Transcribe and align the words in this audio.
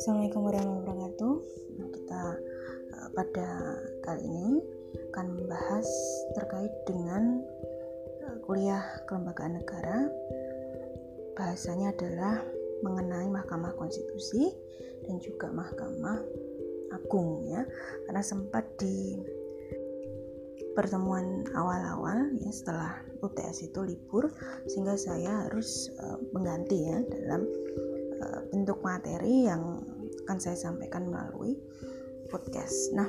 Assalamualaikum 0.00 0.40
warahmatullahi 0.40 0.80
wabarakatuh. 0.80 1.34
Nah, 1.76 1.88
kita 1.92 2.22
uh, 2.96 3.08
pada 3.12 3.76
kali 4.08 4.24
ini 4.24 4.64
akan 5.12 5.36
membahas 5.36 5.84
terkait 6.32 6.72
dengan 6.88 7.44
uh, 8.24 8.40
kuliah 8.48 8.80
kelembagaan 9.04 9.60
negara. 9.60 10.08
Bahasanya 11.36 11.92
adalah 11.92 12.40
mengenai 12.80 13.28
Mahkamah 13.28 13.76
Konstitusi 13.76 14.48
dan 15.04 15.20
juga 15.20 15.52
Mahkamah 15.52 16.24
Agung 16.96 17.44
ya. 17.52 17.68
Karena 18.08 18.24
sempat 18.24 18.64
di 18.80 19.20
pertemuan 20.74 21.44
awal-awal 21.52 22.30
ya 22.38 22.50
setelah 22.54 23.02
UTS 23.20 23.70
itu 23.70 23.80
libur 23.82 24.30
sehingga 24.70 24.94
saya 24.96 25.46
harus 25.46 25.90
uh, 25.98 26.18
mengganti 26.32 26.88
ya 26.88 26.98
dalam 27.10 27.42
uh, 28.22 28.40
bentuk 28.54 28.80
materi 28.80 29.50
yang 29.50 29.82
akan 30.26 30.38
saya 30.38 30.54
sampaikan 30.54 31.10
melalui 31.10 31.58
podcast. 32.30 32.94
Nah, 32.94 33.08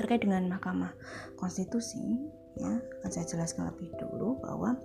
terkait 0.00 0.24
dengan 0.24 0.48
Mahkamah 0.48 0.96
Konstitusi 1.36 2.00
ya 2.56 2.72
akan 3.00 3.10
saya 3.12 3.28
jelaskan 3.28 3.68
lebih 3.68 3.92
dulu 4.00 4.40
bahwa 4.40 4.80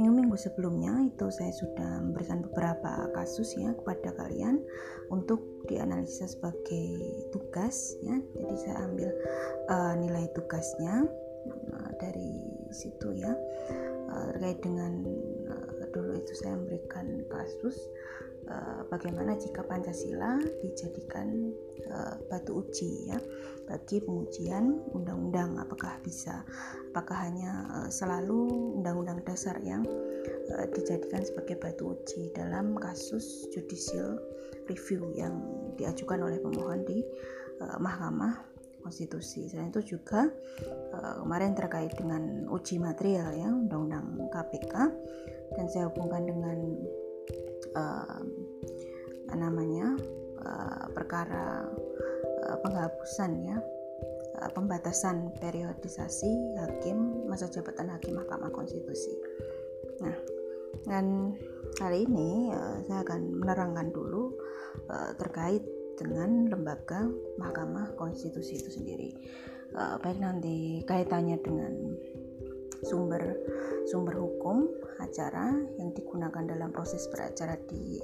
minggu-minggu 0.00 0.36
sebelumnya 0.40 1.04
itu 1.04 1.28
saya 1.28 1.52
sudah 1.52 2.00
memberikan 2.00 2.40
beberapa 2.48 3.12
kasus 3.12 3.52
ya 3.58 3.76
kepada 3.76 4.16
kalian 4.16 4.64
untuk 5.12 5.44
dianalisa 5.68 6.24
sebagai 6.24 6.96
tugas 7.34 7.96
ya. 8.00 8.16
Jadi 8.16 8.54
saya 8.56 8.76
ambil 8.88 9.10
uh, 9.68 9.94
nilai 10.00 10.24
tugasnya 10.32 11.04
uh, 11.48 11.90
dari 12.00 12.40
situ 12.72 13.12
ya. 13.20 13.32
Uh, 14.12 14.28
terkait 14.36 14.60
dengan 14.60 14.92
uh, 15.48 15.88
dulu 15.92 16.16
itu 16.16 16.32
saya 16.40 16.56
memberikan 16.56 17.24
kasus 17.28 17.76
uh, 18.48 18.82
bagaimana 18.90 19.38
jika 19.38 19.62
Pancasila 19.66 20.38
dijadikan 20.62 21.52
uh, 21.90 22.14
batu 22.30 22.62
uji 22.62 23.10
ya 23.10 23.18
bagi 23.70 24.02
pengujian 24.02 24.82
undang-undang 24.90 25.56
apakah 25.62 25.96
bisa 26.02 26.42
apakah 26.90 27.16
hanya 27.28 27.66
uh, 27.70 27.88
selalu 27.88 28.74
undang-undang 28.80 29.22
dasar 29.22 29.54
yang 29.62 29.86
uh, 30.52 30.66
dijadikan 30.74 31.22
sebagai 31.22 31.58
batu 31.62 31.94
uji 31.94 32.34
dalam 32.34 32.74
kasus 32.78 33.46
judicial 33.54 34.18
review 34.66 35.10
yang 35.14 35.38
diajukan 35.78 36.22
oleh 36.22 36.38
pemohon 36.42 36.82
di 36.86 37.02
uh, 37.62 37.78
Mahkamah 37.78 38.52
konstitusi. 38.82 39.46
Selain 39.46 39.70
itu 39.70 39.96
juga 39.96 40.26
uh, 40.92 41.22
kemarin 41.22 41.54
terkait 41.54 41.94
dengan 41.94 42.50
uji 42.50 42.82
material 42.82 43.30
ya 43.32 43.48
undang-undang 43.48 44.26
KPK 44.34 44.74
dan 45.54 45.66
saya 45.70 45.86
hubungkan 45.88 46.26
dengan 46.26 46.58
uh, 47.76 48.20
namanya 49.32 49.96
uh, 50.44 50.84
perkara 50.92 51.66
uh, 52.48 52.56
penghapusan 52.60 53.32
ya 53.48 53.58
uh, 54.40 54.50
pembatasan 54.52 55.32
periodisasi 55.40 56.58
hakim 56.60 57.28
masa 57.28 57.48
jabatan 57.48 57.88
hakim 57.92 58.16
Mahkamah 58.18 58.52
Konstitusi. 58.52 59.14
Nah, 60.02 60.16
dan 60.88 61.36
kali 61.78 62.04
ini 62.08 62.50
uh, 62.52 62.82
saya 62.84 63.04
akan 63.06 63.20
menerangkan 63.40 63.88
dulu 63.92 64.34
uh, 64.88 65.12
terkait 65.16 65.62
dengan 65.96 66.48
lembaga 66.48 67.06
Mahkamah 67.38 67.94
Konstitusi 67.94 68.58
itu 68.58 68.70
sendiri. 68.72 69.10
Uh, 69.72 69.96
baik 70.04 70.20
nanti 70.20 70.84
kaitannya 70.84 71.40
dengan 71.40 71.72
sumber 72.82 73.38
sumber 73.86 74.18
hukum 74.18 74.66
acara 75.02 75.54
yang 75.78 75.90
digunakan 75.94 76.42
dalam 76.46 76.70
proses 76.70 77.06
beracara 77.10 77.58
di 77.66 77.98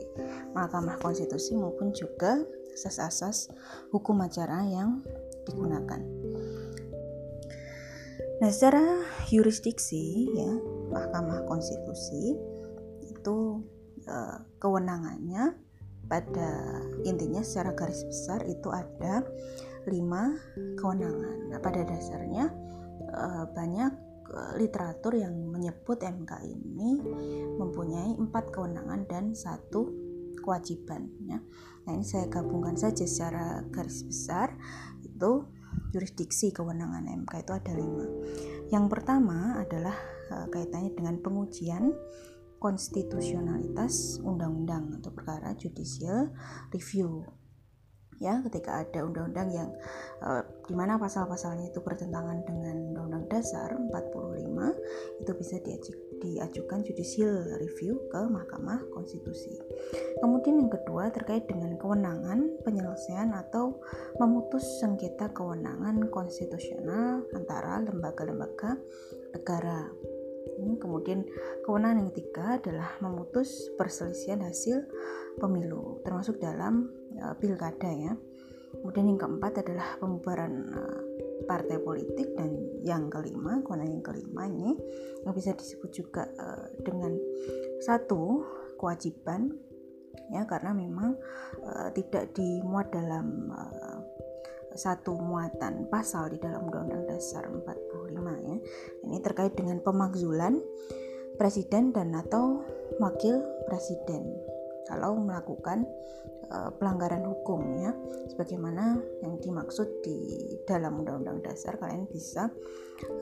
Mahkamah 0.55 0.99
Konstitusi 0.99 1.55
maupun 1.55 1.95
juga 1.95 2.43
asas-asas 2.75 3.51
hukum 3.91 4.23
acara 4.23 4.63
yang 4.67 5.03
digunakan. 5.47 5.99
Nah, 8.39 8.51
secara 8.55 9.03
yurisdiksi 9.35 10.31
ya 10.31 10.53
Mahkamah 10.95 11.43
Konstitusi 11.51 12.39
itu 13.03 13.37
uh, 14.07 14.39
kewenangannya 14.63 15.59
pada 16.07 16.51
intinya 17.03 17.43
secara 17.43 17.75
garis 17.75 18.07
besar 18.07 18.47
itu 18.47 18.71
ada 18.71 19.27
lima 19.91 20.39
kewenangan. 20.79 21.51
Nah, 21.51 21.59
pada 21.59 21.83
dasarnya 21.83 22.47
uh, 23.11 23.45
banyak 23.51 24.08
literatur 24.61 25.17
yang 25.17 25.33
menyebut 25.49 26.05
MK 26.05 26.33
ini 26.45 27.01
mempunyai 27.57 28.17
empat 28.17 28.53
kewenangan 28.53 29.09
dan 29.09 29.25
satu 29.33 29.89
kewajiban. 30.41 31.09
Ya. 31.25 31.41
Nah 31.85 31.91
ini 31.97 32.05
saya 32.05 32.29
gabungkan 32.29 32.77
saja 32.77 33.05
secara 33.05 33.65
garis 33.69 34.05
besar 34.05 34.57
itu 35.05 35.45
jurisdiksi 35.93 36.53
kewenangan 36.53 37.09
MK 37.25 37.33
itu 37.45 37.53
ada 37.53 37.73
lima. 37.77 38.07
Yang 38.69 38.85
pertama 38.93 39.61
adalah 39.61 39.97
uh, 40.33 40.47
kaitannya 40.53 40.93
dengan 40.93 41.21
pengujian 41.21 41.93
konstitusionalitas 42.59 44.19
undang-undang 44.21 44.99
atau 44.99 45.15
perkara 45.15 45.55
judicial 45.55 46.35
review 46.75 47.23
ya 48.19 48.43
ketika 48.47 48.83
ada 48.83 49.07
undang-undang 49.07 49.49
yang 49.55 49.71
uh, 50.23 50.43
di 50.67 50.75
mana 50.75 50.99
pasal-pasalnya 50.99 51.71
itu 51.71 51.79
bertentangan 51.79 52.43
dengan 52.43 52.77
undang-undang 52.91 53.25
dasar 53.31 53.79
45 53.79 55.23
itu 55.23 55.33
bisa 55.39 55.57
diaju, 55.63 55.93
diajukan 56.19 56.79
judicial 56.83 57.35
review 57.63 57.99
ke 58.11 58.21
Mahkamah 58.27 58.83
Konstitusi. 58.91 59.55
Kemudian 60.19 60.67
yang 60.67 60.71
kedua 60.71 61.15
terkait 61.15 61.47
dengan 61.47 61.79
kewenangan 61.79 62.59
penyelesaian 62.67 63.31
atau 63.33 63.79
memutus 64.19 64.67
sengketa 64.83 65.31
kewenangan 65.31 66.11
konstitusional 66.11 67.23
antara 67.33 67.79
lembaga-lembaga 67.87 68.75
negara 69.31 69.87
Kemudian 70.59 71.23
kewenangan 71.63 72.03
yang 72.03 72.09
ketiga 72.11 72.59
adalah 72.59 72.99
memutus 72.99 73.71
perselisihan 73.79 74.43
hasil 74.43 74.83
pemilu 75.39 76.03
termasuk 76.03 76.43
dalam 76.43 76.91
uh, 77.23 77.35
pilkada 77.37 77.91
ya. 77.93 78.13
Kemudian 78.69 79.17
yang 79.17 79.21
keempat 79.21 79.65
adalah 79.65 79.97
pembubaran 79.97 80.53
uh, 80.73 81.01
partai 81.49 81.81
politik 81.81 82.37
dan 82.37 82.53
yang 82.85 83.09
kelima, 83.09 83.65
kewenangan 83.65 83.95
yang 83.97 84.05
kelima 84.05 84.43
ini 84.45 84.71
yang 85.25 85.33
bisa 85.33 85.57
disebut 85.57 85.91
juga 85.91 86.29
uh, 86.37 86.69
dengan 86.85 87.17
satu 87.81 88.45
kewajiban 88.77 89.49
ya 90.29 90.45
karena 90.45 90.77
memang 90.77 91.17
uh, 91.65 91.89
tidak 91.97 92.37
dimuat 92.37 92.93
dalam 92.93 93.49
uh, 93.49 94.01
satu 94.77 95.17
muatan 95.19 95.89
pasal 95.91 96.31
di 96.31 96.39
dalam 96.39 96.69
Undang-Undang 96.71 97.11
Dasar 97.11 97.49
45 97.51 98.47
ya. 98.47 98.57
Ini 99.09 99.17
terkait 99.25 99.57
dengan 99.59 99.83
pemakzulan 99.83 100.61
presiden 101.41 101.91
dan 101.91 102.15
atau 102.15 102.63
wakil 103.03 103.43
presiden 103.67 104.27
kalau 104.89 105.21
melakukan 105.21 105.85
uh, 106.49 106.73
pelanggaran 106.81 107.23
hukum 107.29 107.61
ya. 107.79 107.93
Sebagaimana 108.33 108.99
yang 109.21 109.37
dimaksud 109.39 109.89
di 110.01 110.19
dalam 110.65 111.05
undang-undang 111.05 111.45
dasar 111.45 111.77
kalian 111.77 112.09
bisa 112.09 112.49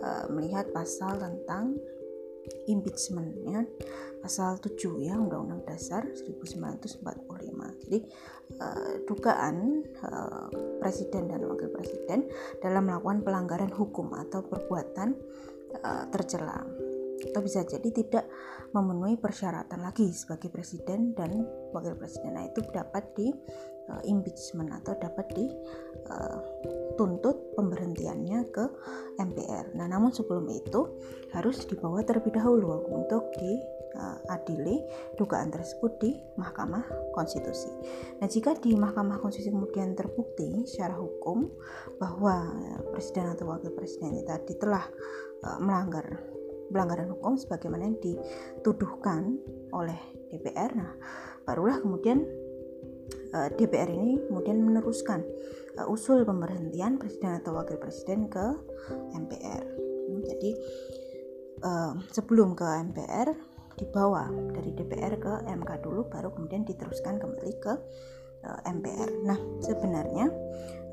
uh, 0.01 0.25
melihat 0.31 0.71
pasal 0.71 1.19
tentang 1.19 1.75
impeachment 2.71 3.35
ya 3.43 3.67
pasal 4.27 4.59
7 4.59 5.07
ya 5.07 5.15
Undang-Undang 5.15 5.63
Dasar 5.71 6.03
1945. 6.03 6.99
Jadi 7.87 7.99
uh, 8.59 8.93
dugaan 9.07 9.87
uh, 10.03 10.51
presiden 10.83 11.31
dan 11.31 11.47
wakil 11.47 11.71
presiden 11.71 12.27
dalam 12.59 12.91
melakukan 12.91 13.23
pelanggaran 13.23 13.71
hukum 13.71 14.11
atau 14.19 14.43
perbuatan 14.43 15.15
uh, 15.79 16.05
tercela. 16.11 16.59
Atau 17.23 17.41
bisa 17.47 17.63
jadi 17.63 17.89
tidak 17.95 18.27
memenuhi 18.77 19.17
persyaratan 19.17 19.81
lagi 19.81 20.13
sebagai 20.13 20.53
presiden 20.53 21.17
dan 21.17 21.33
wakil 21.73 21.97
presiden. 21.97 22.37
Nah, 22.37 22.45
itu 22.45 22.61
dapat 22.69 23.09
di 23.17 23.33
uh, 23.89 24.03
impeachment 24.05 24.69
atau 24.83 24.93
dapat 25.01 25.25
dituntut 25.33 27.37
uh, 27.37 27.45
pemberhentiannya 27.57 28.41
ke 28.53 28.65
MPR. 29.17 29.73
Nah, 29.73 29.89
namun 29.89 30.13
sebelum 30.13 30.45
itu 30.53 31.01
harus 31.33 31.65
dibawa 31.65 32.05
terlebih 32.05 32.37
dahulu 32.37 32.85
untuk 32.93 33.33
diadili 33.41 34.77
uh, 34.77 34.85
dugaan 35.17 35.49
tersebut 35.49 35.97
di 35.97 36.13
Mahkamah 36.37 36.85
Konstitusi. 37.17 37.73
Nah, 38.21 38.29
jika 38.29 38.53
di 38.61 38.77
Mahkamah 38.77 39.25
Konstitusi 39.25 39.57
kemudian 39.57 39.97
terbukti 39.97 40.69
secara 40.69 41.01
hukum 41.01 41.49
bahwa 41.97 42.53
presiden 42.93 43.33
atau 43.33 43.49
wakil 43.49 43.73
presiden 43.73 44.21
tadi 44.29 44.53
telah 44.61 44.85
melanggar 45.61 46.36
pelanggaran 46.71 47.11
hukum 47.15 47.39
sebagaimana 47.39 47.89
yang 47.89 47.99
dituduhkan 48.03 49.39
oleh 49.71 49.99
DPR. 50.31 50.71
Nah, 50.75 50.93
barulah 51.47 51.79
kemudian 51.79 52.27
eh, 53.35 53.49
DPR 53.55 53.91
ini 53.91 54.19
kemudian 54.27 54.59
meneruskan 54.63 55.23
uh, 55.79 55.87
usul 55.93 56.25
pemberhentian 56.25 56.97
presiden 56.97 57.39
atau 57.39 57.57
wakil 57.57 57.79
presiden 57.79 58.27
ke 58.27 58.45
MPR. 59.15 59.63
Hmm, 60.07 60.23
jadi 60.25 60.51
uh, 61.63 61.93
sebelum 62.11 62.57
ke 62.59 62.67
MPR 62.93 63.29
dibawa 63.77 64.33
dari 64.57 64.73
DPR 64.73 65.21
ke 65.21 65.33
MK 65.45 65.71
dulu 65.85 66.09
baru 66.09 66.33
kemudian 66.33 66.65
diteruskan 66.65 67.21
kembali 67.21 67.55
ke 67.61 67.75
MPR. 68.47 69.27
Nah, 69.27 69.39
sebenarnya 69.59 70.31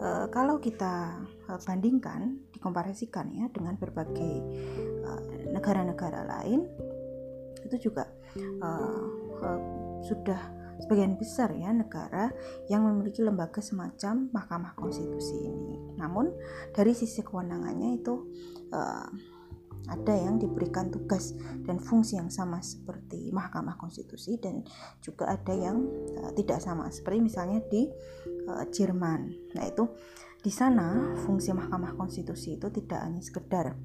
uh, 0.04 0.28
kalau 0.28 0.60
kita 0.60 1.24
uh, 1.48 1.60
bandingkan, 1.64 2.44
dikomparasikan 2.52 3.32
ya 3.32 3.48
dengan 3.50 3.80
berbagai 3.80 4.44
negara-negara 5.56 6.28
uh, 6.28 6.28
lain 6.28 6.68
itu 7.64 7.90
juga 7.90 8.04
sudah 10.04 10.42
sebagian 10.84 11.16
besar 11.16 11.54
ya 11.56 11.72
negara 11.72 12.34
yang 12.68 12.84
memiliki 12.84 13.24
lembaga 13.24 13.64
semacam 13.64 14.28
Mahkamah 14.36 14.74
Konstitusi 14.76 15.48
ini. 15.48 15.96
Namun 15.96 16.34
dari 16.76 16.92
sisi 16.92 17.24
kewenangannya 17.24 18.04
itu 18.04 18.14
uh, 18.74 19.08
ada 19.92 20.16
yang 20.16 20.40
diberikan 20.40 20.88
tugas 20.88 21.36
dan 21.68 21.80
fungsi 21.80 22.16
yang 22.16 22.32
sama 22.32 22.64
seperti 22.64 23.32
Mahkamah 23.36 23.76
Konstitusi 23.76 24.40
dan 24.40 24.64
juga 25.04 25.36
ada 25.36 25.52
yang 25.52 25.84
uh, 26.24 26.32
tidak 26.36 26.64
sama 26.64 26.88
seperti 26.88 27.20
misalnya 27.20 27.60
di 27.68 27.92
uh, 28.48 28.64
Jerman. 28.72 29.52
Nah 29.56 29.64
itu 29.68 29.88
di 30.44 30.52
sana 30.52 31.16
fungsi 31.24 31.52
Mahkamah 31.52 31.96
Konstitusi 31.96 32.56
itu 32.56 32.68
tidak 32.72 33.00
hanya 33.04 33.20
sekedar 33.20 33.76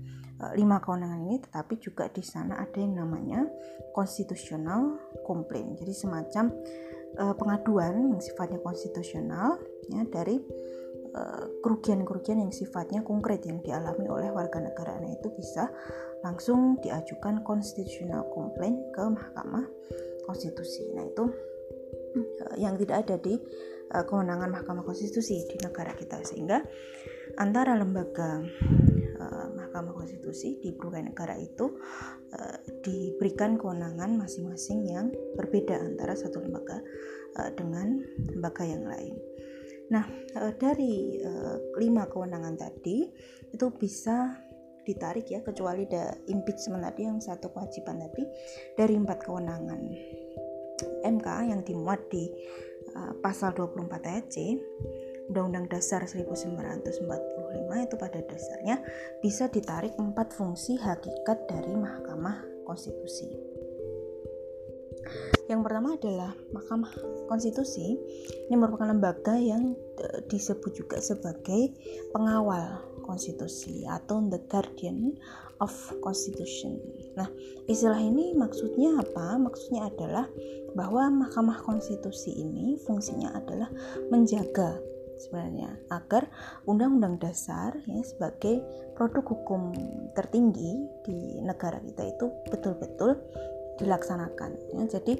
uh, 0.42 0.52
lima 0.54 0.78
kewenangan 0.78 1.20
ini, 1.26 1.38
tetapi 1.42 1.74
juga 1.82 2.06
di 2.10 2.22
sana 2.22 2.62
ada 2.62 2.78
yang 2.78 2.98
namanya 2.98 3.46
konstitusional 3.94 4.98
komplain. 5.26 5.74
Jadi 5.74 5.92
semacam 5.94 6.54
uh, 7.18 7.34
pengaduan 7.34 8.14
yang 8.14 8.22
sifatnya 8.22 8.62
konstitusional 8.62 9.58
ya 9.90 10.02
dari 10.06 10.38
Eh, 10.88 10.88
kerugian-kerugian 11.64 12.44
yang 12.44 12.52
sifatnya 12.52 13.00
konkret 13.02 13.43
yang 13.49 13.58
dialami 13.64 14.06
oleh 14.06 14.31
warga 14.31 14.60
negara 14.60 15.00
itu 15.08 15.32
bisa 15.34 15.72
langsung 16.22 16.78
diajukan 16.82 17.46
konstitusional 17.46 18.26
komplain 18.34 18.78
ke 18.90 19.02
Mahkamah 19.06 19.66
Konstitusi. 20.26 20.84
Nah, 20.93 21.06
itu 21.06 21.25
eh, 22.19 22.55
yang 22.60 22.76
tidak 22.76 23.06
ada 23.06 23.16
di 23.16 23.38
uh, 23.94 24.05
kewenangan 24.05 24.52
Mahkamah 24.52 24.84
Konstitusi 24.84 25.46
di 25.49 25.56
negara 25.62 25.94
kita 25.96 26.20
sehingga 26.26 26.60
antara 27.40 27.75
lembaga 27.78 28.43
Mahkamah 29.28 29.94
Konstitusi 29.94 30.58
di 30.62 30.70
berbagai 30.72 31.12
negara 31.12 31.34
itu 31.37 31.75
diberikan 32.87 33.58
kewenangan 33.58 34.14
masing-masing 34.14 34.87
yang 34.87 35.10
berbeda 35.34 35.75
antara 35.75 36.14
satu 36.14 36.38
lembaga 36.38 36.81
dengan 37.58 37.99
lembaga 38.31 38.62
yang 38.62 38.87
lain. 38.87 39.19
Nah, 39.88 40.05
eh, 40.12 40.52
dari 40.56 41.17
uh, 41.25 41.56
lima 41.81 42.05
kewenangan 42.08 42.56
tadi 42.61 43.08
itu 43.49 43.67
bisa 43.73 44.37
ditarik 44.85 45.29
ya 45.29 45.44
kecuali 45.44 45.85
ada 45.85 46.17
impeachment 46.32 46.81
tadi 46.81 47.05
yang 47.05 47.20
satu 47.20 47.52
kewajiban 47.52 48.00
tadi 48.00 48.25
dari 48.73 48.96
empat 48.96 49.20
kewenangan 49.20 49.81
MK 51.05 51.29
yang 51.44 51.61
dimuat 51.61 52.00
di 52.08 52.25
uh, 52.96 53.12
pasal 53.20 53.52
24 53.52 53.85
ayat 54.08 54.26
C 54.32 54.56
Undang-Undang 55.29 55.69
Dasar 55.69 56.08
1945 56.08 57.05
itu 57.84 57.96
pada 58.00 58.20
dasarnya 58.25 58.81
bisa 59.20 59.44
ditarik 59.52 59.93
empat 60.00 60.32
fungsi 60.32 60.81
hakikat 60.81 61.44
dari 61.44 61.76
Mahkamah 61.76 62.64
Konstitusi. 62.64 63.57
Yang 65.49 65.60
pertama 65.64 65.88
adalah 65.96 66.32
Mahkamah 66.52 66.93
Konstitusi. 67.26 67.96
Ini 68.49 68.55
merupakan 68.56 68.93
lembaga 68.93 69.37
yang 69.40 69.72
e, 69.96 70.06
disebut 70.28 70.72
juga 70.76 71.00
sebagai 71.00 71.72
pengawal 72.12 72.84
konstitusi 73.08 73.88
atau 73.88 74.20
the 74.28 74.37
guardian 74.52 75.16
of 75.64 75.72
constitution. 76.05 76.76
Nah, 77.16 77.26
istilah 77.64 77.99
ini 77.99 78.37
maksudnya 78.37 79.00
apa? 79.00 79.40
Maksudnya 79.40 79.88
adalah 79.88 80.28
bahwa 80.76 81.25
Mahkamah 81.25 81.64
Konstitusi 81.64 82.37
ini 82.37 82.76
fungsinya 82.84 83.32
adalah 83.32 83.72
menjaga 84.12 84.76
sebenarnya 85.19 85.75
agar 85.90 86.31
undang-undang 86.64 87.19
dasar 87.19 87.75
ya 87.90 88.00
sebagai 88.06 88.62
produk 88.94 89.26
hukum 89.26 89.75
tertinggi 90.14 90.78
di 91.02 91.43
negara 91.43 91.82
kita 91.82 92.06
itu 92.06 92.31
betul-betul 92.46 93.19
dilaksanakan 93.78 94.50
ya. 94.75 94.82
Jadi 94.98 95.14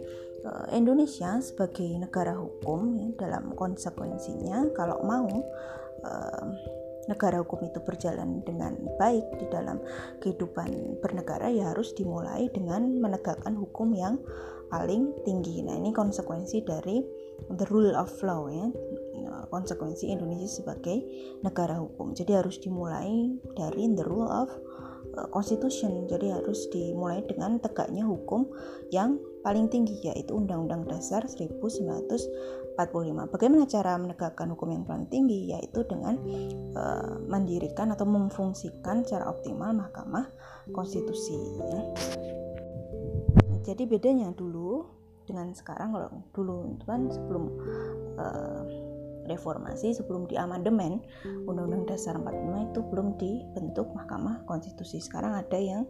eh, 0.44 0.66
Indonesia 0.75 1.38
sebagai 1.38 1.87
negara 1.96 2.37
hukum 2.37 2.99
ya, 2.99 3.08
dalam 3.16 3.55
konsekuensinya 3.55 4.75
kalau 4.75 5.00
mau 5.06 5.31
eh, 6.05 6.46
negara 7.08 7.40
hukum 7.40 7.64
itu 7.64 7.81
berjalan 7.81 8.44
dengan 8.44 8.76
baik 9.00 9.25
di 9.40 9.46
dalam 9.49 9.81
kehidupan 10.20 11.00
bernegara 11.00 11.49
ya 11.49 11.72
harus 11.72 11.96
dimulai 11.96 12.52
dengan 12.52 13.00
menegakkan 13.00 13.56
hukum 13.56 13.96
yang 13.96 14.20
paling 14.69 15.16
tinggi. 15.25 15.64
Nah, 15.64 15.81
ini 15.81 15.96
konsekuensi 15.96 16.69
dari 16.69 17.00
the 17.56 17.64
rule 17.72 17.96
of 17.96 18.12
law 18.20 18.52
ya. 18.52 18.69
Konsekuensi 19.49 20.12
Indonesia 20.12 20.61
sebagai 20.61 21.00
negara 21.40 21.81
hukum. 21.81 22.12
Jadi 22.12 22.37
harus 22.37 22.61
dimulai 22.61 23.32
dari 23.56 23.88
the 23.96 24.04
rule 24.04 24.28
of 24.28 24.52
Eh, 24.52 24.88
constitution. 25.32 26.06
Jadi 26.06 26.31
harus 26.31 26.70
dimulai 26.70 27.26
dengan 27.26 27.59
tegaknya 27.59 28.06
hukum 28.06 28.47
yang 28.94 29.19
paling 29.43 29.67
tinggi 29.70 29.99
yaitu 30.03 30.35
Undang-Undang 30.35 30.87
Dasar 30.87 31.26
1945 31.26 32.79
bagaimana 33.35 33.65
cara 33.67 33.99
menegakkan 33.99 34.55
hukum 34.55 34.70
yang 34.70 34.85
paling 34.87 35.11
tinggi? 35.11 35.50
Yaitu 35.50 35.82
dengan 35.91 36.15
uh, 36.79 37.19
mendirikan 37.26 37.91
atau 37.91 38.06
memfungsikan 38.06 39.03
secara 39.03 39.26
optimal 39.31 39.75
Mahkamah 39.75 40.31
Konstitusi 40.70 41.35
ya. 41.59 41.81
jadi 43.67 43.85
bedanya 43.85 44.32
dulu 44.32 44.88
dengan 45.29 45.53
sekarang 45.53 45.93
kalau 45.93 46.11
dulu 46.32 46.56
kan 46.88 47.12
sebelum 47.12 47.44
uh, 48.17 48.88
reformasi 49.28 49.92
sebelum 49.92 50.25
di 50.26 50.40
amandemen 50.40 51.04
Undang-Undang 51.46 51.94
Dasar 51.94 52.16
45 52.16 52.72
itu 52.72 52.80
belum 52.88 53.08
dibentuk 53.20 53.86
Mahkamah 53.92 54.48
Konstitusi. 54.48 54.98
Sekarang 54.98 55.36
ada 55.36 55.58
yang 55.60 55.84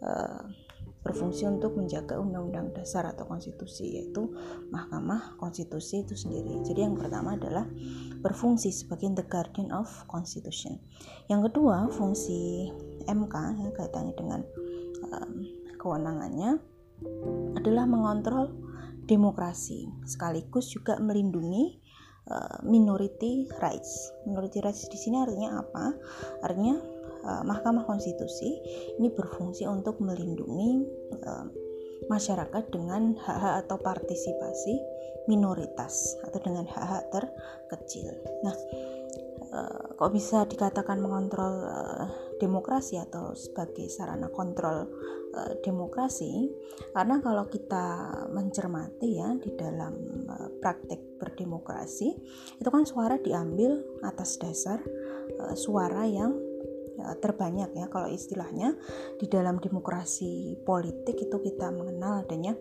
uh, 0.00 0.46
berfungsi 1.00 1.48
untuk 1.48 1.80
menjaga 1.80 2.20
undang-undang 2.20 2.76
dasar 2.76 3.08
atau 3.08 3.24
konstitusi 3.24 3.96
yaitu 3.96 4.28
Mahkamah 4.68 5.40
Konstitusi 5.40 6.04
itu 6.04 6.12
sendiri. 6.12 6.60
Jadi 6.60 6.84
yang 6.84 6.96
pertama 6.96 7.40
adalah 7.40 7.64
berfungsi 8.20 8.68
sebagai 8.68 9.16
the 9.16 9.24
guardian 9.24 9.72
of 9.72 9.88
constitution. 10.12 10.76
Yang 11.32 11.50
kedua, 11.50 11.88
fungsi 11.88 12.68
MK 13.08 13.34
ya, 13.64 13.68
kaitannya 13.72 14.14
dengan 14.14 14.40
um, 15.08 15.32
kewenangannya 15.80 16.60
adalah 17.56 17.88
mengontrol 17.88 18.52
demokrasi 19.08 19.88
sekaligus 20.04 20.68
juga 20.68 21.00
melindungi 21.00 21.79
Eh, 22.30 22.58
minority 22.62 23.50
rights. 23.58 24.14
Minority 24.22 24.62
rights 24.62 24.86
di 24.86 24.94
sini 24.94 25.18
artinya 25.18 25.66
apa? 25.66 25.90
Artinya 26.46 26.78
uh, 27.26 27.42
Mahkamah 27.42 27.82
Konstitusi 27.90 28.54
ini 29.02 29.10
berfungsi 29.10 29.66
untuk 29.66 29.98
melindungi 29.98 30.86
uh, 31.26 31.50
masyarakat 32.06 32.70
dengan 32.70 33.18
hak-hak 33.18 33.66
atau 33.66 33.82
partisipasi 33.82 34.78
minoritas 35.26 36.14
atau 36.22 36.38
dengan 36.38 36.70
hak-hak 36.70 37.10
terkecil. 37.10 38.14
Nah, 38.46 38.54
uh, 39.50 39.98
kok 39.98 40.14
bisa 40.14 40.46
dikatakan 40.46 41.02
mengontrol 41.02 41.66
uh, 41.66 42.29
demokrasi 42.40 42.96
atau 42.96 43.36
sebagai 43.36 43.92
sarana 43.92 44.32
kontrol 44.32 44.88
uh, 45.36 45.52
demokrasi 45.60 46.48
karena 46.96 47.20
kalau 47.20 47.44
kita 47.52 47.86
mencermati 48.32 49.20
ya 49.20 49.36
di 49.36 49.52
dalam 49.54 49.92
uh, 50.24 50.48
praktek 50.58 51.20
berdemokrasi 51.20 52.08
itu 52.56 52.68
kan 52.72 52.88
suara 52.88 53.20
diambil 53.20 53.84
atas 54.00 54.40
dasar 54.40 54.80
uh, 55.36 55.54
suara 55.54 56.08
yang 56.08 56.32
terbanyak 57.00 57.72
ya. 57.72 57.88
Kalau 57.88 58.12
istilahnya 58.12 58.76
di 59.16 59.24
dalam 59.24 59.56
demokrasi 59.56 60.60
politik 60.68 61.16
itu 61.16 61.36
kita 61.40 61.72
mengenal 61.72 62.20
adanya 62.28 62.52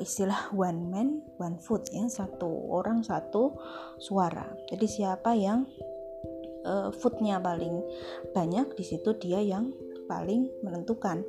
istilah 0.00 0.48
one 0.56 0.88
man 0.88 1.08
one 1.36 1.60
vote 1.60 1.84
ya 1.92 2.08
satu 2.08 2.48
orang 2.72 3.04
satu 3.04 3.60
suara. 4.00 4.48
Jadi 4.64 4.86
siapa 4.88 5.36
yang 5.36 5.68
uh, 6.64 6.88
foodnya 6.94 7.40
paling 7.40 7.82
banyak 8.32 8.74
di 8.76 8.84
situ 8.84 9.16
dia 9.18 9.40
yang 9.40 9.72
paling 10.10 10.50
menentukan 10.66 11.22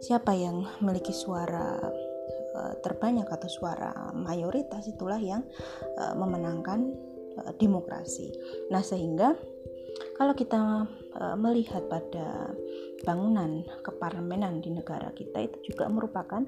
siapa 0.00 0.32
yang 0.32 0.64
memiliki 0.80 1.12
suara 1.12 1.82
uh, 2.54 2.74
terbanyak 2.80 3.28
atau 3.28 3.48
suara 3.50 4.14
mayoritas 4.14 4.86
itulah 4.88 5.18
yang 5.18 5.44
uh, 5.98 6.14
memenangkan 6.16 6.94
uh, 7.36 7.52
demokrasi. 7.58 8.32
Nah, 8.72 8.80
sehingga 8.80 9.36
kalau 10.14 10.32
kita 10.32 10.86
uh, 11.16 11.36
melihat 11.38 11.84
pada 11.88 12.52
bangunan 13.06 13.62
keparlemenan 13.86 14.58
di 14.58 14.74
negara 14.74 15.14
kita 15.14 15.38
itu 15.46 15.72
juga 15.72 15.86
merupakan 15.86 16.42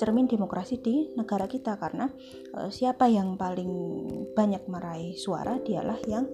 cermin 0.00 0.26
demokrasi 0.26 0.80
di 0.80 1.12
negara 1.14 1.44
kita 1.44 1.76
karena 1.76 2.08
uh, 2.56 2.72
siapa 2.72 3.06
yang 3.06 3.36
paling 3.36 3.70
banyak 4.32 4.64
meraih 4.66 5.14
suara 5.14 5.60
dialah 5.60 6.00
yang 6.08 6.24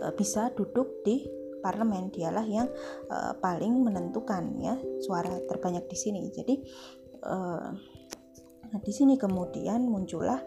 uh, 0.00 0.12
bisa 0.16 0.50
duduk 0.56 1.04
di 1.04 1.28
parlemen 1.62 2.10
dialah 2.10 2.42
yang 2.42 2.66
paling 3.38 3.86
menentukan 3.86 4.50
ya 4.58 4.74
suara 4.98 5.30
terbanyak 5.46 5.86
di 5.86 5.94
sini 5.94 6.26
jadi 6.34 6.58
di 8.82 8.90
sini 8.90 9.14
kemudian 9.14 9.86
muncullah 9.86 10.42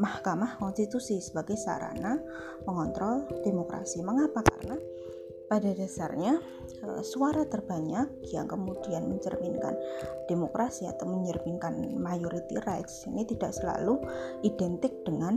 Mahkamah 0.00 0.56
Konstitusi 0.56 1.20
sebagai 1.20 1.60
sarana 1.60 2.16
mengontrol 2.64 3.28
demokrasi. 3.44 4.00
Mengapa? 4.00 4.40
Karena 4.48 4.80
pada 5.44 5.70
dasarnya 5.76 6.40
suara 7.04 7.44
terbanyak 7.48 8.28
yang 8.32 8.48
kemudian 8.48 9.08
mencerminkan 9.08 9.76
demokrasi 10.28 10.88
atau 10.88 11.04
mencerminkan 11.08 11.96
majority 11.96 12.56
rights 12.64 13.04
ini 13.08 13.28
tidak 13.28 13.52
selalu 13.52 14.00
identik 14.44 14.92
dengan 15.04 15.36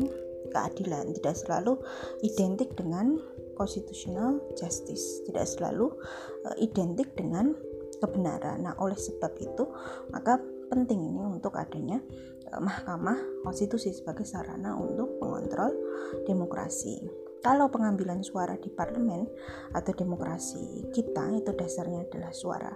keadilan, 0.49 1.11
tidak 1.19 1.35
selalu 1.35 1.79
identik 2.23 2.71
dengan 2.75 3.19
constitutional 3.57 4.39
justice, 4.55 5.25
tidak 5.25 5.49
selalu 5.49 5.91
uh, 6.45 6.55
identik 6.61 7.11
dengan 7.17 7.57
kebenaran. 7.97 8.63
Nah, 8.63 8.77
oleh 8.77 8.95
sebab 8.95 9.33
itu, 9.41 9.65
maka 10.13 10.37
penting 10.69 11.01
ini 11.01 11.25
untuk 11.25 11.57
adanya 11.57 11.99
uh, 12.53 12.61
Mahkamah 12.61 13.43
Konstitusi 13.43 13.91
sebagai 13.91 14.23
sarana 14.23 14.77
untuk 14.77 15.17
mengontrol 15.17 15.73
demokrasi. 16.29 17.26
Kalau 17.41 17.70
pengambilan 17.70 18.25
suara 18.25 18.58
di 18.58 18.67
parlemen 18.74 19.24
atau 19.72 19.94
demokrasi 19.94 20.89
kita 20.91 21.32
itu 21.38 21.53
dasarnya 21.53 22.10
adalah 22.10 22.34
suara 22.34 22.74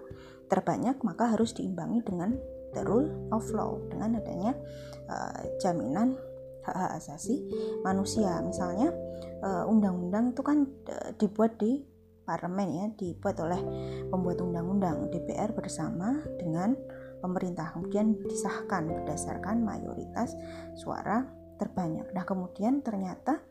terbanyak, 0.48 1.01
maka 1.01 1.34
harus 1.34 1.56
diimbangi 1.58 2.00
dengan 2.06 2.36
the 2.72 2.84
rule 2.88 3.10
of 3.36 3.44
law 3.51 3.80
dengan 3.91 4.20
adanya 4.20 4.56
uh, 5.12 5.44
jaminan 5.60 6.15
hak-hak 6.62 7.01
asasi 7.01 7.41
manusia. 7.82 8.38
Misalnya 8.46 8.94
eh, 9.41 9.63
undang-undang 9.65 10.38
itu 10.38 10.46
kan 10.46 10.70
uh, 10.94 11.10
dibuat 11.18 11.58
di 11.58 11.82
parlemen 12.22 12.70
ya, 12.70 12.86
dibuat 12.96 13.41
oleh 13.41 13.60
pembuat 14.08 14.39
undang-undang 14.39 15.10
DPR 15.10 15.51
bersama 15.58 16.22
dengan 16.38 16.77
pemerintah. 17.20 17.74
Kemudian 17.74 18.18
disahkan 18.24 18.88
berdasarkan 18.88 19.65
mayoritas 19.65 20.38
suara 20.77 21.25
terbanyak. 21.58 22.10
Nah, 22.13 22.25
kemudian 22.25 22.82
ternyata 22.82 23.41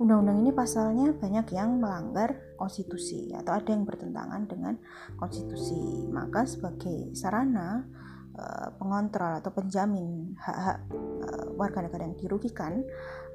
undang-undang 0.00 0.40
ini 0.44 0.50
pasalnya 0.52 1.12
banyak 1.12 1.52
yang 1.52 1.76
melanggar 1.80 2.56
konstitusi 2.56 3.32
atau 3.36 3.56
ada 3.56 3.68
yang 3.72 3.84
bertentangan 3.84 4.48
dengan 4.48 4.74
konstitusi. 5.16 6.08
Maka 6.08 6.48
sebagai 6.48 7.12
sarana 7.12 7.84
Eh, 8.32 8.68
pengontrol 8.80 9.44
atau 9.44 9.52
penjamin 9.52 10.32
hak-hak 10.40 10.88
uh, 11.20 11.52
warga 11.52 11.84
negara 11.84 12.08
yang 12.08 12.16
dirugikan 12.16 12.80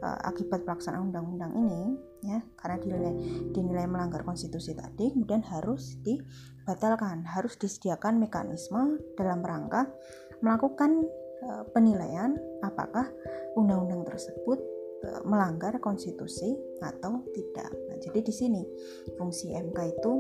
uh, 0.01 0.17
akibat 0.25 0.65
pelaksanaan 0.65 1.13
undang-undang 1.13 1.53
ini 1.53 2.01
ya 2.25 2.41
karena 2.57 2.81
dinilai 2.81 3.13
dinilai 3.53 3.85
melanggar 3.85 4.25
konstitusi 4.25 4.73
tadi 4.73 5.13
kemudian 5.13 5.45
harus 5.45 6.01
dibatalkan 6.01 7.29
harus 7.29 7.61
disediakan 7.61 8.17
mekanisme 8.17 8.97
dalam 9.13 9.45
rangka 9.45 9.85
melakukan 10.41 11.05
penilaian 11.77 12.33
apakah 12.65 13.05
undang-undang 13.53 14.01
tersebut 14.01 14.57
melanggar 15.23 15.77
konstitusi 15.77 16.57
atau 16.81 17.21
tidak. 17.31 17.69
Nah, 17.69 17.97
jadi 18.01 18.19
di 18.25 18.33
sini 18.33 18.61
fungsi 19.15 19.53
MK 19.53 19.77
itu 19.93 20.13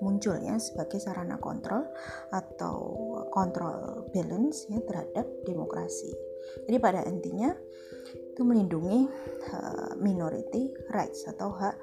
muncul 0.00 0.36
ya 0.42 0.60
sebagai 0.60 1.00
sarana 1.00 1.40
kontrol 1.40 1.84
atau 2.32 2.76
kontrol 3.32 4.04
balance 4.12 4.68
ya 4.68 4.80
terhadap 4.84 5.24
demokrasi. 5.48 6.12
Jadi 6.68 6.76
pada 6.78 7.00
intinya 7.08 7.50
itu 8.06 8.42
melindungi 8.44 9.08
uh, 9.50 9.96
minority 9.98 10.70
rights 10.92 11.26
atau 11.26 11.50
hak 11.50 11.74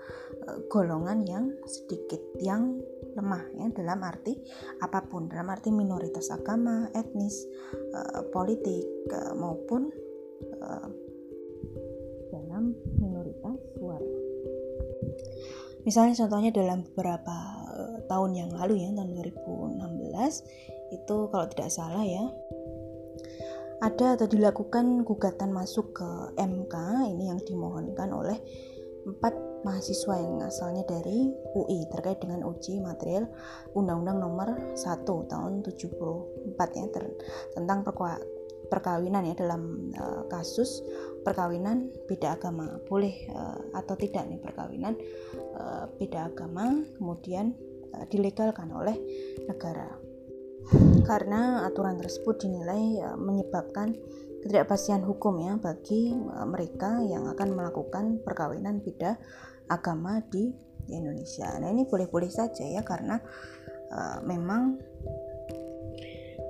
uh, 0.47 0.57
golongan 0.69 1.25
yang 1.25 1.45
sedikit 1.65 2.21
yang 2.39 2.79
lemah 3.13 3.43
ya 3.57 3.67
dalam 3.75 3.99
arti 4.01 4.37
apa 4.81 5.03
pun 5.05 5.27
dalam 5.27 5.51
arti 5.51 5.69
minoritas 5.69 6.31
agama, 6.31 6.87
etnis, 6.95 7.43
uh, 7.93 8.23
politik 8.31 8.85
uh, 9.11 9.33
maupun 9.35 9.91
uh, 10.63 10.87
dalam 12.33 12.73
minoritas 12.97 13.57
suara. 13.77 14.09
Misalnya 15.85 16.15
contohnya 16.17 16.49
dalam 16.49 16.81
beberapa 16.89 17.37
uh, 17.69 17.97
tahun 18.09 18.31
yang 18.33 18.49
lalu 18.55 18.81
ya 18.81 18.89
tahun 18.97 19.13
2016 19.13 20.97
itu 20.97 21.15
kalau 21.29 21.45
tidak 21.51 21.69
salah 21.69 22.01
ya 22.01 22.25
ada 23.83 24.15
atau 24.15 24.31
dilakukan 24.31 25.03
gugatan 25.03 25.51
masuk 25.51 25.91
ke 25.91 26.09
MK 26.39 26.75
ini 27.11 27.27
yang 27.27 27.39
dimohonkan 27.43 28.15
oleh 28.15 28.39
empat 29.03 29.35
mahasiswa 29.67 30.15
yang 30.15 30.39
asalnya 30.39 30.87
dari 30.87 31.35
UI 31.51 31.83
terkait 31.91 32.23
dengan 32.23 32.47
uji 32.47 32.79
material 32.79 33.27
Undang-Undang 33.75 34.17
Nomor 34.23 34.49
1 34.79 35.03
tahun 35.03 35.67
74 35.67 36.79
ya 36.79 36.85
tentang 37.55 37.83
perkawinan 38.71 39.27
ya 39.27 39.35
dalam 39.35 39.91
uh, 39.99 40.23
kasus 40.31 40.79
perkawinan 41.23 41.89
beda 42.05 42.35
agama 42.35 42.77
boleh 42.85 43.31
uh, 43.31 43.59
atau 43.73 43.95
tidak 43.95 44.27
nih 44.27 44.39
perkawinan 44.39 44.93
uh, 45.57 45.87
beda 45.97 46.29
agama 46.29 46.83
kemudian 46.99 47.55
uh, 47.95 48.05
dilegalkan 48.11 48.69
oleh 48.75 48.95
negara 49.47 49.87
karena 51.03 51.67
aturan 51.67 51.99
tersebut 51.99 52.47
dinilai 52.47 53.03
uh, 53.03 53.17
menyebabkan 53.19 53.95
ketidakpastian 54.43 55.03
hukum 55.07 55.39
ya 55.39 55.55
bagi 55.55 56.11
uh, 56.11 56.47
mereka 56.47 56.99
yang 57.03 57.31
akan 57.31 57.55
melakukan 57.55 58.19
perkawinan 58.23 58.83
beda 58.83 59.15
agama 59.71 60.19
di, 60.27 60.51
Indonesia. 60.91 61.47
Nah 61.63 61.71
ini 61.71 61.87
boleh-boleh 61.87 62.27
saja 62.27 62.67
ya 62.67 62.83
karena 62.83 63.15
uh, 63.87 64.19
memang 64.27 64.75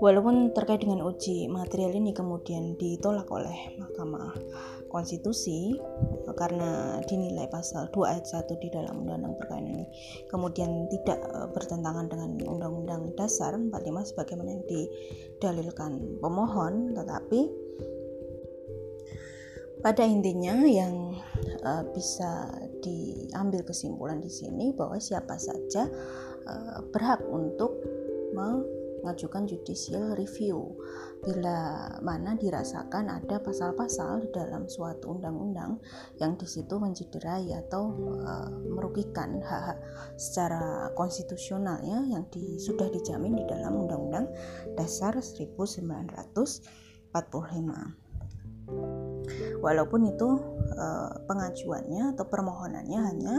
Walaupun 0.04 0.52
terkait 0.52 0.84
dengan 0.84 1.08
uji 1.08 1.48
material 1.48 1.96
ini 1.96 2.12
kemudian 2.12 2.76
ditolak 2.76 3.24
oleh 3.32 3.80
Mahkamah 3.80 4.36
Konstitusi 4.92 5.80
karena 6.36 7.00
dinilai 7.08 7.48
pasal 7.48 7.88
2 7.88 8.12
ayat 8.12 8.28
1 8.28 8.52
di 8.60 8.68
dalam 8.68 9.00
Undang-Undang 9.00 9.40
Perkawinan 9.40 9.80
ini 9.80 9.86
kemudian 10.28 10.92
tidak 10.92 11.24
e, 11.24 11.48
bertentangan 11.56 12.12
dengan 12.12 12.36
Undang-Undang 12.36 13.16
Dasar 13.16 13.56
45 13.56 14.12
sebagaimana 14.12 14.50
yang 14.52 14.66
didalilkan 14.68 16.20
pemohon. 16.20 17.00
Tetapi 17.00 17.42
pada 19.80 20.04
intinya 20.04 20.64
yang 20.64 21.16
uh, 21.64 21.84
bisa 21.92 22.48
diambil 22.80 23.68
kesimpulan 23.68 24.24
di 24.24 24.32
sini 24.32 24.72
bahwa 24.72 24.96
siapa 24.96 25.36
saja 25.36 25.88
uh, 26.48 26.80
berhak 26.88 27.20
untuk 27.28 27.84
mengajukan 29.04 29.44
judicial 29.44 30.16
review 30.16 30.80
bila 31.24 31.92
mana 32.00 32.40
dirasakan 32.40 33.12
ada 33.12 33.44
pasal-pasal 33.44 34.24
di 34.24 34.32
dalam 34.32 34.64
suatu 34.72 35.20
undang-undang 35.20 35.76
yang 36.24 36.40
di 36.40 36.48
situ 36.48 36.80
mencederai 36.80 37.52
atau 37.52 37.92
uh, 38.24 38.48
merugikan 38.48 39.44
hak-hak 39.44 39.84
secara 40.16 40.88
konstitusional 40.96 41.84
ya 41.84 42.00
yang 42.08 42.24
di, 42.32 42.56
sudah 42.56 42.88
dijamin 42.88 43.36
di 43.40 43.44
dalam 43.44 43.76
Undang-Undang 43.76 44.32
Dasar 44.80 45.20
1945. 45.20 46.64
Walaupun 49.60 50.02
itu 50.08 50.30
uh, 50.80 51.12
pengajuannya 51.28 52.16
atau 52.16 52.26
permohonannya 52.28 53.00
hanya 53.00 53.36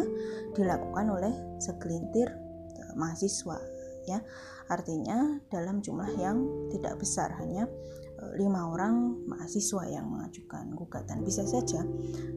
dilakukan 0.53 1.09
oleh 1.09 1.33
segelintir 1.61 2.29
uh, 2.33 2.93
mahasiswa 2.97 3.61
ya 4.05 4.21
artinya 4.69 5.41
dalam 5.53 5.85
jumlah 5.85 6.11
yang 6.17 6.69
tidak 6.73 6.97
besar 7.01 7.33
hanya 7.41 7.69
eh, 8.21 8.33
lima 8.41 8.73
orang 8.73 9.25
mahasiswa 9.29 9.85
yang 9.89 10.09
mengajukan 10.09 10.73
gugatan 10.73 11.21
bisa 11.23 11.45
saja 11.45 11.85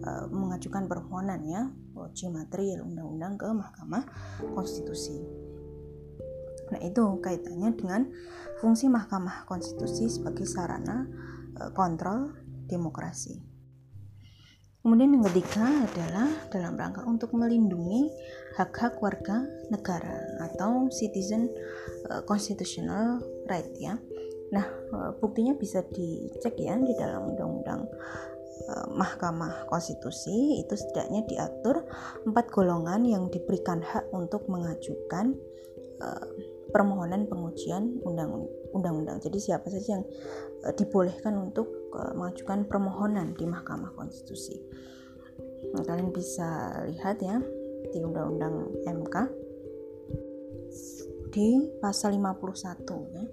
uh, 0.03 0.25
mengajukan 0.27 0.85
permohonan 0.85 1.41
ya 1.47 1.71
uji 1.95 2.29
material 2.29 2.85
undang-undang 2.85 3.39
ke 3.39 3.47
Mahkamah 3.49 4.03
Konstitusi. 4.53 5.17
Nah 6.67 6.79
itu 6.83 7.03
kaitannya 7.23 7.71
dengan 7.75 8.01
fungsi 8.59 8.91
Mahkamah 8.91 9.47
Konstitusi 9.47 10.11
sebagai 10.11 10.43
sarana 10.43 11.07
uh, 11.59 11.71
kontrol 11.71 12.35
demokrasi. 12.67 13.57
Kemudian 14.87 15.19
yang 15.19 15.25
ketiga 15.27 15.67
adalah 15.67 16.31
dalam 16.47 16.79
rangka 16.79 17.03
untuk 17.03 17.35
melindungi 17.35 18.07
hak-hak 18.55 18.95
warga 19.03 19.43
negara 19.67 20.15
atau 20.47 20.87
citizen 20.87 21.51
constitutional 22.27 23.19
right 23.47 23.67
ya. 23.79 23.99
Nah, 24.51 24.63
uh, 24.95 25.11
buktinya 25.19 25.55
bisa 25.59 25.83
dicek 25.91 26.55
ya 26.55 26.79
di 26.79 26.95
dalam 26.95 27.35
undang-undang 27.35 27.83
uh, 28.71 28.87
Mahkamah 28.95 29.67
Konstitusi 29.67 30.63
itu 30.63 30.71
setidaknya 30.71 31.27
diatur 31.27 31.83
empat 32.23 32.47
golongan 32.47 33.03
yang 33.03 33.27
diberikan 33.27 33.83
hak 33.83 34.07
untuk 34.15 34.47
mengajukan 34.47 35.35
permohonan 36.69 37.25
pengujian 37.25 37.97
undang-undang. 38.05 39.17
Jadi 39.17 39.41
siapa 39.41 39.65
saja 39.65 39.97
yang 39.97 40.05
dibolehkan 40.77 41.33
untuk 41.49 41.73
mengajukan 42.13 42.69
permohonan 42.69 43.33
di 43.33 43.49
Mahkamah 43.49 43.97
Konstitusi. 43.97 44.61
Nah, 45.73 45.81
kalian 45.81 46.13
bisa 46.13 46.85
lihat 46.85 47.17
ya 47.17 47.41
di 47.89 47.97
Undang-Undang 47.97 48.85
MK 48.85 49.15
di 51.31 51.67
pasal 51.79 52.15
51 52.15 53.15
ya 53.15 53.23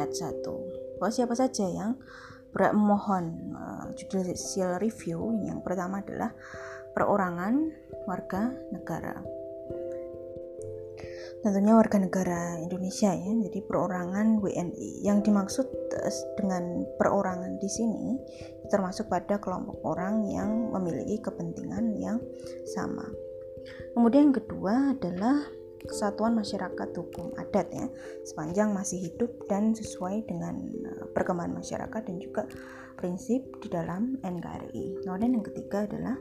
ayat 0.00 0.12
1 0.12 0.98
bahwa 0.98 1.10
siapa 1.12 1.34
saja 1.36 1.66
yang 1.68 1.98
memohon 2.54 3.50
uh, 3.58 3.90
judicial 3.98 4.78
review 4.78 5.42
yang 5.42 5.58
pertama 5.58 5.98
adalah 6.06 6.30
perorangan 6.94 7.74
warga 8.06 8.54
negara. 8.70 9.18
Tentunya 11.42 11.76
warga 11.76 12.00
negara 12.00 12.56
Indonesia 12.56 13.12
ya 13.12 13.32
jadi 13.50 13.60
perorangan 13.68 14.40
WNI 14.40 15.04
yang 15.04 15.20
dimaksud 15.20 15.66
eh, 15.92 16.14
dengan 16.40 16.88
perorangan 16.96 17.60
di 17.60 17.68
sini 17.68 18.16
termasuk 18.72 19.12
pada 19.12 19.36
kelompok 19.36 19.76
orang 19.84 20.24
yang 20.24 20.72
memiliki 20.72 21.20
kepentingan 21.20 22.00
yang 22.00 22.16
sama. 22.64 23.04
Kemudian 23.92 24.32
yang 24.32 24.36
kedua 24.40 24.96
adalah 24.96 25.44
kesatuan 25.84 26.32
masyarakat 26.32 26.88
hukum 26.96 27.36
adat 27.36 27.68
ya 27.68 27.86
sepanjang 28.24 28.72
masih 28.72 29.04
hidup 29.04 29.30
dan 29.46 29.76
sesuai 29.76 30.24
dengan 30.24 30.56
eh, 30.72 31.04
perkembangan 31.12 31.60
masyarakat 31.60 32.02
dan 32.08 32.16
juga 32.20 32.48
prinsip 32.96 33.44
di 33.60 33.68
dalam 33.68 34.16
NKRI. 34.24 35.04
Kemudian 35.04 35.36
yang 35.36 35.44
ketiga 35.44 35.84
adalah 35.84 36.16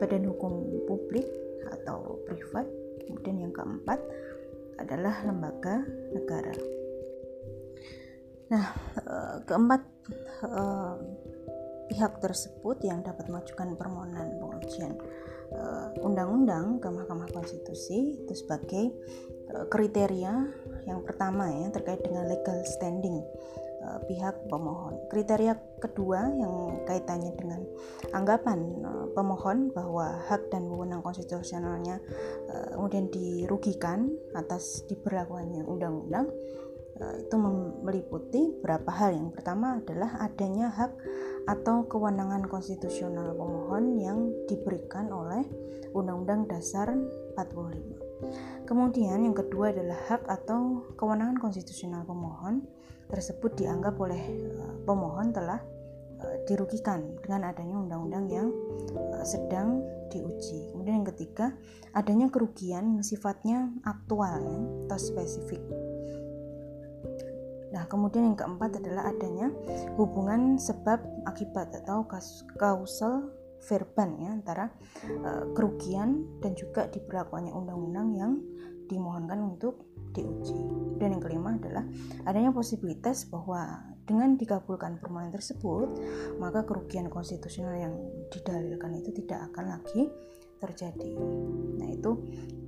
badan 0.00 0.24
hukum 0.24 0.64
publik 0.88 1.26
atau 1.68 2.22
privat. 2.24 2.64
Kemudian 3.04 3.48
yang 3.48 3.52
keempat 3.52 4.00
adalah 4.80 5.20
lembaga 5.26 5.84
negara. 6.14 6.54
Nah, 8.48 8.66
eh, 8.96 9.36
keempat 9.44 9.82
eh, 10.46 10.96
pihak 11.92 12.24
tersebut 12.24 12.80
yang 12.80 13.04
dapat 13.04 13.28
mengajukan 13.28 13.76
permohonan 13.76 14.40
pengujian 14.40 14.96
undang-undang 16.02 16.82
ke 16.82 16.88
Mahkamah 16.90 17.30
Konstitusi 17.30 18.24
itu 18.26 18.34
sebagai 18.34 18.90
uh, 19.54 19.66
kriteria 19.70 20.34
yang 20.88 21.00
pertama 21.06 21.46
ya 21.46 21.70
terkait 21.70 22.02
dengan 22.02 22.26
legal 22.26 22.58
standing 22.66 23.22
uh, 23.86 23.98
pihak 24.10 24.34
pemohon. 24.50 24.98
Kriteria 25.12 25.54
kedua 25.78 26.26
yang 26.34 26.82
kaitannya 26.88 27.32
dengan 27.38 27.60
anggapan 28.10 28.58
pemohon 29.14 29.70
bahwa 29.70 30.18
hak 30.26 30.50
dan 30.50 30.66
wewenang 30.66 31.04
konstitusionalnya 31.04 32.02
kemudian 32.74 33.06
dirugikan 33.12 34.10
atas 34.34 34.82
diberlakukannya 34.90 35.62
undang-undang 35.62 36.26
itu 37.18 37.36
meliputi 37.82 38.40
beberapa 38.60 38.90
hal. 38.92 39.16
Yang 39.16 39.30
pertama 39.38 39.78
adalah 39.80 40.20
adanya 40.22 40.70
hak 40.70 40.92
atau 41.48 41.86
kewenangan 41.90 42.46
konstitusional 42.46 43.34
pemohon 43.34 43.98
yang 43.98 44.18
diberikan 44.46 45.10
oleh 45.10 45.42
Undang-Undang 45.92 46.48
Dasar 46.48 46.94
45. 47.34 48.68
Kemudian 48.68 49.18
yang 49.26 49.34
kedua 49.34 49.74
adalah 49.74 49.98
hak 50.06 50.22
atau 50.30 50.86
kewenangan 50.94 51.42
konstitusional 51.42 52.06
pemohon 52.06 52.62
tersebut 53.10 53.58
dianggap 53.58 53.98
oleh 53.98 54.22
eh, 54.48 54.74
pemohon 54.86 55.34
telah 55.34 55.58
eh, 56.22 56.36
dirugikan 56.46 57.18
dengan 57.20 57.50
adanya 57.50 57.76
undang-undang 57.76 58.26
yang 58.30 58.48
sedang 59.26 59.82
diuji. 60.10 60.70
Kemudian 60.70 61.02
yang 61.02 61.08
ketiga, 61.14 61.56
adanya 61.96 62.28
kerugian 62.28 62.98
yang 62.98 63.04
sifatnya 63.04 63.72
aktual 63.82 64.38
ya, 64.42 64.58
atau 64.86 64.98
spesifik 64.98 65.62
Nah, 67.72 67.88
kemudian 67.88 68.32
yang 68.32 68.38
keempat 68.38 68.78
adalah 68.78 69.08
adanya 69.08 69.48
hubungan 69.96 70.60
sebab 70.60 71.00
akibat 71.24 71.72
atau 71.82 72.04
kausal 72.60 73.32
verban 73.62 74.18
ya 74.18 74.30
antara 74.34 74.66
uh, 75.22 75.54
kerugian 75.54 76.26
dan 76.42 76.52
juga 76.58 76.90
diberlakukannya 76.90 77.54
undang-undang 77.54 78.08
yang 78.12 78.32
dimohonkan 78.90 79.38
untuk 79.40 79.88
diuji. 80.12 80.58
Dan 81.00 81.16
yang 81.16 81.22
kelima 81.24 81.56
adalah 81.56 81.86
adanya 82.28 82.52
posibilitas 82.52 83.24
bahwa 83.26 83.80
dengan 84.02 84.34
dikabulkan 84.34 84.98
permohonan 84.98 85.32
tersebut, 85.32 85.88
maka 86.42 86.66
kerugian 86.66 87.08
konstitusional 87.08 87.78
yang 87.78 87.94
didalilkan 88.34 88.98
itu 88.98 89.14
tidak 89.22 89.48
akan 89.50 89.78
lagi 89.78 90.10
terjadi. 90.62 91.10
Nah, 91.82 91.90
itu 91.90 92.12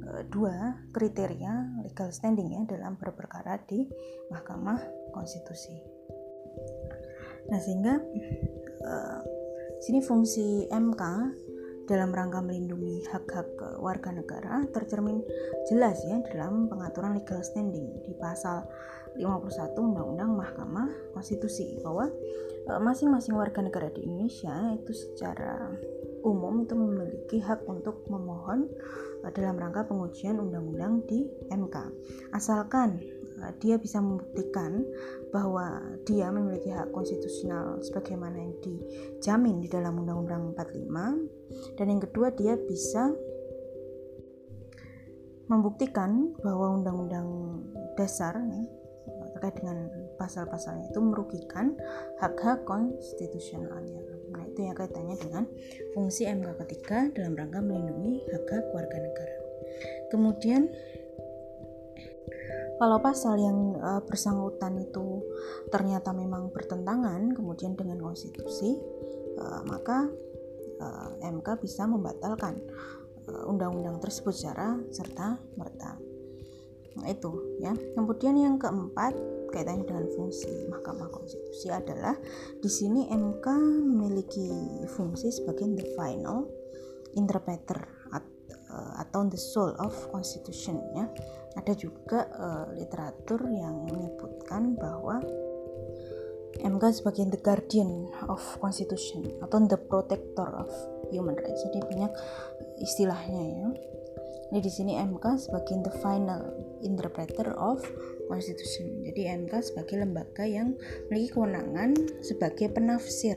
e, 0.02 0.11
dua 0.26 0.83
kriteria 0.90 1.87
legal 1.87 2.11
standing 2.11 2.50
ya 2.50 2.62
dalam 2.66 2.98
berperkara 2.98 3.62
di 3.70 3.87
Mahkamah 4.35 4.83
Konstitusi. 5.14 5.78
Nah, 7.48 7.59
sehingga 7.62 8.02
e, 8.83 8.92
sini 9.78 10.02
fungsi 10.02 10.66
MK 10.66 11.02
dalam 11.85 12.11
rangka 12.16 12.40
melindungi 12.40 13.04
hak-hak 13.12 13.78
warga 13.78 14.09
negara 14.09 14.64
tercermin 14.72 15.20
jelas 15.68 16.00
ya 16.09 16.16
dalam 16.33 16.64
pengaturan 16.64 17.12
legal 17.20 17.44
standing 17.44 18.00
di 18.00 18.16
pasal 18.16 18.64
51 19.20 19.76
Undang-Undang 19.78 20.33
Mahkamah 20.35 20.90
Konstitusi 21.14 21.78
bahwa 21.85 22.11
e, 22.66 22.72
masing-masing 22.83 23.37
warga 23.38 23.62
negara 23.62 23.92
di 23.92 24.02
Indonesia 24.02 24.74
itu 24.74 24.90
secara 24.90 25.70
umum 26.24 26.64
itu 26.64 26.74
memiliki 26.74 27.38
hak 27.38 27.68
untuk 27.68 28.02
memohon 28.08 28.66
uh, 29.22 29.30
dalam 29.30 29.60
rangka 29.60 29.84
pengujian 29.84 30.40
undang-undang 30.40 31.04
di 31.04 31.28
MK. 31.52 31.76
Asalkan 32.32 32.98
uh, 33.44 33.52
dia 33.60 33.76
bisa 33.76 34.00
membuktikan 34.00 34.82
bahwa 35.30 35.84
dia 36.08 36.32
memiliki 36.32 36.72
hak 36.72 36.90
konstitusional 36.96 37.78
sebagaimana 37.84 38.40
yang 38.40 38.54
dijamin 38.64 39.60
di 39.60 39.68
dalam 39.68 40.00
Undang-Undang 40.00 40.56
45 40.56 41.76
dan 41.76 41.87
yang 41.87 42.00
kedua 42.02 42.32
dia 42.32 42.56
bisa 42.56 43.12
membuktikan 45.44 46.32
bahwa 46.40 46.80
undang-undang 46.80 47.28
dasar 48.00 48.32
ya, 48.32 48.62
terkait 49.37 49.60
dengan 49.60 49.92
pasal-pasalnya 50.16 50.88
itu 50.88 51.00
merugikan 51.04 51.76
hak-hak 52.16 52.64
konstitusionalnya 52.64 54.13
itu 54.54 54.70
yang 54.70 54.78
kaitannya 54.78 55.18
dengan 55.18 55.44
fungsi 55.98 56.30
MK 56.30 56.54
ketiga 56.62 57.10
dalam 57.10 57.34
rangka 57.34 57.58
melindungi 57.58 58.22
hak-hak 58.30 58.70
warga 58.70 58.98
negara. 59.02 59.36
Kemudian 60.14 60.70
kalau 62.78 63.02
pasal 63.02 63.34
yang 63.42 63.74
uh, 63.82 63.98
bersangkutan 64.06 64.78
itu 64.78 65.26
ternyata 65.74 66.14
memang 66.14 66.54
bertentangan 66.54 67.34
kemudian 67.34 67.74
dengan 67.74 67.98
konstitusi, 67.98 68.78
uh, 69.42 69.66
maka 69.66 70.06
uh, 70.78 71.10
MK 71.18 71.58
bisa 71.58 71.90
membatalkan 71.90 72.62
undang-undang 73.24 74.04
tersebut 74.04 74.36
secara 74.36 74.76
serta 74.92 75.40
merta. 75.56 75.96
Nah, 77.00 77.08
itu 77.08 77.56
ya. 77.56 77.72
Kemudian 77.96 78.36
yang 78.36 78.60
keempat 78.60 79.16
kaitannya 79.54 79.86
dengan 79.86 80.06
fungsi 80.18 80.66
Mahkamah 80.66 81.06
Konstitusi 81.14 81.70
adalah 81.70 82.18
di 82.58 82.66
sini 82.66 83.06
MK 83.06 83.46
memiliki 83.86 84.50
fungsi 84.90 85.30
sebagai 85.30 85.70
the 85.78 85.86
final 85.94 86.50
interpreter 87.14 87.78
eh, 88.10 88.92
atau 88.98 89.22
the 89.30 89.38
soul 89.38 89.70
of 89.78 89.94
constitution 90.10 90.82
ya. 90.98 91.06
Ada 91.54 91.70
juga 91.78 92.26
uh, 92.34 92.66
literatur 92.74 93.46
yang 93.46 93.86
menyebutkan 93.86 94.74
bahwa 94.74 95.22
MK 96.58 96.82
sebagai 96.90 97.30
the 97.30 97.38
guardian 97.38 98.10
of 98.26 98.42
constitution 98.58 99.22
atau 99.38 99.62
the 99.62 99.78
protector 99.78 100.50
of 100.50 100.66
human 101.14 101.38
rights. 101.38 101.62
Jadi 101.70 101.78
banyak 101.86 102.10
istilahnya 102.82 103.42
ya. 103.54 103.68
Jadi 104.54 104.70
di 104.70 104.70
sini 104.70 104.94
MK 104.94 105.50
sebagai 105.50 105.82
the 105.82 105.90
final 105.98 106.46
interpreter 106.86 107.58
of 107.58 107.82
Constitution. 108.30 109.02
Jadi 109.02 109.26
MK 109.26 109.50
sebagai 109.58 109.98
lembaga 109.98 110.46
yang 110.46 110.78
memiliki 111.10 111.34
kewenangan 111.34 111.98
sebagai 112.22 112.70
penafsir 112.70 113.34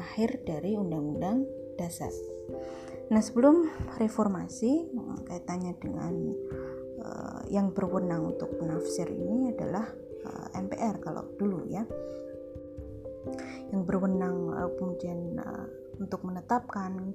akhir 0.00 0.40
dari 0.48 0.72
Undang-Undang 0.72 1.44
Dasar. 1.76 2.08
Nah 3.12 3.20
sebelum 3.20 3.68
reformasi 4.00 4.88
kaitannya 5.28 5.76
dengan 5.76 6.14
uh, 7.04 7.44
yang 7.52 7.76
berwenang 7.76 8.32
untuk 8.32 8.56
penafsir 8.56 9.12
ini 9.12 9.52
adalah 9.52 9.84
uh, 10.24 10.48
eh, 10.48 10.64
MPR 10.64 10.96
kalau 11.04 11.28
dulu 11.36 11.68
ya 11.68 11.84
yang 13.68 13.84
berwenang 13.84 14.48
uh, 14.48 14.72
kemudian 14.80 15.36
uh, 15.36 15.68
untuk 16.00 16.24
menetapkan 16.24 17.12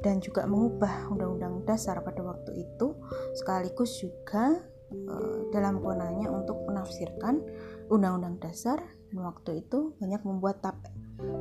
dan 0.00 0.24
juga 0.24 0.48
mengubah 0.48 1.12
undang-undang 1.12 1.68
dasar 1.68 2.00
pada 2.00 2.24
waktu 2.24 2.64
itu 2.64 2.96
sekaligus 3.36 4.00
juga 4.00 4.56
Eh, 4.86 5.38
dalam 5.50 5.82
kewenangannya 5.82 6.30
untuk 6.30 6.62
menafsirkan 6.62 7.42
undang-undang 7.90 8.38
dasar 8.38 8.78
dan 9.10 9.18
waktu 9.18 9.66
itu 9.66 9.98
banyak 9.98 10.22
membuat 10.22 10.62
tap 10.62 10.78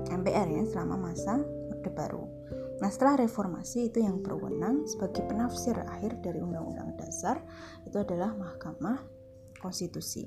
MPR 0.10 0.50
ya 0.50 0.66
selama 0.66 1.14
masa 1.14 1.46
Orde 1.70 1.92
Baru. 1.94 2.26
Nah 2.82 2.90
setelah 2.90 3.22
reformasi 3.22 3.94
itu 3.94 4.02
yang 4.02 4.26
berwenang 4.26 4.90
sebagai 4.90 5.30
penafsir 5.30 5.78
akhir 5.78 6.26
dari 6.26 6.42
undang-undang 6.42 6.98
dasar 6.98 7.38
itu 7.86 8.02
adalah 8.02 8.34
Mahkamah 8.34 9.06
Konstitusi. 9.62 10.26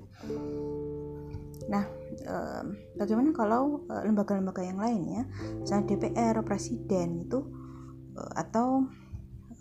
Nah, 1.67 1.85
eh, 2.23 2.65
bagaimana 2.95 3.35
kalau 3.35 3.83
eh, 3.91 4.03
lembaga-lembaga 4.07 4.63
yang 4.63 4.79
lain 4.79 5.03
ya, 5.11 5.23
misalnya 5.59 5.91
DPR, 5.91 6.39
Presiden 6.47 7.27
itu 7.27 7.58
atau 8.35 8.91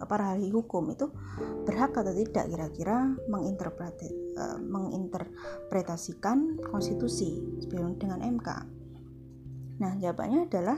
para 0.05 0.37
ahli 0.37 0.53
hukum 0.53 0.93
itu 0.93 1.09
berhak 1.65 1.97
atau 1.97 2.13
tidak 2.13 2.45
kira-kira 2.53 3.17
uh, 4.37 4.61
menginterpretasikan 4.61 6.61
konstitusi 6.69 7.41
dengan 7.97 8.21
MK. 8.21 8.49
Nah, 9.81 9.97
jawabannya 9.97 10.45
adalah 10.45 10.77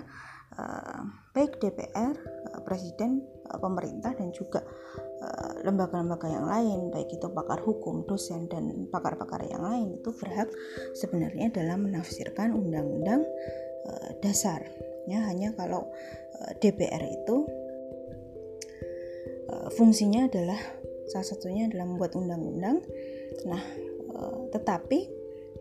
uh, 0.56 1.04
baik 1.36 1.60
DPR, 1.60 2.15
Presiden, 2.63 3.20
pemerintah 3.60 4.15
dan 4.15 4.32
juga 4.32 4.63
lembaga-lembaga 5.68 6.32
yang 6.32 6.48
lain, 6.48 6.96
baik 6.96 7.20
itu 7.20 7.28
pakar 7.36 7.60
hukum, 7.60 8.08
dosen 8.08 8.48
dan 8.48 8.88
pakar-pakar 8.88 9.44
yang 9.44 9.68
lain 9.68 10.00
itu 10.00 10.15
berhak 10.15 10.48
sebenarnya 10.96 11.52
dalam 11.52 11.84
menafsirkan 11.84 12.56
undang-undang 12.56 13.28
dasar. 14.24 14.63
Ya, 15.12 15.20
hanya 15.28 15.52
kalau 15.60 15.92
DPR 16.63 17.04
itu 17.04 17.59
fungsinya 19.74 20.30
adalah 20.30 20.60
salah 21.10 21.28
satunya 21.28 21.66
adalah 21.66 21.86
membuat 21.90 22.14
undang-undang. 22.18 22.86
Nah, 23.50 23.64
tetapi 24.54 25.10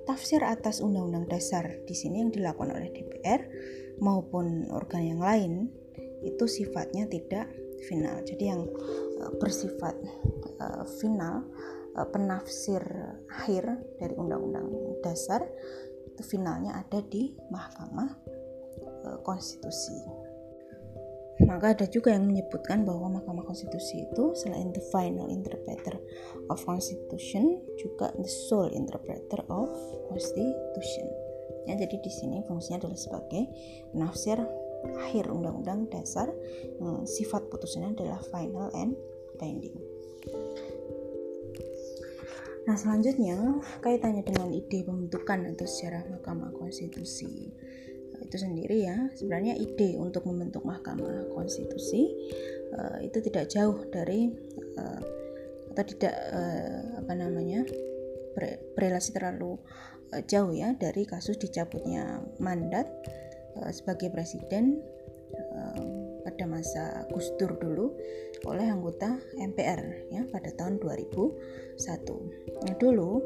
tafsir 0.05 0.40
atas 0.44 0.81
undang-undang 0.81 1.29
dasar 1.29 1.81
di 1.85 1.94
sini 1.96 2.24
yang 2.24 2.33
dilakukan 2.33 2.72
oleh 2.72 2.88
DPR 2.92 3.40
maupun 4.01 4.68
organ 4.72 5.05
yang 5.05 5.20
lain 5.20 5.68
itu 6.24 6.44
sifatnya 6.48 7.07
tidak 7.09 7.48
final. 7.88 8.20
Jadi 8.24 8.44
yang 8.48 8.66
bersifat 9.38 9.94
final 10.98 11.46
penafsir 12.12 12.81
akhir 13.31 13.64
dari 13.98 14.14
undang-undang 14.14 14.70
dasar 15.03 15.42
itu 16.09 16.22
finalnya 16.24 16.79
ada 16.79 17.03
di 17.05 17.35
Mahkamah 17.51 18.11
Konstitusi 19.22 20.27
maka 21.46 21.70
ada 21.70 21.87
juga 21.87 22.11
yang 22.11 22.27
menyebutkan 22.27 22.83
bahwa 22.83 23.20
Mahkamah 23.20 23.46
Konstitusi 23.46 24.11
itu 24.11 24.35
selain 24.35 24.74
the 24.74 24.83
final 24.90 25.31
interpreter 25.31 25.94
of 26.51 26.59
Constitution 26.66 27.62
juga 27.79 28.11
the 28.18 28.27
sole 28.27 28.74
interpreter 28.74 29.46
of 29.46 29.70
Constitution. 30.11 31.07
Ya, 31.70 31.79
jadi 31.79 32.01
di 32.01 32.11
sini 32.11 32.42
fungsinya 32.48 32.83
adalah 32.83 32.98
sebagai 32.98 33.42
penafsir 33.94 34.40
akhir 34.98 35.31
undang-undang 35.31 35.87
dasar 35.90 36.33
yang 36.81 37.07
sifat 37.07 37.46
putusannya 37.53 37.94
adalah 37.94 38.18
final 38.33 38.72
and 38.74 38.98
binding. 39.38 39.77
Nah, 42.68 42.77
selanjutnya 42.77 43.64
kaitannya 43.81 44.20
dengan 44.29 44.53
ide 44.53 44.85
pembentukan 44.85 45.57
atau 45.57 45.64
sejarah 45.64 46.05
Mahkamah 46.12 46.53
Konstitusi 46.53 47.48
itu 48.28 48.36
sendiri 48.36 48.84
ya 48.84 49.08
sebenarnya 49.16 49.56
ide 49.56 49.96
untuk 49.96 50.28
membentuk 50.28 50.62
Mahkamah 50.68 51.32
Konstitusi 51.32 52.12
uh, 52.76 53.00
itu 53.00 53.24
tidak 53.24 53.48
jauh 53.48 53.88
dari 53.88 54.28
uh, 54.76 55.00
atau 55.72 55.84
tidak 55.88 56.14
uh, 56.34 57.00
apa 57.00 57.12
namanya 57.16 57.64
berrelasi 58.76 59.16
terlalu 59.16 59.56
uh, 60.12 60.22
jauh 60.28 60.52
ya 60.52 60.76
dari 60.76 61.08
kasus 61.08 61.40
dicabutnya 61.40 62.20
mandat 62.36 62.84
uh, 63.56 63.72
sebagai 63.72 64.12
presiden 64.12 64.84
uh, 65.32 65.82
pada 66.28 66.44
masa 66.44 67.08
Gus 67.08 67.32
Dur 67.40 67.56
dulu 67.56 67.96
oleh 68.44 68.68
anggota 68.68 69.16
MPR 69.40 70.12
ya 70.12 70.28
pada 70.28 70.52
tahun 70.60 70.76
2001. 70.76 72.68
Nah, 72.68 72.74
dulu 72.76 73.24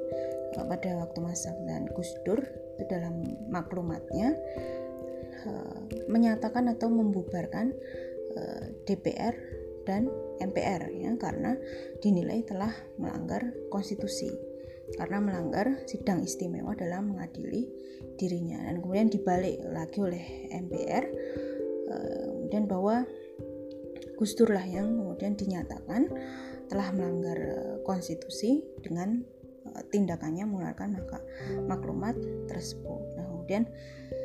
pada 0.54 0.90
waktu 1.02 1.18
masa 1.18 1.50
pemerintahan 1.56 1.90
Gus 1.96 2.10
Dur 2.22 2.40
itu 2.78 2.84
dalam 2.86 3.26
maklumatnya 3.50 4.36
menyatakan 6.07 6.70
atau 6.70 6.88
membubarkan 6.90 7.74
eh, 8.37 8.64
DPR 8.87 9.35
dan 9.83 10.07
MPR 10.38 10.90
ya 10.94 11.11
karena 11.18 11.59
dinilai 11.98 12.46
telah 12.46 12.70
melanggar 12.98 13.50
konstitusi 13.70 14.31
karena 14.94 15.18
melanggar 15.18 15.83
sidang 15.90 16.22
istimewa 16.22 16.74
dalam 16.78 17.14
mengadili 17.14 17.66
dirinya 18.18 18.62
dan 18.62 18.78
kemudian 18.78 19.09
dibalik 19.11 19.59
lagi 19.72 19.98
oleh 19.98 20.24
MPR 20.55 21.05
uh, 21.90 22.26
kemudian 22.38 22.64
bahwa 22.70 23.02
Gus 24.14 24.38
Dur 24.38 24.55
lah 24.55 24.62
yang 24.62 25.02
kemudian 25.02 25.35
dinyatakan 25.35 26.07
telah 26.70 26.88
melanggar 26.94 27.38
konstitusi 27.83 28.62
dengan 28.78 29.26
tindakannya 29.90 30.46
mengeluarkan 30.46 30.94
maklumat 31.66 32.14
tersebut. 32.46 33.02
Nah, 33.18 33.26
kemudian 33.28 33.66
Eh, 34.12 34.21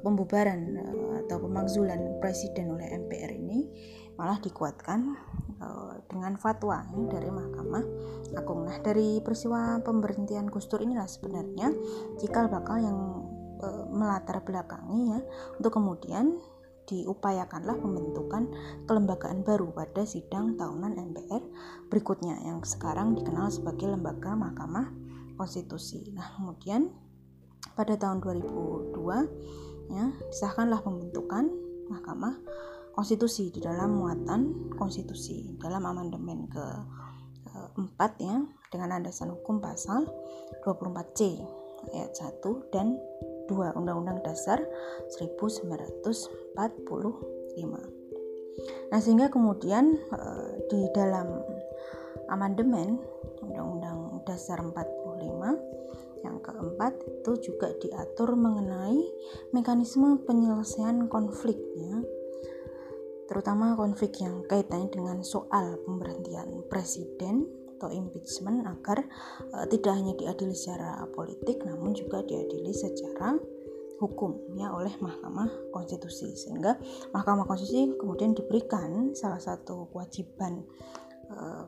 pembubaran 0.00 0.60
eh, 0.76 1.14
atau 1.26 1.42
pemakzulan 1.42 2.20
presiden 2.22 2.72
oleh 2.72 2.86
MPR 3.06 3.32
ini 3.32 3.68
malah 4.16 4.40
dikuatkan 4.40 5.16
eh, 5.60 5.94
dengan 6.08 6.36
fatwa 6.40 6.84
dari 7.10 7.28
Mahkamah 7.28 7.84
Agung. 8.36 8.68
Nah, 8.68 8.76
dari 8.84 9.22
peristiwa 9.24 9.80
pemberhentian 9.80 10.48
Gus 10.52 10.68
Dur 10.68 10.84
inilah 10.84 11.08
sebenarnya 11.08 11.72
cikal 12.20 12.48
bakal 12.52 12.78
yang 12.80 12.98
melatar 13.88 14.44
belakangi 14.44 15.16
ya 15.16 15.20
untuk 15.56 15.80
kemudian 15.80 16.36
diupayakanlah 16.86 17.80
pembentukan 17.80 18.52
kelembagaan 18.86 19.42
baru 19.42 19.74
pada 19.74 20.06
sidang 20.06 20.54
tahunan 20.54 20.94
MPR 20.94 21.42
berikutnya 21.90 22.38
yang 22.46 22.62
sekarang 22.62 23.18
dikenal 23.18 23.50
sebagai 23.50 23.90
lembaga 23.90 24.38
Mahkamah 24.38 24.92
Konstitusi. 25.40 26.14
Nah, 26.14 26.36
kemudian 26.38 26.94
pada 27.76 27.98
tahun 27.98 28.22
2002 28.22 28.94
ya 29.90 30.10
disahkanlah 30.32 30.82
pembentukan 30.82 31.50
Mahkamah 31.86 32.34
Konstitusi 32.96 33.52
di 33.52 33.60
dalam 33.60 34.00
muatan 34.00 34.72
konstitusi 34.72 35.52
dalam 35.60 35.84
amandemen 35.84 36.48
ke 36.48 36.64
empat 37.76 38.16
ya 38.20 38.40
dengan 38.72 38.96
landasan 38.96 39.32
hukum 39.32 39.60
pasal 39.60 40.08
24C 40.64 41.44
ayat 41.92 42.12
1 42.16 42.72
dan 42.74 42.96
2 43.46 43.78
Undang-Undang 43.78 44.26
Dasar 44.26 44.58
1945. 45.14 46.58
Nah, 48.90 48.98
sehingga 48.98 49.28
kemudian 49.30 49.94
eh, 49.94 50.48
di 50.66 50.88
dalam 50.96 51.28
amandemen 52.32 52.98
Undang-Undang 53.44 54.26
Dasar 54.26 54.58
45 54.64 54.74
yang 56.24 56.40
keempat 56.40 56.96
itu 57.04 57.52
juga 57.52 57.72
diatur 57.80 58.36
mengenai 58.38 59.00
mekanisme 59.52 60.22
penyelesaian 60.24 61.10
konfliknya 61.10 62.04
terutama 63.26 63.74
konflik 63.74 64.22
yang 64.22 64.46
kaitannya 64.46 64.86
dengan 64.88 65.18
soal 65.26 65.82
pemberhentian 65.82 66.62
presiden 66.70 67.44
atau 67.76 67.92
impeachment 67.92 68.64
agar 68.64 69.04
uh, 69.52 69.66
tidak 69.68 69.92
hanya 69.98 70.14
diadili 70.16 70.56
secara 70.56 71.04
politik 71.12 71.60
namun 71.66 71.92
juga 71.92 72.24
diadili 72.24 72.72
secara 72.72 73.36
hukum 73.96 74.56
ya 74.56 74.72
oleh 74.72 74.92
Mahkamah 75.00 75.72
Konstitusi. 75.72 76.36
Sehingga 76.36 76.76
Mahkamah 77.12 77.48
Konstitusi 77.48 77.96
kemudian 77.96 78.36
diberikan 78.36 79.12
salah 79.16 79.40
satu 79.40 79.88
kewajiban 79.92 80.64
uh, 81.32 81.64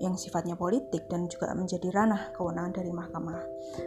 yang 0.00 0.16
sifatnya 0.16 0.56
politik 0.56 1.06
dan 1.12 1.28
juga 1.28 1.52
menjadi 1.52 1.92
ranah 1.92 2.32
kewenangan 2.32 2.72
dari 2.72 2.88
Mahkamah 2.90 3.40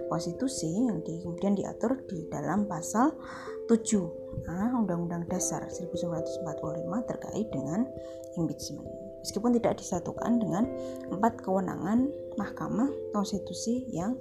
Konstitusi 0.08 0.70
yang 0.70 1.02
di, 1.02 1.20
kemudian 1.26 1.58
diatur 1.58 2.06
di 2.06 2.30
dalam 2.30 2.70
pasal 2.70 3.18
7 3.66 4.46
nah, 4.46 4.72
Undang-Undang 4.78 5.26
Dasar 5.28 5.66
1945 5.68 7.10
terkait 7.10 7.48
dengan 7.50 7.90
impeachment. 8.38 8.86
Meskipun 9.26 9.56
tidak 9.58 9.82
disatukan 9.82 10.38
dengan 10.38 10.70
empat 11.10 11.42
kewenangan 11.42 12.12
Mahkamah 12.38 12.92
Konstitusi 13.16 13.88
yang 13.90 14.14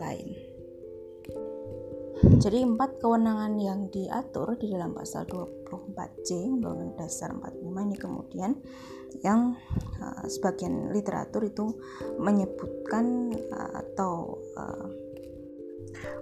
lain. 0.00 0.56
Jadi 2.16 2.64
empat 2.64 2.96
kewenangan 2.96 3.60
yang 3.60 3.92
diatur 3.92 4.56
di 4.56 4.72
dalam 4.72 4.96
pasal 4.96 5.28
24C 5.28 6.48
Undang-Undang 6.48 6.96
Dasar 6.96 7.36
45 7.36 7.60
ini 7.60 7.96
kemudian 8.00 8.56
yang 9.24 9.56
uh, 10.02 10.24
sebagian 10.28 10.92
literatur 10.92 11.46
itu 11.46 11.76
menyebutkan 12.20 13.32
uh, 13.52 13.72
atau 13.84 14.40
uh, 14.56 14.88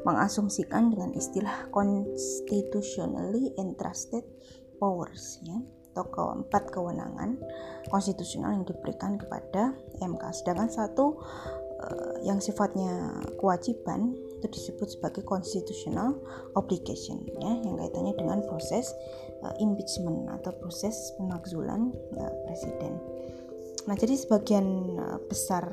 mengasumsikan 0.07 0.93
dengan 0.93 1.11
istilah 1.17 1.67
constitutionally 1.75 3.51
entrusted 3.59 4.23
powers 4.79 5.43
ya 5.43 5.59
atau 5.95 6.11
keempat 6.11 6.75
kewenangan 6.75 7.39
konstitusional 7.87 8.59
yang 8.59 8.67
diberikan 8.67 9.15
kepada 9.15 9.79
MK 10.03 10.23
sedangkan 10.35 10.67
satu 10.67 11.23
uh, 11.79 12.19
yang 12.27 12.43
sifatnya 12.43 13.23
kewajiban 13.39 14.19
itu 14.45 14.61
disebut 14.61 15.01
sebagai 15.01 15.25
constitutional 15.25 16.21
obligation 16.53 17.25
ya 17.41 17.57
yang 17.65 17.81
kaitannya 17.81 18.13
dengan 18.13 18.45
proses 18.45 18.93
uh, 19.41 19.57
impeachment 19.57 20.29
atau 20.29 20.53
proses 20.61 21.17
pemakzulan 21.17 21.97
uh, 22.21 22.35
presiden. 22.45 23.01
Nah, 23.89 23.97
jadi 23.97 24.21
sebagian 24.21 25.01
uh, 25.01 25.19
besar 25.25 25.65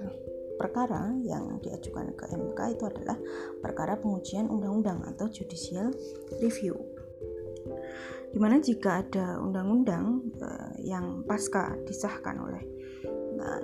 perkara 0.55 1.11
yang 1.27 1.59
diajukan 1.59 2.15
ke 2.15 2.31
MK 2.31 2.79
itu 2.79 2.83
adalah 2.87 3.19
perkara 3.59 3.99
pengujian 3.99 4.47
undang-undang 4.47 5.03
atau 5.03 5.27
judicial 5.27 5.91
review. 6.39 6.79
Di 8.31 8.39
mana 8.39 8.63
jika 8.63 9.03
ada 9.03 9.35
undang-undang 9.43 10.31
uh, 10.39 10.71
yang 10.79 11.27
pasca 11.27 11.75
disahkan 11.83 12.39
oleh 12.39 12.63
uh, 13.35 13.59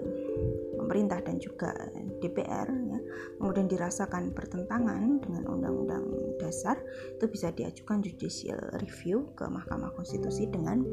pemerintah 0.87 1.19
dan 1.19 1.35
juga 1.35 1.75
DPR 2.23 2.71
ya, 2.71 2.99
kemudian 3.35 3.67
dirasakan 3.67 4.31
bertentangan 4.31 5.19
dengan 5.19 5.43
undang-undang 5.51 6.07
dasar 6.39 6.79
itu 7.11 7.27
bisa 7.27 7.51
diajukan 7.51 7.99
judicial 7.99 8.55
review 8.79 9.27
ke 9.35 9.43
Mahkamah 9.43 9.91
Konstitusi 9.99 10.47
dengan 10.47 10.87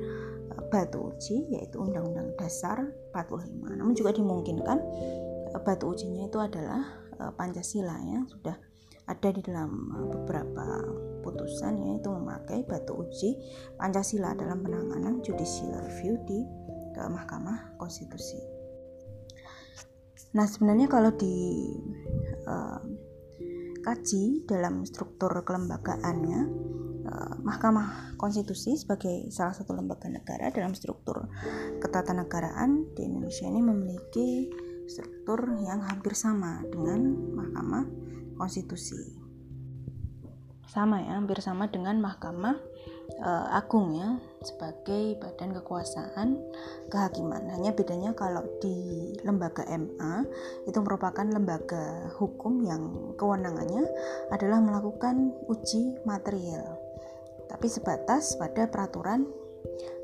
uh, 0.51 0.63
batu 0.67 1.15
uji 1.15 1.55
yaitu 1.55 1.79
Undang-Undang 1.79 2.35
Dasar 2.35 2.91
45. 3.15 3.79
Namun 3.79 3.95
juga 3.95 4.11
dimungkinkan 4.11 4.79
uh, 5.55 5.61
batu 5.63 5.95
ujinya 5.95 6.27
itu 6.27 6.43
adalah 6.43 6.83
uh, 7.23 7.31
Pancasila 7.39 7.95
ya 8.03 8.27
sudah 8.27 8.59
ada 9.07 9.29
di 9.31 9.47
dalam 9.47 9.71
beberapa 10.11 10.83
putusan 11.23 11.79
yaitu 11.79 12.11
memakai 12.11 12.67
batu 12.67 12.99
uji 12.99 13.39
Pancasila 13.79 14.35
dalam 14.35 14.59
penanganan 14.67 15.23
judicial 15.23 15.87
review 15.87 16.19
di 16.27 16.43
Mahkamah 16.95 17.75
Konstitusi. 17.75 18.54
Nah, 20.35 20.51
sebenarnya 20.51 20.91
kalau 20.91 21.15
di 21.15 21.63
uh, 22.51 22.83
kaji 23.87 24.43
dalam 24.51 24.83
struktur 24.83 25.31
kelembagaannya, 25.47 26.41
uh, 27.07 27.35
Mahkamah 27.47 28.19
Konstitusi 28.19 28.75
sebagai 28.75 29.31
salah 29.31 29.55
satu 29.55 29.79
lembaga 29.79 30.11
negara 30.11 30.51
dalam 30.51 30.75
struktur 30.75 31.31
ketatanegaraan 31.79 32.91
di 32.99 33.07
Indonesia 33.07 33.47
ini 33.47 33.61
memiliki 33.63 34.51
struktur 34.91 35.55
yang 35.63 35.87
hampir 35.87 36.19
sama 36.19 36.67
dengan 36.67 37.15
Mahkamah 37.39 37.85
Konstitusi. 38.35 39.23
Sama 40.67 40.99
ya, 40.99 41.15
hampir 41.15 41.39
sama 41.39 41.71
dengan 41.71 42.03
Mahkamah 42.03 42.59
uh, 43.25 43.57
agung 43.57 43.97
ya 43.97 44.21
sebagai 44.45 45.17
badan 45.19 45.57
kekuasaan 45.57 46.37
kehakiman. 46.93 47.49
Hanya 47.57 47.73
bedanya 47.73 48.13
kalau 48.13 48.45
di 48.61 49.11
lembaga 49.25 49.65
MA 49.73 50.29
itu 50.69 50.79
merupakan 50.85 51.25
lembaga 51.25 52.13
hukum 52.21 52.61
yang 52.63 53.17
kewenangannya 53.17 53.89
adalah 54.29 54.61
melakukan 54.61 55.33
uji 55.49 56.05
material. 56.05 56.77
Tapi 57.49 57.67
sebatas 57.73 58.37
pada 58.37 58.69
peraturan 58.69 59.25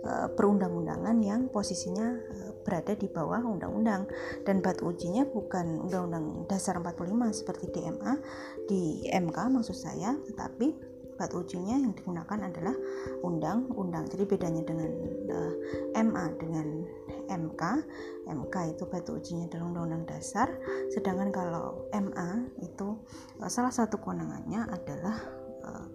uh, 0.09 0.29
perundang-undangan 0.33 1.17
yang 1.21 1.53
posisinya 1.53 2.17
uh, 2.17 2.53
berada 2.65 2.97
di 2.97 3.09
bawah 3.09 3.45
undang-undang 3.45 4.09
dan 4.49 4.65
batu 4.65 4.89
ujinya 4.89 5.29
bukan 5.29 5.89
undang-undang 5.89 6.49
dasar 6.49 6.77
45 6.81 7.41
seperti 7.45 7.65
DMA 7.73 8.13
di 8.69 9.05
MK 9.09 9.37
maksud 9.53 9.77
saya 9.77 10.17
tetapi 10.29 10.91
batu 11.21 11.45
ujinya 11.45 11.77
yang 11.77 11.93
digunakan 11.93 12.49
adalah 12.49 12.73
undang-undang. 13.21 14.09
Jadi 14.09 14.25
bedanya 14.25 14.65
dengan 14.65 14.89
uh, 15.29 15.53
eh, 15.93 16.01
MA 16.01 16.25
dengan 16.41 16.67
MK, 17.29 17.63
MK 18.25 18.57
itu 18.73 18.85
batu 18.89 19.21
ujinya 19.21 19.45
adalah 19.53 19.65
undang-undang 19.69 20.09
dasar, 20.09 20.49
sedangkan 20.89 21.29
kalau 21.29 21.85
MA 21.93 22.49
itu 22.65 22.97
uh, 23.45 23.51
salah 23.53 23.69
satu 23.69 24.01
kewenangannya 24.01 24.65
adalah 24.73 25.17
uh, 25.69 25.87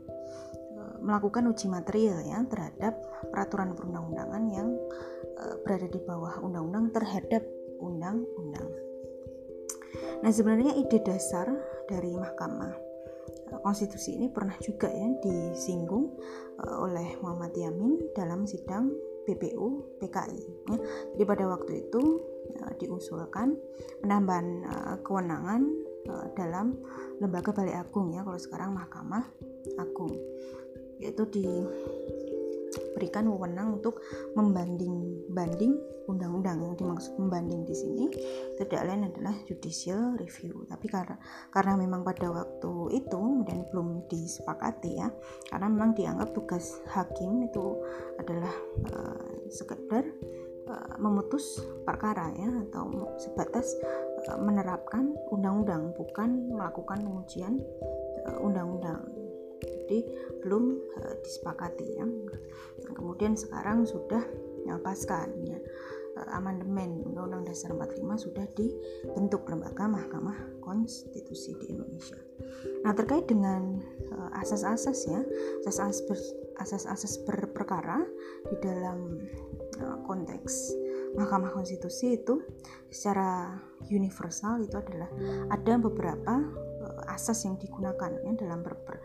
melakukan 1.02 1.50
uji 1.50 1.66
material 1.74 2.22
ya 2.22 2.46
terhadap 2.46 3.02
peraturan 3.34 3.74
perundang-undangan 3.74 4.44
yang 4.54 4.70
uh, 5.42 5.58
berada 5.66 5.90
di 5.90 5.98
bawah 6.06 6.38
undang-undang 6.46 6.94
terhadap 6.94 7.42
undang-undang. 7.82 8.70
Nah, 10.22 10.32
sebenarnya 10.32 10.78
ide 10.78 11.02
dasar 11.04 11.50
dari 11.90 12.14
Mahkamah 12.14 12.85
konstitusi 13.62 14.18
ini 14.18 14.28
pernah 14.30 14.56
juga 14.62 14.90
ya 14.90 15.08
disinggung 15.22 16.18
uh, 16.62 16.78
oleh 16.86 17.18
Muhammad 17.22 17.54
Yamin 17.54 18.14
dalam 18.18 18.50
sidang 18.50 18.90
BPU 19.26 19.98
PKI. 20.02 20.42
Ya. 20.70 20.78
Jadi 21.18 21.24
pada 21.26 21.46
waktu 21.50 21.72
itu 21.86 22.02
uh, 22.62 22.74
diusulkan 22.78 23.58
penambahan 24.02 24.48
uh, 24.66 24.96
kewenangan 25.02 25.64
dalam 26.38 26.78
lembaga 27.18 27.50
Balai 27.50 27.82
Agung 27.82 28.14
ya, 28.14 28.22
kalau 28.22 28.38
sekarang 28.38 28.78
Mahkamah 28.78 29.26
Agung, 29.82 30.14
yaitu 31.02 31.26
di 31.34 31.50
berikan 32.96 33.28
wewenang 33.30 33.82
untuk 33.82 34.02
membanding-banding 34.36 35.76
undang-undang. 36.06 36.62
Yang 36.62 36.76
dimaksud 36.86 37.14
membanding 37.18 37.66
di 37.66 37.76
sini 37.76 38.06
tidak 38.62 38.82
lain 38.86 39.10
adalah 39.10 39.36
judicial 39.50 40.16
review. 40.18 40.66
Tapi 40.70 40.86
karena 40.88 41.18
karena 41.52 41.74
memang 41.78 42.06
pada 42.06 42.30
waktu 42.32 42.72
itu 42.96 43.22
dan 43.46 43.66
belum 43.70 44.06
disepakati 44.10 44.92
ya 45.02 45.10
karena 45.50 45.68
memang 45.72 45.92
dianggap 45.98 46.32
tugas 46.34 46.80
hakim 46.94 47.46
itu 47.46 47.80
adalah 48.22 48.54
uh, 48.94 49.28
sekedar 49.50 50.04
uh, 50.70 50.96
memutus 51.02 51.62
perkara 51.84 52.32
ya 52.38 52.50
atau 52.70 53.14
sebatas 53.18 53.76
uh, 54.30 54.40
menerapkan 54.40 55.14
undang-undang 55.34 55.94
bukan 55.98 56.50
melakukan 56.54 57.02
pengujian 57.02 57.62
undang-undang 58.42 59.06
jadi 59.86 60.00
belum 60.42 60.64
uh, 60.98 61.16
disepakati 61.22 61.86
ya 62.02 62.06
nah, 62.84 62.92
kemudian 62.98 63.38
sekarang 63.38 63.86
sudah 63.86 64.22
ya, 64.66 64.82
ya, 65.46 65.60
uh, 66.18 66.28
amandemen 66.36 67.06
Undang-Undang 67.06 67.54
Dasar 67.54 67.72
45 67.76 68.26
sudah 68.26 68.46
dibentuk 68.58 69.46
lembaga 69.46 69.86
Mahkamah 69.86 70.58
Konstitusi 70.64 71.54
di 71.62 71.76
Indonesia. 71.76 72.18
Nah 72.82 72.98
terkait 72.98 73.30
dengan 73.30 73.78
uh, 74.10 74.30
asas-asas 74.42 75.06
ya 75.06 75.22
asas-asas 75.62 76.02
ber, 76.10 76.18
asas-asas 76.58 77.14
berperkara 77.28 78.02
di 78.50 78.56
dalam 78.64 79.22
uh, 79.84 79.98
konteks 80.08 80.74
Mahkamah 81.16 81.56
Konstitusi 81.56 82.20
itu 82.20 82.44
secara 82.92 83.56
universal 83.88 84.64
itu 84.64 84.76
adalah 84.76 85.08
ada 85.52 85.74
beberapa 85.80 86.34
uh, 86.82 87.14
asas 87.14 87.46
yang 87.48 87.56
digunakan 87.60 88.12
ya 88.24 88.34
dalam 88.36 88.66
ber, 88.66 88.76
ber, 88.84 88.98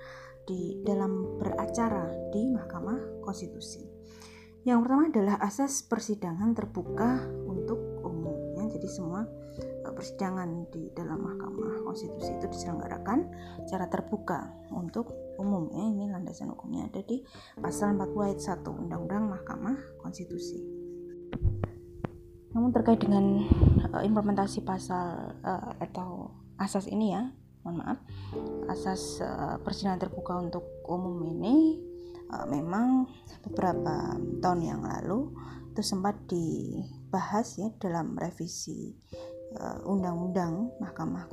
di 0.51 0.83
dalam 0.83 1.39
beracara 1.39 2.11
di 2.35 2.51
Mahkamah 2.51 3.23
Konstitusi. 3.23 3.87
Yang 4.67 4.79
pertama 4.83 5.03
adalah 5.07 5.37
asas 5.39 5.87
persidangan 5.87 6.59
terbuka 6.59 7.23
untuk 7.47 7.79
umum. 8.03 8.59
Ya. 8.59 8.67
Jadi 8.67 8.91
semua 8.91 9.31
eh, 9.63 9.93
persidangan 9.95 10.67
di 10.75 10.91
dalam 10.91 11.23
Mahkamah 11.23 11.87
Konstitusi 11.87 12.35
itu 12.35 12.51
diselenggarakan 12.51 13.31
secara 13.63 13.87
terbuka 13.87 14.51
untuk 14.75 15.15
umum. 15.39 15.71
Ya. 15.71 15.87
Ini 15.87 16.11
landasan 16.11 16.51
hukumnya 16.51 16.91
ada 16.91 16.99
di 17.07 17.23
pasal 17.55 17.95
40 17.95 18.27
ayat 18.27 18.41
1 18.43 18.67
Undang-Undang 18.67 19.25
Mahkamah 19.31 20.03
Konstitusi. 20.03 20.59
Namun 22.51 22.75
terkait 22.75 22.99
dengan 22.99 23.47
uh, 23.95 24.03
implementasi 24.03 24.67
pasal 24.67 25.39
uh, 25.47 25.71
atau 25.79 26.35
asas 26.59 26.91
ini 26.91 27.15
ya, 27.15 27.31
mohon 27.65 27.85
maaf 27.85 27.99
asas 28.73 29.21
uh, 29.21 29.57
persidangan 29.61 30.01
terbuka 30.01 30.41
untuk 30.41 30.65
umum 30.89 31.21
ini 31.29 31.77
uh, 32.33 32.47
memang 32.49 33.09
beberapa 33.45 34.17
tahun 34.41 34.61
yang 34.65 34.81
lalu 34.85 35.33
itu 35.71 35.83
sempat 35.87 36.19
dibahas 36.27 37.57
ya 37.57 37.71
dalam 37.79 38.19
revisi 38.19 38.91
eh, 39.55 39.79
undang-undang 39.87 40.75
Mahkamah 40.83 41.31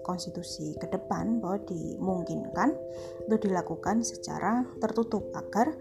Konstitusi 0.00 0.72
ke 0.80 0.88
depan 0.88 1.44
bahwa 1.44 1.60
dimungkinkan 1.60 2.72
itu 3.28 3.36
dilakukan 3.36 4.00
secara 4.00 4.64
tertutup 4.80 5.28
agar 5.36 5.76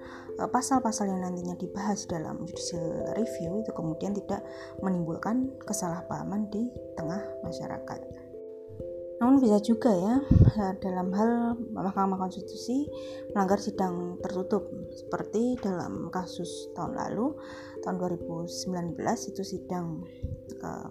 pasal-pasal 0.51 1.07
yang 1.07 1.23
nantinya 1.23 1.55
dibahas 1.55 2.03
dalam 2.03 2.43
judicial 2.43 3.15
review 3.15 3.63
itu 3.63 3.71
kemudian 3.71 4.11
tidak 4.11 4.43
menimbulkan 4.83 5.55
kesalahpahaman 5.63 6.51
di 6.51 6.67
tengah 6.99 7.23
masyarakat. 7.47 8.24
Namun 9.15 9.39
bisa 9.39 9.63
juga 9.63 9.91
ya 9.95 10.15
dalam 10.83 11.11
hal 11.15 11.55
Mahkamah 11.71 12.19
Konstitusi 12.19 12.87
melanggar 13.31 13.63
sidang 13.63 14.19
tertutup 14.19 14.67
seperti 14.91 15.55
dalam 15.63 16.11
kasus 16.11 16.71
tahun 16.75 16.99
lalu 16.99 17.35
tahun 17.83 17.95
2019 17.95 18.99
itu 19.31 19.41
sidang 19.43 20.03
uh, 20.59 20.89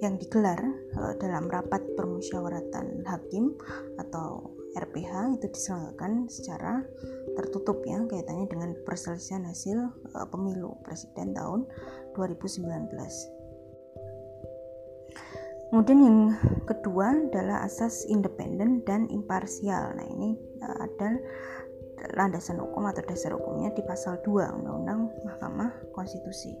yang 0.00 0.16
digelar 0.16 0.60
uh, 0.96 1.12
dalam 1.20 1.48
rapat 1.48 1.84
permusyawaratan 1.96 3.04
hakim 3.04 3.52
atau 4.00 4.56
RPH 4.76 5.40
itu 5.40 5.46
diselenggarakan 5.48 6.28
secara 6.28 6.84
tertutup 7.36 7.80
ya 7.88 8.00
kaitannya 8.04 8.44
dengan 8.44 8.70
perselisihan 8.84 9.44
hasil 9.48 9.88
pemilu 10.28 10.76
presiden 10.84 11.32
tahun 11.32 11.64
2019. 12.12 13.35
Kemudian 15.70 15.98
yang 15.98 16.18
kedua 16.62 17.26
adalah 17.26 17.66
asas 17.66 18.06
independen 18.06 18.86
dan 18.86 19.10
imparsial. 19.10 19.98
Nah, 19.98 20.06
ini 20.06 20.38
uh, 20.62 20.78
ada 20.86 21.10
landasan 22.14 22.60
hukum 22.60 22.86
atau 22.86 23.02
dasar 23.02 23.34
hukumnya 23.34 23.72
di 23.74 23.82
pasal 23.82 24.20
2 24.22 24.62
Undang-Undang 24.62 25.00
Mahkamah 25.26 25.70
Konstitusi. 25.90 26.54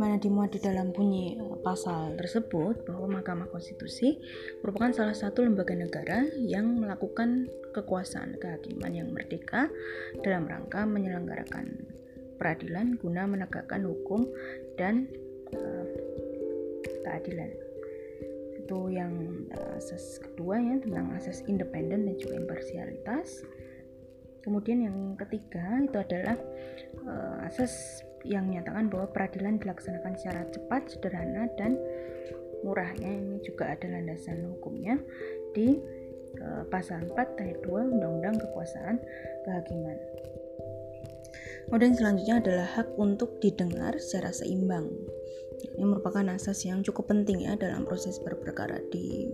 mana 0.00 0.16
dimuat 0.16 0.56
di 0.56 0.64
dalam 0.64 0.96
bunyi 0.96 1.36
eh, 1.36 1.58
pasal 1.60 2.16
tersebut 2.16 2.88
bahwa 2.88 3.20
Mahkamah 3.20 3.52
Konstitusi 3.52 4.16
merupakan 4.64 4.96
salah 4.96 5.12
satu 5.12 5.44
lembaga 5.44 5.76
negara 5.76 6.24
yang 6.40 6.80
melakukan 6.80 7.52
kekuasaan 7.76 8.40
kehakiman 8.40 8.96
yang 8.96 9.12
merdeka 9.12 9.68
dalam 10.24 10.48
rangka 10.48 10.88
menyelenggarakan 10.88 11.84
peradilan 12.40 12.96
guna 12.96 13.28
menegakkan 13.28 13.84
hukum 13.84 14.24
dan 14.80 15.12
keadilan 17.04 17.50
itu 18.60 18.80
yang 18.94 19.12
uh, 19.50 19.80
asas 19.80 20.22
kedua 20.22 20.60
ya 20.60 20.78
tentang 20.78 21.10
asas 21.16 21.42
independen 21.50 22.06
dan 22.06 22.14
juga 22.20 22.34
imparsialitas 22.38 23.42
kemudian 24.46 24.86
yang 24.86 24.96
ketiga 25.18 25.80
itu 25.84 25.96
adalah 25.98 26.36
uh, 27.04 27.46
asas 27.48 28.04
yang 28.24 28.48
menyatakan 28.48 28.92
bahwa 28.92 29.08
peradilan 29.08 29.56
dilaksanakan 29.56 30.12
secara 30.20 30.44
cepat, 30.52 30.82
sederhana, 30.92 31.48
dan 31.56 31.80
murahnya 32.60 33.08
ini 33.08 33.40
juga 33.40 33.72
ada 33.72 33.88
landasan 33.88 34.44
hukumnya 34.44 35.00
di 35.56 35.80
uh, 36.44 36.64
pasal 36.68 37.08
4 37.08 37.16
ayat 37.40 37.58
2 37.64 37.96
Undang-Undang 37.96 38.36
Kekuasaan 38.44 39.00
Kehakiman. 39.48 39.98
Kemudian 41.70 41.94
selanjutnya 41.94 42.36
adalah 42.42 42.68
hak 42.76 42.88
untuk 42.98 43.38
didengar 43.38 43.94
secara 44.02 44.34
seimbang. 44.34 44.90
Ini 45.76 45.84
merupakan 45.84 46.24
asas 46.32 46.64
yang 46.64 46.80
cukup 46.80 47.12
penting 47.12 47.44
ya 47.44 47.56
dalam 47.56 47.84
proses 47.84 48.20
berperkara 48.20 48.80
di 48.88 49.28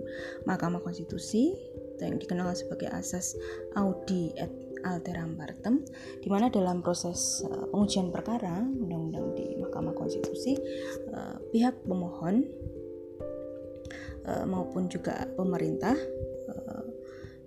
Mahkamah 0.46 0.82
Konstitusi 0.82 1.54
yang 2.00 2.20
dikenal 2.20 2.52
sebagai 2.52 2.92
asas 2.92 3.38
audi 3.74 4.32
et 4.36 4.52
alteram 4.84 5.34
partem 5.34 5.82
di 6.20 6.28
mana 6.28 6.52
dalam 6.52 6.84
proses 6.84 7.42
uh, 7.48 7.66
pengujian 7.72 8.14
perkara 8.14 8.62
undang-undang 8.62 9.34
di 9.34 9.56
Mahkamah 9.58 9.96
Konstitusi 9.96 10.54
uh, 11.10 11.40
pihak 11.50 11.82
pemohon 11.88 12.46
uh, 14.28 14.44
maupun 14.46 14.86
juga 14.86 15.26
pemerintah 15.34 15.96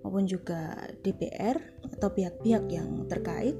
maupun 0.00 0.24
juga 0.24 0.76
DPR 1.04 1.56
atau 1.96 2.08
pihak-pihak 2.12 2.64
yang 2.72 3.04
terkait 3.08 3.56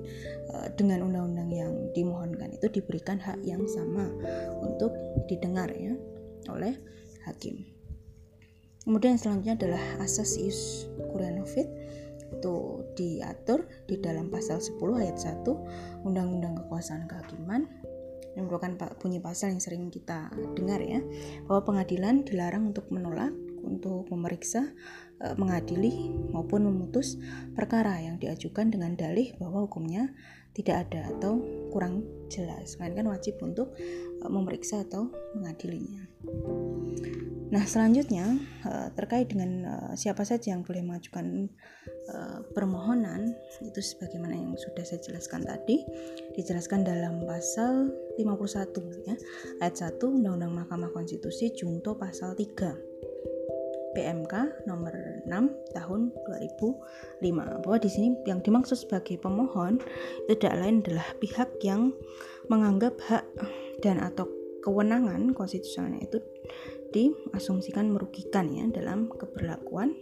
uh, 0.53 0.69
dengan 0.77 1.05
undang-undang 1.09 1.51
yang 1.53 1.73
dimohonkan 1.93 2.57
itu 2.57 2.67
diberikan 2.73 3.21
hak 3.21 3.41
yang 3.45 3.65
sama 3.69 4.09
untuk 4.65 4.93
didengar 5.29 5.69
ya 5.77 5.93
oleh 6.49 6.77
hakim. 7.29 7.69
Kemudian 8.81 9.21
selanjutnya 9.21 9.61
adalah 9.61 9.85
asas 10.01 10.41
ius 10.41 10.89
curiae 11.13 11.45
itu 12.31 12.57
diatur 12.97 13.67
di 13.91 13.99
dalam 13.99 14.31
pasal 14.31 14.63
10 14.63 14.81
ayat 15.03 15.19
1 15.19 16.07
Undang-Undang 16.07 16.65
Kekuasaan 16.65 17.05
Kehakiman 17.11 17.67
yang 18.39 18.47
merupakan 18.47 18.95
bunyi 19.03 19.19
pasal 19.19 19.53
yang 19.53 19.61
sering 19.61 19.91
kita 19.91 20.31
dengar 20.55 20.79
ya 20.79 21.03
bahwa 21.51 21.67
pengadilan 21.67 22.23
dilarang 22.23 22.71
untuk 22.71 22.87
menolak 22.95 23.35
untuk 23.61 24.09
memeriksa 24.09 24.71
mengadili 25.37 26.09
maupun 26.33 26.65
memutus 26.65 27.21
perkara 27.53 28.01
yang 28.01 28.17
diajukan 28.17 28.73
dengan 28.73 28.97
dalih 28.97 29.37
bahwa 29.37 29.69
hukumnya 29.69 30.09
tidak 30.57 30.89
ada 30.89 31.13
atau 31.13 31.45
kurang 31.71 32.03
jelas. 32.33 32.81
Melainkan 32.81 33.07
wajib 33.07 33.39
untuk 33.45 33.77
e, 34.19 34.25
memeriksa 34.27 34.83
atau 34.83 35.13
mengadilinya. 35.37 36.09
Nah, 37.51 37.67
selanjutnya 37.67 38.39
eh, 38.63 38.89
terkait 38.95 39.27
dengan 39.27 39.67
siapa 39.99 40.23
saja 40.23 40.55
yang 40.55 40.63
boleh 40.63 40.87
mengajukan 40.87 41.51
permohonan 42.55 43.35
itu 43.63 43.79
sebagaimana 43.79 44.35
yang 44.35 44.55
sudah 44.59 44.83
saya 44.83 44.99
jelaskan 44.99 45.47
tadi 45.47 45.87
dijelaskan 46.35 46.83
dalam 46.83 47.23
pasal 47.23 47.91
51 48.19 49.07
ya 49.07 49.15
ayat 49.63 49.75
1 49.79 50.03
Undang-Undang 50.03 50.51
Mahkamah 50.59 50.91
Konstitusi 50.91 51.55
junto 51.55 51.95
pasal 51.95 52.35
3 52.35 52.90
PMK 53.93 54.65
nomor 54.71 54.95
6 55.27 55.75
tahun 55.75 56.01
2005 56.15 57.63
bahwa 57.65 57.77
di 57.83 57.91
sini 57.91 58.15
yang 58.27 58.41
dimaksud 58.41 58.87
sebagai 58.87 59.19
pemohon 59.19 59.83
tidak 60.31 60.55
lain 60.55 60.83
adalah 60.85 61.07
pihak 61.19 61.51
yang 61.63 61.91
menganggap 62.47 62.95
hak 63.07 63.27
dan 63.83 63.99
atau 64.03 64.29
kewenangan 64.61 65.33
konstitusionalnya 65.33 66.05
itu 66.05 66.19
diasumsikan 66.91 67.89
merugikan 67.89 68.51
ya 68.53 68.67
dalam 68.69 69.09
keberlakuan 69.09 69.95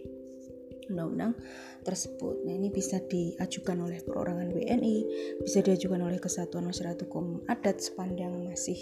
undang-undang 0.89 1.37
tersebut. 1.85 2.43
Nah, 2.43 2.53
ini 2.57 2.73
bisa 2.73 2.97
diajukan 2.97 3.77
oleh 3.85 4.01
perorangan 4.01 4.49
WNI, 4.49 4.97
bisa 5.45 5.61
diajukan 5.61 6.01
oleh 6.01 6.17
Kesatuan 6.17 6.65
Masyarakat 6.65 7.05
Hukum 7.05 7.45
Adat 7.45 7.77
sepanjang 7.79 8.33
masih 8.49 8.77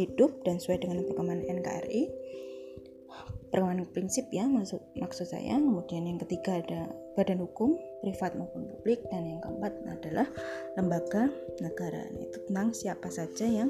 hidup 0.00 0.40
dan 0.48 0.58
sesuai 0.58 0.88
dengan 0.88 1.04
perkembangan 1.04 1.44
NKRI. 1.44 2.02
Perkembangan 3.52 3.84
prinsip 3.92 4.32
ya 4.32 4.48
maksud 4.48 4.80
maksud 4.96 5.28
saya. 5.28 5.60
Kemudian 5.60 6.08
yang 6.08 6.16
ketiga 6.16 6.64
ada 6.64 6.88
badan 7.12 7.44
hukum 7.44 7.76
privat 8.00 8.32
maupun 8.32 8.64
publik 8.64 9.04
dan 9.12 9.28
yang 9.28 9.40
keempat 9.44 9.72
adalah 9.92 10.26
lembaga 10.80 11.28
negara. 11.60 12.08
Nah, 12.16 12.22
itu 12.24 12.38
tentang 12.48 12.72
siapa 12.72 13.12
saja 13.12 13.44
yang 13.44 13.68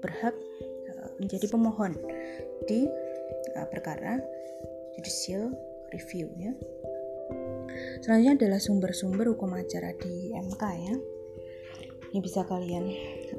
berhak 0.00 0.32
eh, 0.64 1.08
menjadi 1.20 1.44
pemohon 1.52 1.92
di 2.64 2.88
uh, 3.56 3.66
perkara 3.68 4.20
judicial 4.96 5.52
review 5.92 6.32
ya. 6.40 6.52
Selanjutnya 8.00 8.34
adalah 8.40 8.60
sumber-sumber 8.60 9.28
hukum 9.36 9.52
acara 9.54 9.92
di 10.00 10.32
MK 10.32 10.62
ya. 10.64 10.94
Ini 12.08 12.24
bisa 12.24 12.40
kalian 12.48 12.88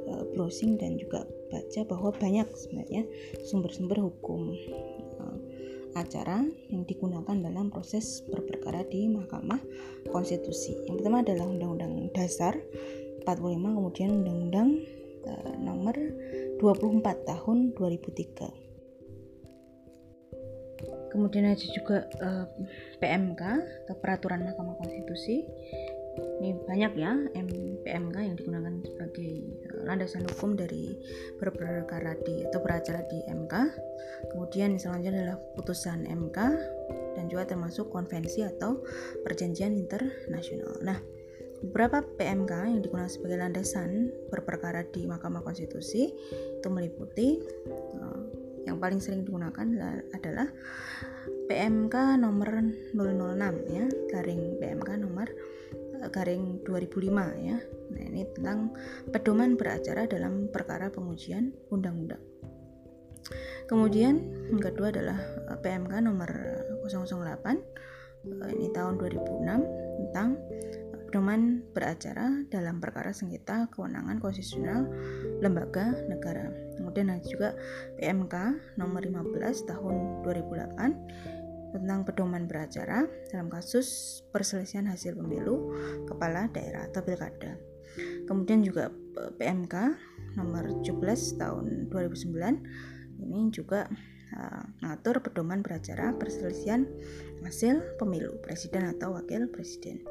uh, 0.05 0.23
browsing 0.37 0.77
dan 0.77 1.01
juga 1.01 1.25
baca 1.49 1.81
bahwa 1.89 2.13
banyak 2.13 2.45
sebenarnya 2.53 3.03
sumber-sumber 3.49 3.97
hukum 3.97 4.53
acara 5.97 6.45
yang 6.69 6.83
digunakan 6.85 7.33
dalam 7.33 7.73
proses 7.73 8.21
berperkara 8.29 8.85
di 8.85 9.09
Mahkamah 9.09 9.59
Konstitusi. 10.09 10.75
Yang 10.85 11.01
pertama 11.01 11.21
adalah 11.25 11.45
Undang-Undang 11.49 12.13
Dasar 12.13 12.53
45 13.25 13.77
kemudian 13.77 14.09
Undang-Undang 14.21 14.69
uh, 15.25 15.53
nomor 15.61 15.95
24 16.59 17.29
tahun 17.29 17.57
2003 17.77 18.69
kemudian 21.09 21.49
ada 21.49 21.67
juga 21.73 22.05
eh, 22.21 22.45
PMK 23.01 23.41
atau 23.85 23.95
peraturan 23.97 24.45
Mahkamah 24.45 24.77
Konstitusi 24.77 25.43
ini 26.39 26.55
banyak 26.67 26.93
ya 26.95 27.11
PMK 27.89 28.17
yang 28.21 28.35
digunakan 28.37 28.73
sebagai 28.85 29.31
uh, 29.73 29.83
landasan 29.89 30.23
hukum 30.29 30.53
dari 30.53 30.93
berperkara 31.41 32.13
di 32.21 32.45
atau 32.45 32.59
beracara 32.61 33.01
di 33.09 33.19
MK 33.25 33.53
kemudian 34.29 34.77
selanjutnya 34.77 35.25
adalah 35.25 35.39
putusan 35.57 36.05
MK 36.05 36.37
dan 37.17 37.25
juga 37.27 37.49
termasuk 37.49 37.89
konvensi 37.89 38.45
atau 38.45 38.83
perjanjian 39.25 39.75
internasional. 39.75 40.77
Nah 40.85 40.99
Beberapa 41.59 41.99
PMK 41.99 42.71
yang 42.71 42.79
digunakan 42.79 43.11
sebagai 43.11 43.35
landasan 43.35 44.15
berperkara 44.31 44.87
di 44.95 45.03
Mahkamah 45.03 45.43
Konstitusi 45.43 46.07
itu 46.55 46.67
meliputi 46.71 47.35
uh, 47.99 48.23
yang 48.63 48.79
paling 48.79 49.03
sering 49.03 49.27
digunakan 49.27 49.67
adalah 50.15 50.47
PMK 51.51 52.15
nomor 52.15 52.63
006 52.95 53.75
ya, 53.75 53.85
garing 54.07 54.55
PMK 54.55 54.89
nomor 55.03 55.27
eh, 55.27 55.58
garing 56.07 56.63
2005 56.63 57.11
ya. 57.43 57.59
Nah, 57.91 58.03
ini 58.07 58.23
tentang 58.31 58.71
pedoman 59.11 59.59
beracara 59.59 60.07
dalam 60.07 60.47
perkara 60.47 60.87
pengujian 60.87 61.51
undang-undang. 61.67 62.21
Kemudian 63.67 64.17
yang 64.49 64.61
kedua 64.63 64.89
adalah 64.89 65.19
eh, 65.51 65.59
PMK 65.59 65.93
nomor 66.01 66.29
008 66.87 66.89
eh, 66.89 68.51
ini 68.55 68.67
tahun 68.73 68.97
2006 68.97 69.45
tentang 69.99 70.39
pedoman 71.09 71.65
beracara 71.73 72.45
dalam 72.53 72.77
perkara 72.77 73.09
sengketa 73.09 73.65
kewenangan 73.73 74.21
konstitusional 74.21 74.85
lembaga 75.41 75.97
negara. 76.05 76.53
Kemudian 76.77 77.09
ada 77.09 77.25
juga 77.25 77.49
PMK 77.97 78.33
nomor 78.77 79.01
15 79.01 79.69
tahun 79.69 80.21
2008 80.21 81.38
tentang 81.69 82.05
pedoman 82.05 82.49
beracara 82.49 83.05
dalam 83.29 83.47
kasus 83.47 84.19
perselisihan 84.33 84.89
hasil 84.89 85.17
pemilu 85.17 85.73
kepala 86.09 86.49
daerah 86.49 86.89
atau 86.89 87.01
pilkada. 87.05 87.57
Kemudian 88.25 88.61
juga 88.61 88.93
PMK 89.37 89.75
nomor 90.37 90.81
17 90.85 91.41
tahun 91.41 91.89
2009 91.91 93.19
ini 93.19 93.51
juga 93.51 93.89
uh, 94.35 94.63
mengatur 94.79 95.19
pedoman 95.19 95.59
beracara 95.59 96.15
perselisihan 96.15 96.87
hasil 97.43 97.97
pemilu 97.97 98.39
presiden 98.43 98.87
atau 98.91 99.15
wakil 99.15 99.47
presiden. 99.49 100.03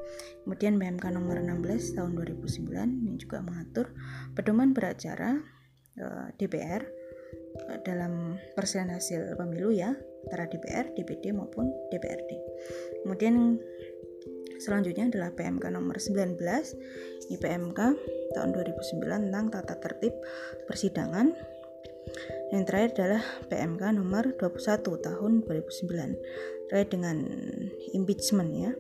Kemudian 0.45 0.81
BMK 0.81 1.13
nomor 1.13 1.41
16 1.41 1.97
tahun 1.97 2.17
2009 2.17 2.69
ini 3.05 3.17
juga 3.21 3.45
mengatur 3.45 3.93
pedoman 4.35 4.73
beracara 4.73 5.41
uh, 6.01 6.29
DPR 6.37 6.83
uh, 7.69 7.79
dalam 7.85 8.37
perselisihan 8.57 8.93
hasil 8.97 9.21
pemilu 9.37 9.73
ya 9.73 9.93
antara 10.27 10.51
DPR, 10.51 10.91
DPD 10.97 11.31
maupun 11.37 11.71
DPRD. 11.93 12.31
Kemudian 13.05 13.59
selanjutnya 14.59 15.07
adalah 15.07 15.31
PMK 15.33 15.71
nomor 15.71 16.03
19 16.03 16.35
ini 17.31 17.37
PMK 17.39 17.81
tahun 18.35 18.51
2009 18.51 19.31
tentang 19.31 19.47
tata 19.55 19.75
tertib 19.79 20.15
persidangan 20.67 21.31
Yang 22.49 22.63
terakhir 22.65 22.91
adalah 22.97 23.23
PMK 23.53 23.83
nomor 24.01 24.25
21 24.41 24.81
tahun 24.81 25.33
2009 25.45 26.73
terkait 26.73 26.89
dengan 26.89 27.17
impeachment 27.93 28.51
ya. 28.57 28.73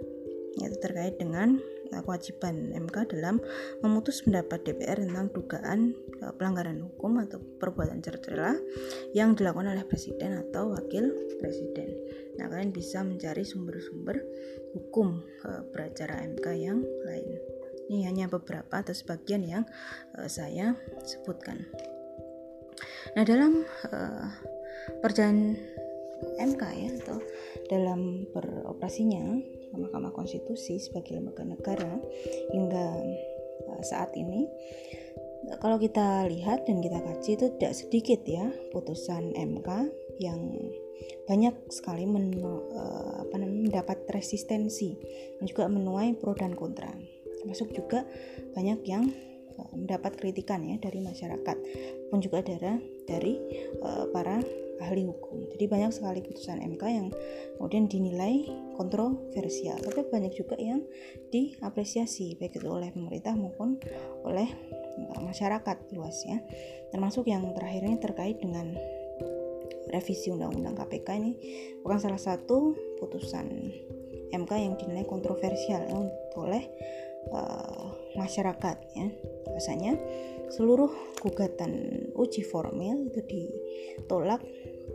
Itu 0.58 0.76
terkait 0.80 1.20
dengan 1.20 1.60
kewajiban 1.90 2.72
MK 2.72 3.16
dalam 3.16 3.40
memutus 3.80 4.20
pendapat 4.24 4.64
DPR 4.64 5.00
tentang 5.00 5.32
dugaan 5.32 5.92
uh, 6.24 6.32
pelanggaran 6.36 6.80
hukum 6.84 7.20
atau 7.20 7.40
perbuatan 7.60 8.04
tercela 8.04 8.56
yang 9.12 9.32
dilakukan 9.36 9.72
oleh 9.72 9.84
presiden 9.84 10.40
atau 10.48 10.72
wakil 10.72 11.12
presiden. 11.40 11.96
Nah, 12.36 12.48
kalian 12.48 12.70
bisa 12.70 13.02
mencari 13.02 13.42
sumber-sumber 13.42 14.20
hukum 14.76 15.20
uh, 15.48 15.62
beracara 15.72 16.22
MK 16.24 16.46
yang 16.56 16.80
lain. 17.04 17.28
Ini 17.88 18.04
hanya 18.04 18.28
beberapa 18.28 18.84
atau 18.84 18.92
sebagian 18.92 19.48
yang 19.48 19.64
saya 20.28 20.76
sebutkan. 21.08 21.64
Nah, 23.16 23.24
dalam 23.24 23.64
perjalanan 25.00 25.56
MK 26.36 26.62
ya 26.74 26.90
atau 27.00 27.18
dalam 27.72 28.28
beroperasinya 28.28 29.40
Mahkamah 29.76 30.12
Konstitusi 30.14 30.80
sebagai 30.80 31.18
lembaga 31.18 31.44
negara 31.44 32.00
hingga 32.54 32.86
uh, 33.68 33.82
saat 33.84 34.14
ini 34.16 34.48
kalau 35.62 35.80
kita 35.80 36.28
lihat 36.28 36.68
dan 36.68 36.84
kita 36.84 37.00
kaji 37.00 37.30
itu 37.40 37.46
tidak 37.56 37.72
sedikit 37.72 38.20
ya 38.28 38.52
putusan 38.74 39.32
MK 39.32 39.68
yang 40.20 40.40
banyak 41.24 41.54
sekali 41.70 42.04
uh, 42.04 43.24
apa 43.24 43.34
namanya, 43.38 43.62
mendapat 43.70 44.04
resistensi 44.12 44.98
dan 45.38 45.44
juga 45.46 45.70
menuai 45.70 46.18
pro 46.18 46.34
dan 46.34 46.52
kontra 46.52 46.90
termasuk 47.38 47.70
juga 47.70 48.02
banyak 48.52 48.82
yang 48.84 49.08
uh, 49.56 49.72
mendapat 49.72 50.18
kritikan 50.18 50.66
ya 50.66 50.76
dari 50.82 50.98
masyarakat 51.00 51.56
pun 52.10 52.18
juga 52.18 52.42
dari 52.42 52.82
dari 53.06 53.34
uh, 53.80 54.10
para 54.10 54.42
ahli 54.78 55.02
hukum. 55.06 55.50
Jadi 55.54 55.64
banyak 55.66 55.90
sekali 55.90 56.22
putusan 56.22 56.62
MK 56.62 56.82
yang 56.86 57.08
kemudian 57.58 57.90
dinilai 57.90 58.46
kontroversial, 58.78 59.74
tapi 59.82 60.06
banyak 60.06 60.38
juga 60.38 60.54
yang 60.54 60.86
diapresiasi 61.34 62.38
baik 62.38 62.62
itu 62.62 62.70
oleh 62.70 62.94
pemerintah 62.94 63.34
maupun 63.34 63.82
oleh 64.22 64.46
eh, 65.02 65.20
masyarakat 65.20 65.90
luas 65.98 66.22
ya. 66.22 66.38
Termasuk 66.94 67.26
yang 67.26 67.42
terakhir 67.58 67.82
ini 67.82 67.98
terkait 67.98 68.38
dengan 68.38 68.78
revisi 69.90 70.30
undang-undang 70.30 70.76
KPK 70.76 71.08
ini 71.16 71.32
bukan 71.80 71.98
salah 71.98 72.20
satu 72.20 72.76
putusan 73.00 73.72
MK 74.28 74.52
yang 74.60 74.76
dinilai 74.76 75.08
kontroversial 75.08 75.80
ya, 75.88 75.96
oleh 76.36 76.64
uh, 77.32 77.96
masyarakat 78.20 78.76
ya. 78.92 79.08
Biasanya 79.48 79.96
seluruh 80.52 80.92
gugatan 81.24 82.04
uji 82.16 82.44
formil 82.44 83.08
itu 83.08 83.20
ditolak 83.24 84.44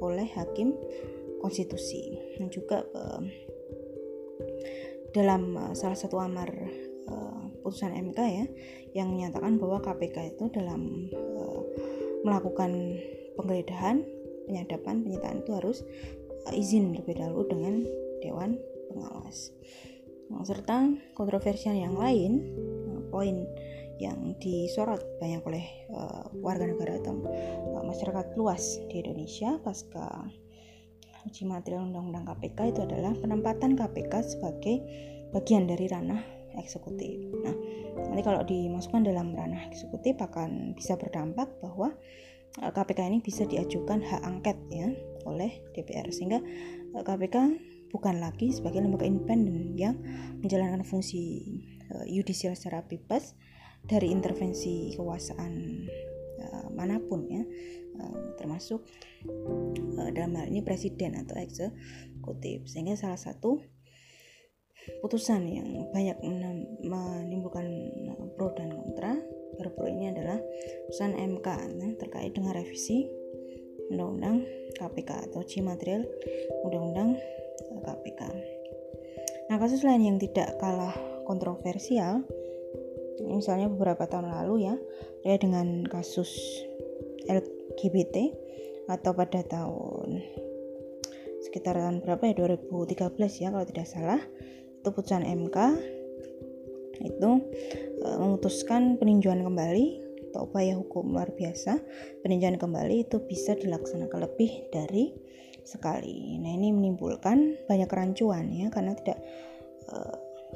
oleh 0.01 0.29
hakim 0.33 0.77
konstitusi 1.41 2.17
dan 2.37 2.47
juga 2.53 2.85
uh, 2.93 3.21
dalam 5.13 5.55
uh, 5.55 5.73
salah 5.77 5.95
satu 5.95 6.19
amar 6.19 6.49
uh, 7.07 7.43
putusan 7.61 7.93
MK 7.93 8.19
ya 8.19 8.45
yang 8.97 9.13
menyatakan 9.13 9.61
bahwa 9.61 9.79
KPK 9.79 10.35
itu 10.35 10.49
dalam 10.51 11.09
uh, 11.13 11.61
melakukan 12.25 12.99
penggeledahan, 13.37 14.03
penyadapan, 14.49 15.05
penyitaan 15.05 15.45
itu 15.45 15.51
harus 15.53 15.77
uh, 16.49 16.53
izin 16.53 16.93
terlebih 16.93 17.21
dahulu 17.21 17.45
dengan 17.47 17.85
dewan 18.19 18.57
pengawas. 18.91 19.53
serta 20.33 20.89
kontroversial 21.13 21.77
yang 21.77 21.93
lain, 21.93 22.41
poin 23.13 23.45
yang 24.01 24.33
disorot 24.41 24.99
banyak 25.21 25.45
oleh 25.45 25.65
uh, 25.93 26.25
warga 26.41 26.65
negara 26.65 26.97
atau 26.97 27.21
uh, 27.21 27.83
masyarakat 27.85 28.33
luas 28.33 28.81
di 28.89 29.05
Indonesia 29.05 29.61
pasca 29.61 30.25
uji 31.23 31.47
material 31.47 31.87
undang-undang 31.87 32.27
KPK 32.27 32.75
itu 32.75 32.79
adalah 32.83 33.15
penempatan 33.15 33.79
KPK 33.79 34.13
sebagai 34.23 34.75
bagian 35.31 35.65
dari 35.65 35.87
ranah 35.89 36.21
eksekutif. 36.59 37.17
Nah, 37.41 37.55
nanti 38.13 38.21
kalau 38.21 38.45
dimasukkan 38.45 39.01
dalam 39.07 39.33
ranah 39.33 39.65
eksekutif 39.71 40.19
akan 40.21 40.77
bisa 40.77 40.93
berdampak 40.99 41.49
bahwa 41.63 41.95
KPK 42.53 42.99
eh, 43.01 43.07
ini 43.09 43.19
bisa 43.25 43.43
diajukan 43.49 44.05
hak 44.05 44.21
angket 44.21 44.57
ya 44.69 44.93
oleh 45.25 45.63
DPR 45.73 46.05
sehingga 46.13 46.37
KPK 46.93 47.35
bukan 47.89 48.21
lagi 48.21 48.53
sebagai 48.53 48.85
lembaga 48.85 49.09
independen 49.09 49.73
yang 49.73 49.97
menjalankan 50.41 50.85
fungsi 50.85 51.41
yudisial 52.05 52.53
secara 52.53 52.85
bebas 52.85 53.33
dari 53.85 54.09
intervensi 54.13 54.93
kekuasaan 54.93 55.53
mana 56.73 56.97
pun 56.99 57.29
ya 57.29 57.43
termasuk 58.39 58.83
uh, 59.27 60.09
dalam 60.11 60.35
hal 60.35 60.51
ini 60.51 60.61
presiden 60.65 61.15
atau 61.15 61.37
eksekutif 61.39 62.67
sehingga 62.67 62.99
salah 62.99 63.19
satu 63.19 63.61
putusan 64.99 65.47
yang 65.47 65.69
banyak 65.95 66.19
menimbulkan 66.83 67.65
pro 68.35 68.51
dan 68.51 68.75
kontra 68.75 69.15
pro 69.55 69.87
ini 69.87 70.11
adalah 70.11 70.41
putusan 70.89 71.15
MK 71.15 71.47
ya, 71.47 71.89
terkait 72.01 72.35
dengan 72.35 72.51
revisi 72.57 73.07
undang-undang 73.93 74.43
KPK 74.75 75.29
atau 75.29 75.45
uji 75.45 75.61
material 75.61 76.03
undang-undang 76.65 77.15
KPK. 77.83 78.21
Nah 79.51 79.57
kasus 79.61 79.85
lain 79.85 80.03
yang 80.03 80.17
tidak 80.19 80.57
kalah 80.57 80.95
kontroversial 81.23 82.25
misalnya 83.21 83.69
beberapa 83.69 84.09
tahun 84.09 84.33
lalu 84.33 84.67
ya 84.67 84.75
dengan 85.39 85.85
kasus 85.87 86.33
LGBT 87.27 88.15
atau 88.91 89.11
pada 89.15 89.39
tahun 89.47 90.19
sekitar 91.43 91.75
tahun 91.75 92.01
berapa 92.01 92.23
ya 92.31 92.33
2013 92.39 93.43
ya 93.43 93.47
kalau 93.51 93.65
tidak 93.67 93.87
salah. 93.87 94.21
Itu 94.79 94.89
putusan 94.95 95.27
MK 95.27 95.57
itu 97.03 97.29
e, 97.99 98.07
memutuskan 98.19 98.95
peninjauan 98.95 99.43
kembali 99.43 99.85
atau 100.31 100.47
upaya 100.47 100.73
hukum 100.79 101.13
luar 101.13 101.35
biasa. 101.35 101.77
Peninjauan 102.23 102.57
kembali 102.57 103.05
itu 103.05 103.19
bisa 103.27 103.53
dilaksanakan 103.59 104.27
lebih 104.27 104.71
dari 104.71 105.11
sekali. 105.63 106.39
Nah 106.39 106.51
ini 106.57 106.71
menimbulkan 106.75 107.67
banyak 107.67 107.87
kerancuan 107.91 108.51
ya 108.51 108.71
karena 108.71 108.95
tidak 108.95 109.19
e, 109.87 109.95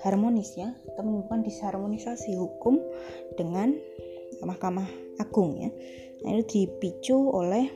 harmonis 0.01 0.55
ya 0.55 0.71
atau 0.93 1.03
menimbulkan 1.03 1.43
disharmonisasi 1.43 2.35
hukum 2.37 2.79
dengan 3.35 3.75
Mahkamah 4.43 4.87
Agung 5.19 5.57
ya. 5.57 5.69
Nah, 6.23 6.33
itu 6.37 6.65
dipicu 6.65 7.17
oleh 7.17 7.69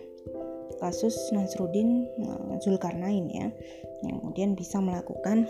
kasus 0.81 1.13
Nasruddin 1.29 2.09
eh, 2.09 2.57
Zulkarnain 2.65 3.29
ya 3.29 3.47
yang 4.01 4.17
kemudian 4.17 4.57
bisa 4.57 4.81
melakukan 4.81 5.45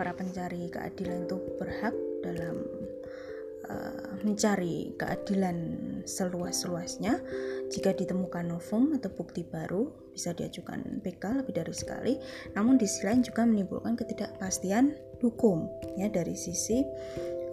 para 0.00 0.16
pencari 0.16 0.64
keadilan 0.72 1.28
itu 1.28 1.36
berhak 1.60 1.92
dalam 2.24 2.56
uh, 3.70 4.18
mencari 4.26 4.98
keadilan 4.98 5.56
seluas-luasnya. 6.02 7.22
Jika 7.70 7.94
ditemukan 7.94 8.50
novum 8.50 8.98
atau 8.98 9.14
bukti 9.14 9.46
baru 9.46 10.10
bisa 10.10 10.34
diajukan 10.34 10.98
PK 11.06 11.46
lebih 11.46 11.54
dari 11.54 11.70
sekali. 11.70 12.14
Namun 12.58 12.74
di 12.76 12.90
sisi 12.90 13.06
lain 13.06 13.22
juga 13.22 13.46
menimbulkan 13.46 13.94
ketidakpastian 13.94 14.98
hukum 15.22 15.70
ya 15.94 16.10
dari 16.10 16.34
sisi 16.34 16.82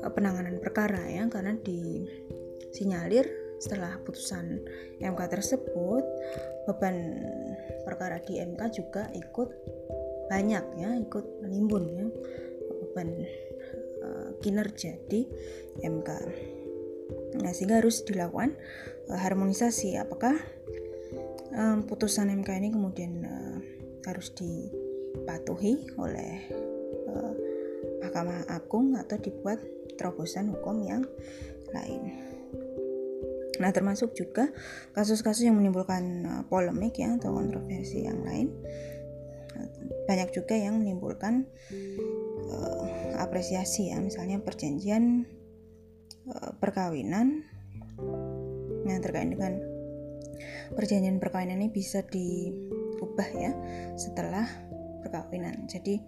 uh, 0.01 0.09
penanganan 0.09 0.57
perkara 0.57 1.05
ya 1.05 1.29
karena 1.29 1.53
disinyalir 1.61 3.29
setelah 3.57 3.97
putusan 4.05 4.61
MK 5.01 5.21
tersebut 5.33 6.05
beban 6.69 7.25
perkara 7.85 8.21
di 8.21 8.37
MK 8.37 8.61
juga 8.69 9.09
ikut 9.17 9.49
banyak 10.29 10.65
ya 10.77 10.89
ikut 10.99 11.25
menimbun 11.41 11.83
ya 11.89 12.05
beban 12.83 13.09
kinerja 14.41 14.99
di 15.07 15.25
MK. 15.81 16.09
Nah 17.39 17.51
sehingga 17.53 17.79
harus 17.79 18.03
dilakukan 18.03 18.55
uh, 19.11 19.19
harmonisasi 19.19 19.95
apakah 19.99 20.35
um, 21.55 21.87
putusan 21.87 22.31
MK 22.43 22.49
ini 22.59 22.69
kemudian 22.73 23.13
harus 24.07 24.31
dipatuhi 24.31 25.91
oleh 25.99 26.47
Mahkamah 27.97 28.47
Agung 28.47 28.95
atau 28.95 29.19
dibuat 29.19 29.59
terobosan 29.99 30.47
hukum 30.47 30.79
yang 30.79 31.03
lain. 31.75 32.23
Nah, 33.57 33.73
termasuk 33.73 34.13
juga 34.13 34.53
kasus-kasus 34.93 35.49
yang 35.49 35.57
menimbulkan 35.57 36.23
polemik 36.47 37.01
ya 37.01 37.17
atau 37.17 37.35
kontroversi 37.35 38.05
yang 38.05 38.21
lain 38.21 38.53
banyak 40.07 40.29
juga 40.31 40.55
yang 40.55 40.79
menimbulkan 40.79 41.43
uh, 42.47 43.06
apresiasi 43.17 43.91
ya. 43.91 43.97
Misalnya 43.99 44.39
perjanjian 44.41 45.25
uh, 46.29 46.51
perkawinan 46.57 47.43
yang 48.87 48.99
terkait 49.03 49.27
dengan 49.33 49.57
perjanjian 50.73 51.17
perkawinan 51.17 51.59
ini 51.59 51.69
bisa 51.73 52.05
diubah 52.05 53.29
ya 53.33 53.51
setelah 53.99 54.45
perkawinan. 55.03 55.67
Jadi 55.67 55.99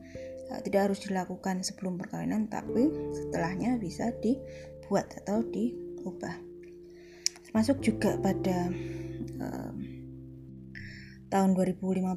uh, 0.54 0.60
tidak 0.64 0.92
harus 0.92 1.00
dilakukan 1.04 1.66
sebelum 1.66 1.98
perkawinan 2.00 2.48
tapi 2.48 2.88
setelahnya 3.14 3.82
bisa 3.82 4.14
dibuat 4.22 5.12
atau 5.26 5.44
diubah. 5.44 6.36
Termasuk 7.50 7.82
juga 7.82 8.14
pada 8.22 8.70
uh, 9.42 9.74
tahun 11.30 11.54
2015 11.54 12.10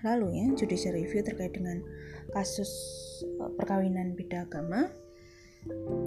lalu 0.00 0.28
ya 0.40 0.46
judicial 0.56 0.96
review 0.96 1.20
terkait 1.20 1.52
dengan 1.52 1.84
kasus 2.30 2.70
uh, 3.38 3.50
perkawinan 3.54 4.14
beda 4.14 4.46
agama 4.46 4.90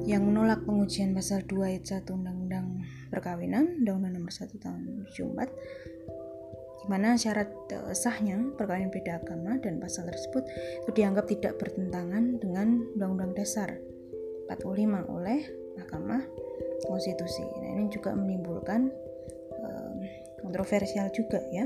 yang 0.09 0.25
menolak 0.25 0.65
pengujian 0.65 1.13
pasal 1.13 1.45
2 1.45 1.61
ayat 1.61 1.85
1 1.85 2.09
Undang-Undang 2.09 2.81
Perkawinan 3.13 3.85
Undang-Undang 3.85 4.13
Nomor 4.17 4.33
1 4.33 4.49
Tahun 4.57 4.81
2004 5.13 6.83
di 6.83 6.91
mana 6.91 7.15
syarat 7.15 7.47
uh, 7.71 7.93
sahnya 7.95 8.41
perkawinan 8.57 8.91
beda 8.91 9.21
agama 9.21 9.55
dan 9.61 9.79
pasal 9.79 10.09
tersebut 10.09 10.43
itu 10.83 10.91
dianggap 10.91 11.29
tidak 11.29 11.55
bertentangan 11.61 12.41
dengan 12.41 12.81
Undang-Undang 12.97 13.31
Dasar 13.37 13.69
45 14.51 15.07
oleh 15.07 15.39
Mahkamah 15.79 16.23
Konstitusi. 16.83 17.47
Nah, 17.47 17.79
ini 17.79 17.87
juga 17.87 18.11
menimbulkan 18.11 18.91
uh, 19.55 19.93
kontroversial 20.43 21.07
juga 21.15 21.39
ya 21.55 21.63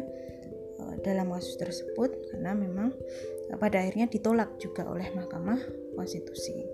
dalam 1.03 1.33
kasus 1.33 1.57
tersebut 1.59 2.13
karena 2.31 2.53
memang 2.57 2.93
pada 3.55 3.79
akhirnya 3.79 4.11
ditolak 4.11 4.59
juga 4.59 4.83
oleh 4.87 5.07
Mahkamah 5.15 5.59
Konstitusi. 5.95 6.67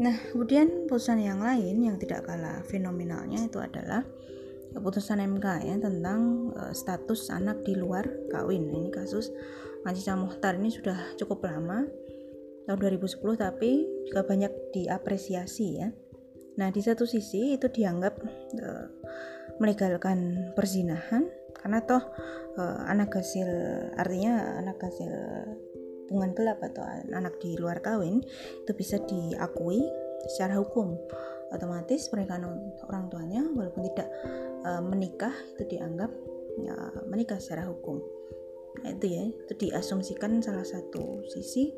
Nah, 0.00 0.16
kemudian 0.32 0.88
putusan 0.88 1.20
yang 1.20 1.44
lain 1.44 1.76
yang 1.84 2.00
tidak 2.00 2.24
kalah 2.24 2.64
fenomenalnya 2.64 3.44
itu 3.44 3.60
adalah 3.60 4.00
putusan 4.78 5.18
MK 5.18 5.46
ya 5.66 5.76
tentang 5.76 6.54
uh, 6.54 6.72
status 6.72 7.28
anak 7.28 7.66
di 7.66 7.76
luar 7.76 8.08
kawin. 8.32 8.70
Nah, 8.70 8.80
ini 8.80 8.88
kasus 8.88 9.28
Majica 9.84 10.16
Muhtar 10.16 10.56
ini 10.56 10.72
sudah 10.72 10.96
cukup 11.20 11.44
lama 11.44 11.84
tahun 12.64 12.78
2010 12.80 13.18
tapi 13.34 13.84
juga 14.08 14.22
banyak 14.24 14.52
diapresiasi 14.72 15.66
ya. 15.82 15.92
Nah, 16.56 16.72
di 16.72 16.80
satu 16.80 17.04
sisi 17.04 17.60
itu 17.60 17.68
dianggap 17.68 18.14
uh, 18.56 18.86
melegalkan 19.60 20.52
perzinahan 20.56 21.28
karena 21.60 21.84
toh 21.84 22.00
uh, 22.56 22.88
anak 22.88 23.12
hasil 23.20 23.48
artinya 24.00 24.58
anak 24.64 24.80
hasil 24.80 25.12
hubungan 26.10 26.34
gelap 26.34 26.58
atau 26.58 26.82
anak 27.14 27.38
di 27.38 27.54
luar 27.54 27.78
kawin 27.78 28.18
itu 28.66 28.72
bisa 28.74 28.98
diakui 29.06 29.78
secara 30.26 30.58
hukum. 30.58 30.98
Otomatis 31.54 32.10
pernikahan 32.10 32.50
orang 32.90 33.06
tuanya 33.10 33.46
walaupun 33.46 33.86
tidak 33.90 34.10
e, 34.66 34.70
menikah 34.82 35.34
itu 35.54 35.78
dianggap 35.78 36.10
ya, 36.62 36.74
menikah 37.06 37.38
secara 37.38 37.70
hukum. 37.70 38.02
Nah, 38.82 38.90
itu 38.90 39.06
ya 39.06 39.22
itu 39.26 39.52
diasumsikan 39.54 40.42
salah 40.42 40.66
satu 40.66 41.26
sisi 41.30 41.70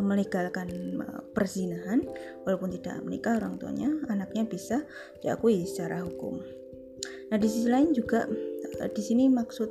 melegalkan 0.00 0.68
e, 1.00 1.06
perzinahan. 1.36 2.00
Walaupun 2.48 2.72
tidak 2.80 3.00
menikah 3.04 3.36
orang 3.40 3.60
tuanya 3.60 3.92
anaknya 4.08 4.48
bisa 4.48 4.84
diakui 5.20 5.68
secara 5.68 6.00
hukum. 6.00 6.40
Nah 7.28 7.36
di 7.40 7.48
sisi 7.48 7.68
lain 7.72 7.96
juga 7.96 8.28
Eh, 8.28 8.51
di 8.72 9.02
sini 9.02 9.24
maksud 9.28 9.70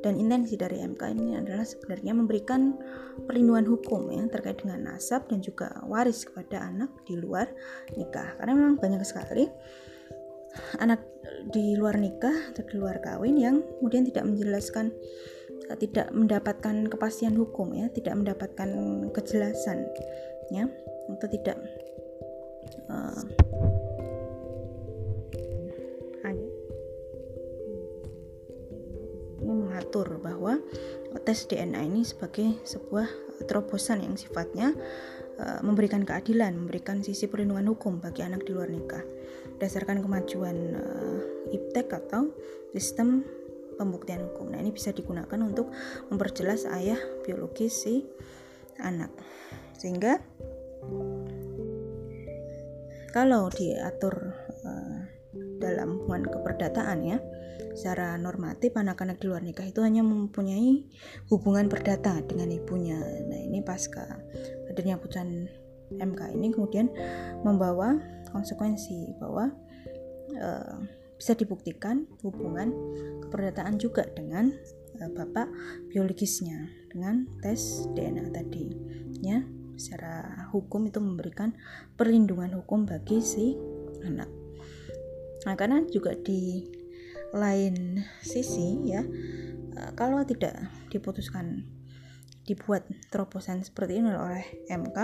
dan 0.00 0.16
intensi 0.16 0.54
dari 0.54 0.82
MK 0.82 1.02
ini 1.12 1.34
adalah 1.36 1.66
sebenarnya 1.66 2.12
memberikan 2.14 2.78
perlindungan 3.26 3.66
hukum 3.66 4.12
ya 4.12 4.22
terkait 4.30 4.62
dengan 4.62 4.94
nasab 4.94 5.26
dan 5.26 5.42
juga 5.42 5.82
waris 5.86 6.26
kepada 6.26 6.66
anak 6.70 6.90
di 7.04 7.18
luar 7.18 7.50
nikah. 7.98 8.38
Karena 8.38 8.52
memang 8.54 8.76
banyak 8.78 9.02
sekali 9.02 9.48
anak 10.80 11.04
di 11.52 11.76
luar 11.76 12.00
nikah 12.00 12.52
atau 12.52 12.64
di 12.64 12.74
luar 12.80 12.98
kawin 13.04 13.36
yang 13.36 13.56
kemudian 13.78 14.08
tidak 14.08 14.24
menjelaskan 14.24 14.88
eh, 15.68 15.78
tidak 15.78 16.08
mendapatkan 16.16 16.88
kepastian 16.88 17.36
hukum 17.36 17.76
ya 17.76 17.92
tidak 17.92 18.16
mendapatkan 18.16 18.68
kejelasan 19.12 19.84
ya 20.48 20.64
atau 21.12 21.28
tidak 21.30 21.58
uh, 22.90 23.20
mengatur 29.46 30.18
bahwa 30.18 30.58
tes 31.22 31.46
DNA 31.46 31.86
ini 31.86 32.02
sebagai 32.02 32.58
sebuah 32.66 33.06
terobosan 33.46 34.02
yang 34.02 34.18
sifatnya 34.18 34.74
uh, 35.38 35.60
memberikan 35.62 36.02
keadilan, 36.02 36.58
memberikan 36.58 37.00
sisi 37.00 37.30
perlindungan 37.30 37.70
hukum 37.72 38.02
bagi 38.02 38.26
anak 38.26 38.42
di 38.42 38.50
luar 38.52 38.68
nikah 38.68 39.04
berdasarkan 39.56 40.04
kemajuan 40.04 40.56
uh, 40.76 41.20
IPTEK 41.54 41.88
atau 42.04 42.28
sistem 42.76 43.24
pembuktian 43.80 44.24
hukum. 44.28 44.52
Nah, 44.52 44.60
ini 44.60 44.72
bisa 44.72 44.92
digunakan 44.92 45.40
untuk 45.40 45.72
memperjelas 46.12 46.68
ayah 46.76 46.98
biologis 47.24 47.72
si 47.72 48.04
anak. 48.80 49.12
Sehingga 49.76 50.20
kalau 53.16 53.48
diatur 53.48 54.12
uh, 54.64 54.98
dalam 55.56 56.04
hubungan 56.04 56.28
keperdataan 56.28 56.98
ya, 57.04 57.18
secara 57.76 58.16
normatif 58.16 58.72
anak-anak 58.72 59.20
di 59.20 59.26
luar 59.28 59.44
nikah 59.44 59.68
itu 59.68 59.84
hanya 59.84 60.00
mempunyai 60.00 60.88
hubungan 61.28 61.68
perdata 61.68 62.24
dengan 62.24 62.48
ibunya. 62.48 62.96
Nah, 62.98 63.40
ini 63.40 63.60
pasca 63.60 64.16
hadirnya 64.66 64.96
putusan 64.96 65.46
MK 65.92 66.20
ini 66.34 66.50
kemudian 66.50 66.90
membawa 67.46 67.94
konsekuensi 68.34 69.16
bahwa 69.22 69.54
e, 70.34 70.50
bisa 71.16 71.32
dibuktikan 71.38 72.04
hubungan 72.20 72.74
keperdataan 73.22 73.78
juga 73.78 74.04
dengan 74.12 74.50
e, 74.98 75.02
bapak 75.14 75.46
biologisnya 75.88 76.68
dengan 76.90 77.24
tes 77.40 77.86
DNA 77.94 78.34
tadi 78.34 78.66
ya 79.22 79.40
secara 79.76 80.48
hukum 80.50 80.88
itu 80.88 80.98
memberikan 80.98 81.54
perlindungan 81.94 82.56
hukum 82.58 82.88
bagi 82.88 83.22
si 83.22 83.54
anak 84.02 84.28
nah 85.46 85.54
karena 85.54 85.86
juga 85.86 86.16
di 86.18 86.66
lain 87.34 88.04
sisi 88.22 88.86
ya 88.86 89.02
eh, 89.74 89.90
kalau 89.98 90.22
tidak 90.22 90.54
diputuskan 90.92 91.66
dibuat 92.46 92.86
terobosan 93.10 93.66
seperti 93.66 93.98
ini 93.98 94.14
oleh 94.14 94.46
MK 94.70 94.98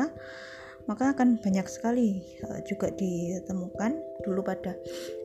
maka 0.91 1.15
akan 1.15 1.39
banyak 1.39 1.67
sekali 1.71 2.23
uh, 2.43 2.59
juga 2.67 2.91
ditemukan 2.91 3.93
dulu 4.27 4.43
pada 4.43 4.75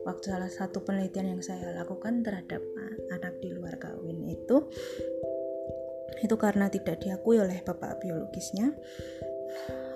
waktu 0.06 0.30
salah 0.30 0.50
satu 0.50 0.86
penelitian 0.86 1.34
yang 1.34 1.42
saya 1.42 1.74
lakukan 1.74 2.22
terhadap 2.22 2.62
anak 3.10 3.34
di 3.42 3.50
luar 3.50 3.74
kawin 3.78 4.22
itu. 4.30 4.70
Itu 6.22 6.34
karena 6.38 6.70
tidak 6.70 7.02
diakui 7.02 7.38
oleh 7.42 7.62
bapak 7.62 8.02
biologisnya 8.02 8.74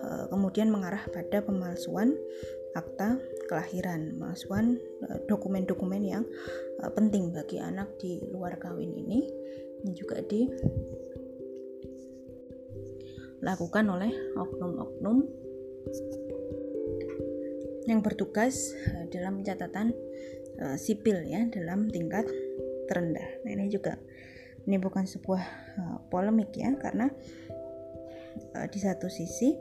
uh, 0.07 0.26
kemudian 0.30 0.70
mengarah 0.70 1.03
pada 1.11 1.42
pemalsuan 1.42 2.14
akta 2.72 3.20
kelahiran, 3.47 4.16
masukan 4.18 4.78
eh, 5.07 5.18
dokumen-dokumen 5.26 6.03
yang 6.03 6.24
uh, 6.80 6.90
penting 6.95 7.32
bagi 7.34 7.59
anak 7.59 7.99
di 7.99 8.20
luar 8.30 8.57
kawin 8.59 8.95
ini 8.95 9.28
yang 9.82 9.95
juga 9.99 10.22
dilakukan 13.40 13.84
oleh 13.90 14.12
oknum-oknum 14.38 15.26
yang 17.90 17.99
bertugas 18.01 18.70
uh, 18.95 19.05
dalam 19.11 19.43
catatan 19.43 19.93
sipil 20.78 21.26
ya 21.26 21.49
dalam 21.51 21.90
tingkat 21.90 22.22
terendah. 22.86 23.24
Nah, 23.43 23.51
ini 23.51 23.66
juga 23.66 23.99
menimbulkan 24.62 25.11
sebuah 25.11 25.43
uh, 25.74 25.99
polemik 26.07 26.55
ya 26.55 26.70
karena 26.78 27.11
di 28.70 28.78
satu 28.80 29.12
sisi 29.12 29.57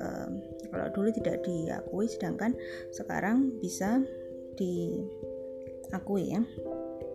um, 0.00 0.30
kalau 0.70 0.86
dulu 0.92 1.08
tidak 1.14 1.44
diakui 1.46 2.06
sedangkan 2.10 2.52
sekarang 2.90 3.54
bisa 3.62 4.02
diakui 4.58 6.34
ya. 6.34 6.42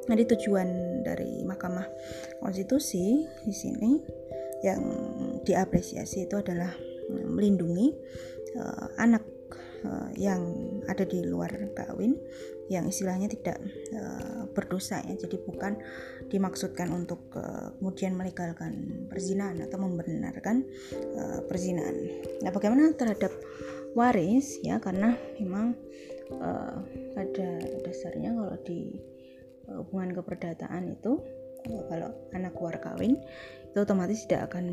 Jadi 0.09 0.23
tujuan 0.25 0.69
dari 1.05 1.45
Mahkamah 1.45 1.85
Konstitusi 2.41 3.29
di 3.45 3.53
sini 3.53 4.01
yang 4.65 4.81
diapresiasi 5.45 6.25
itu 6.25 6.35
adalah 6.35 6.73
melindungi 7.09 7.93
uh, 8.57 8.87
anak 8.97 9.21
uh, 9.85 10.09
yang 10.17 10.41
ada 10.89 11.05
di 11.05 11.21
luar 11.23 11.53
kawin 11.77 12.17
yang 12.69 12.85
istilahnya 12.85 13.29
tidak 13.29 13.61
uh, 13.93 14.45
berdosa 14.53 15.01
ya. 15.05 15.15
Jadi 15.17 15.37
bukan 15.45 15.77
dimaksudkan 16.29 16.93
untuk 16.93 17.33
uh, 17.33 17.73
kemudian 17.81 18.13
melegalkan 18.13 19.05
perzinahan 19.09 19.57
atau 19.65 19.77
membenarkan 19.81 20.63
uh, 21.17 21.39
perzinahan. 21.49 21.97
Nah, 22.45 22.53
bagaimana 22.53 22.93
terhadap 22.93 23.33
waris 23.97 24.61
ya 24.61 24.77
karena 24.77 25.17
memang 25.41 25.73
uh, 26.37 26.77
pada 27.17 27.49
dasarnya 27.81 28.37
kalau 28.37 28.55
di 28.61 29.01
uh, 29.67 29.81
hubungan 29.81 30.21
keperdataan 30.21 30.93
itu 30.93 31.17
uh, 31.65 31.83
kalau 31.89 32.09
anak 32.37 32.53
luar 32.61 32.77
kawin 32.77 33.17
itu 33.69 33.77
otomatis 33.77 34.25
tidak 34.25 34.53
akan 34.53 34.65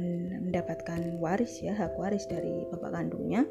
mendapatkan 0.48 1.20
waris 1.20 1.60
ya 1.60 1.72
hak 1.76 1.96
waris 1.96 2.24
dari 2.28 2.64
bapak 2.72 2.92
kandungnya 2.92 3.44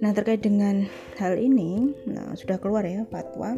Nah, 0.00 0.16
terkait 0.16 0.40
dengan 0.40 0.88
hal 1.20 1.36
ini, 1.36 1.92
nah 2.08 2.32
sudah 2.32 2.56
keluar 2.56 2.88
ya 2.88 3.04
fatwa 3.12 3.52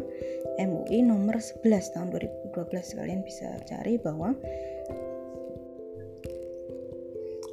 MUI 0.59 1.01
nomor 1.01 1.41
11 1.41 1.93
tahun 1.93 2.07
2012. 2.13 2.97
Kalian 2.99 3.21
bisa 3.25 3.57
cari 3.65 3.97
bahwa 3.97 4.35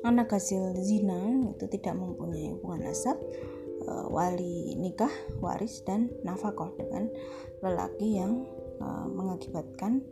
anak 0.04 0.32
hasil 0.32 0.76
zina 0.80 1.52
itu 1.52 1.64
tidak 1.68 1.96
mempunyai 1.96 2.52
hubungan 2.56 2.90
nasab, 2.90 3.16
eh, 3.84 4.06
wali 4.08 4.76
nikah, 4.76 5.12
waris 5.40 5.84
dan 5.84 6.12
nafkah 6.24 6.72
dengan 6.76 7.08
lelaki 7.64 8.20
yang 8.20 8.44
eh, 8.80 9.06
mengakibatkan 9.08 10.04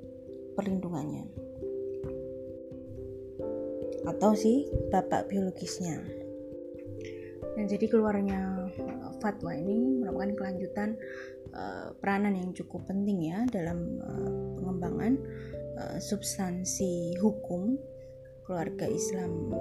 perlindungannya 0.57 1.49
atau 4.09 4.33
si 4.33 4.65
bapak 4.89 5.29
biologisnya. 5.29 6.01
Nah, 7.59 7.65
jadi 7.67 7.91
keluarnya 7.91 8.71
uh, 8.79 9.11
fatwa 9.19 9.51
ini 9.51 9.99
merupakan 9.99 10.31
kelanjutan 10.39 10.95
uh, 11.55 11.95
peranan 11.99 12.37
yang 12.37 12.51
cukup 12.57 12.89
penting 12.89 13.31
ya 13.33 13.45
dalam 13.49 14.01
uh, 14.03 14.31
pengembangan 14.59 15.19
uh, 15.79 15.99
substansi 16.01 17.17
hukum 17.21 17.77
keluarga 18.45 18.89
Islam 18.89 19.53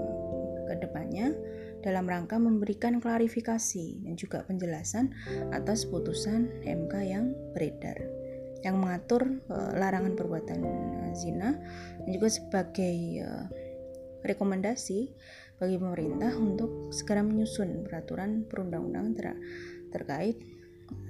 ke 0.67 0.73
depannya 0.79 1.35
dalam 1.83 2.09
rangka 2.09 2.35
memberikan 2.39 2.99
klarifikasi 2.99 4.03
dan 4.03 4.13
juga 4.17 4.43
penjelasan 4.43 5.13
atas 5.55 5.87
putusan 5.87 6.63
MK 6.65 6.93
yang 7.05 7.31
beredar 7.55 7.95
yang 8.65 8.81
mengatur 8.81 9.21
larangan 9.77 10.17
perbuatan 10.17 10.59
zina 11.13 11.55
dan 12.03 12.09
juga 12.09 12.27
sebagai 12.27 13.21
rekomendasi 14.25 15.13
bagi 15.61 15.77
pemerintah 15.77 16.33
untuk 16.37 16.89
segera 16.89 17.21
menyusun 17.25 17.85
peraturan 17.85 18.45
perundang-undangan 18.49 19.13
ter 19.13 19.27
terkait 19.93 20.37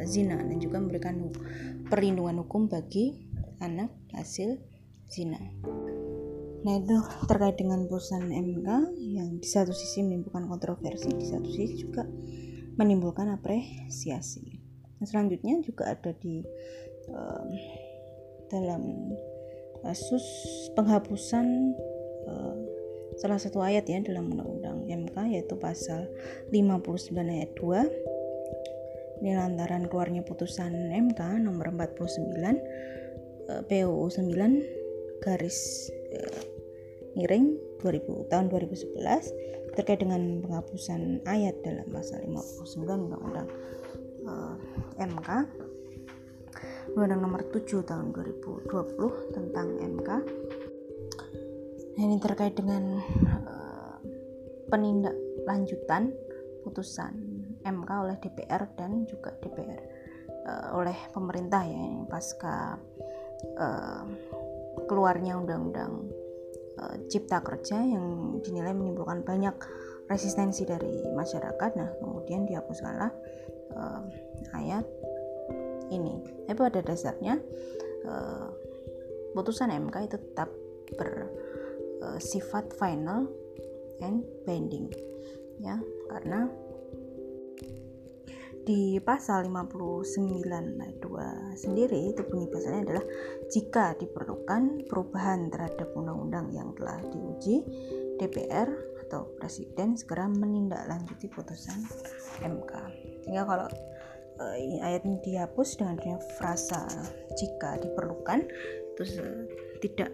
zina 0.05 0.37
dan 0.37 0.57
juga 0.61 0.77
memberikan 0.81 1.29
perlindungan 1.87 2.43
hukum 2.45 2.69
bagi 2.69 3.27
anak 3.61 3.89
hasil 4.13 4.57
zina. 5.09 5.39
Nah 6.65 6.73
itu 6.83 6.97
terkait 7.29 7.57
dengan 7.57 7.85
putusan 7.85 8.27
MK 8.27 8.69
yang 8.99 9.39
di 9.39 9.47
satu 9.47 9.71
sisi 9.71 10.03
menimbulkan 10.03 10.49
kontroversi, 10.49 11.09
di 11.13 11.25
satu 11.25 11.47
sisi 11.47 11.87
juga 11.87 12.03
menimbulkan 12.77 13.33
apresiasi. 13.33 14.61
Nah, 14.97 15.05
selanjutnya 15.05 15.61
juga 15.61 15.93
ada 15.93 16.13
di 16.17 16.41
um, 17.09 17.49
dalam 18.49 19.13
kasus 19.85 20.25
penghapusan 20.73 21.45
uh, 22.25 22.57
salah 23.17 23.37
satu 23.41 23.61
ayat 23.61 23.85
ya 23.89 24.01
dalam 24.01 24.29
undang-undang 24.33 24.85
MK 24.85 25.15
yaitu 25.33 25.57
pasal 25.57 26.09
59 26.53 27.13
ayat 27.13 27.51
2 27.57 28.16
ini 29.21 29.33
lantaran 29.33 29.89
keluarnya 29.89 30.21
putusan 30.21 30.93
MK 30.93 31.41
nomor 31.41 31.73
49 31.73 33.65
PUU 33.65 34.05
9 34.11 35.23
garis 35.23 35.89
eh, 36.13 36.41
miring 37.17 37.57
2000 37.81 38.29
tahun 38.29 38.45
2011 38.51 39.73
terkait 39.77 40.01
dengan 40.01 40.41
penghapusan 40.41 41.25
ayat 41.25 41.55
dalam 41.61 41.87
pasal 41.89 42.21
59 42.25 42.85
undang-undang 42.85 43.49
eh, 44.25 44.55
MK 45.01 45.29
Undang-Undang 46.97 47.21
nomor 47.21 47.41
7 47.53 47.83
tahun 47.83 48.15
2020 48.15 49.35
tentang 49.35 49.67
MK 49.77 50.09
ini 51.97 52.15
terkait 52.21 52.53
dengan 52.57 53.01
uh, 53.25 53.97
penindak 54.69 55.13
lanjutan 55.45 56.13
putusan 56.65 57.36
MK 57.67 57.89
oleh 57.91 58.15
DPR 58.19 58.63
dan 58.79 59.03
juga 59.05 59.35
DPR 59.37 59.67
uh, 59.67 59.77
eh, 60.47 60.67
oleh 60.73 60.97
pemerintah 61.11 61.61
ya 61.67 62.07
pasca 62.07 62.79
uh, 63.59 64.03
keluarnya 64.87 65.35
undang-undang 65.37 66.07
uh, 66.79 66.95
Cipta 67.11 67.43
Kerja 67.43 67.83
yang 67.83 68.39
dinilai 68.41 68.71
menimbulkan 68.71 69.21
banyak 69.27 69.55
resistensi 70.07 70.63
dari 70.63 71.03
masyarakat. 71.11 71.71
Nah, 71.75 71.89
kemudian 71.99 72.47
dihapuskanlah 72.47 73.11
uh, 73.75 74.01
ayat 74.55 74.87
ini. 75.91 76.23
Tapi 76.47 76.59
pada 76.59 76.79
dasarnya 76.79 77.35
uh, 78.07 78.47
putusan 79.35 79.73
MK 79.75 79.95
itu 80.07 80.17
tetap 80.17 80.49
ber 80.95 81.27
uh, 82.01 82.17
final 82.79 83.27
and 83.99 84.21
binding 84.45 84.93
ya 85.57 85.81
karena 86.13 86.45
di 88.67 88.99
pasal 88.99 89.47
59 89.47 90.43
ayat 90.83 90.99
2 90.99 91.55
sendiri 91.55 92.11
itu 92.11 92.19
bunyi 92.27 92.51
pasalnya 92.51 92.81
adalah 92.83 93.05
jika 93.47 93.95
diperlukan 93.95 94.83
perubahan 94.91 95.47
terhadap 95.47 95.87
undang-undang 95.95 96.51
yang 96.51 96.75
telah 96.75 96.99
diuji 97.07 97.63
DPR 98.19 98.67
atau 99.07 99.31
presiden 99.39 99.95
segera 99.95 100.27
menindaklanjuti 100.27 101.31
putusan 101.31 101.79
MK. 102.43 102.71
Sehingga 103.23 103.47
kalau 103.47 103.71
uh, 104.43 104.55
ayat 104.83 105.07
ini 105.07 105.15
dihapus 105.23 105.79
dengan 105.79 106.19
frasa 106.35 106.83
jika 107.39 107.79
diperlukan 107.79 108.51
itu 108.99 109.03
tidak 109.79 110.11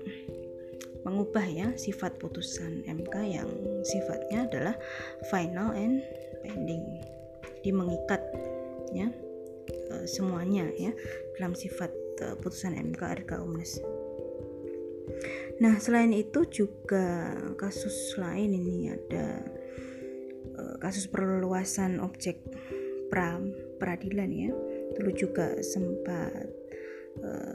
mengubah 1.01 1.43
ya 1.49 1.73
sifat 1.73 2.21
putusan 2.21 2.85
MK 2.85 3.15
yang 3.25 3.49
sifatnya 3.81 4.45
adalah 4.45 4.75
final 5.33 5.73
and 5.73 6.05
pending 6.45 6.85
di 7.63 7.71
mengikat 7.71 8.21
ya 8.91 9.07
e, 9.71 10.05
semuanya 10.05 10.67
ya 10.75 10.91
dalam 11.39 11.55
sifat 11.55 11.89
e, 12.19 12.25
putusan 12.37 12.75
MK 12.75 13.01
RK 13.23 13.31
Omnes. 13.39 13.79
Nah, 15.63 15.77
selain 15.79 16.11
itu 16.11 16.43
juga 16.49 17.33
kasus 17.55 18.19
lain 18.19 18.51
ini 18.51 18.91
ada 18.91 19.41
e, 20.53 20.61
kasus 20.83 21.07
perluasan 21.07 22.03
objek 22.03 22.43
pra 23.07 23.39
peradilan 23.79 24.29
ya. 24.29 24.51
Dulu 24.93 25.09
juga 25.15 25.57
sempat 25.63 26.61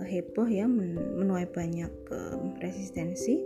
heboh 0.07 0.47
ya 0.47 0.71
menuai 0.71 1.51
banyak 1.51 1.91
resistensi 2.63 3.43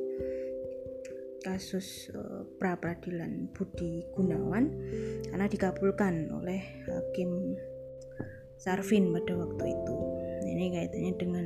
kasus 1.42 2.08
uh, 2.14 2.46
pra 2.56 2.78
peradilan 2.78 3.50
Budi 3.50 4.06
Gunawan 4.14 4.70
karena 5.28 5.46
dikabulkan 5.50 6.30
oleh 6.30 6.62
hakim 6.86 7.58
Sarvin 8.56 9.10
pada 9.10 9.34
waktu 9.34 9.74
itu. 9.74 9.96
Ini 10.46 10.64
kaitannya 10.70 11.12
dengan 11.18 11.44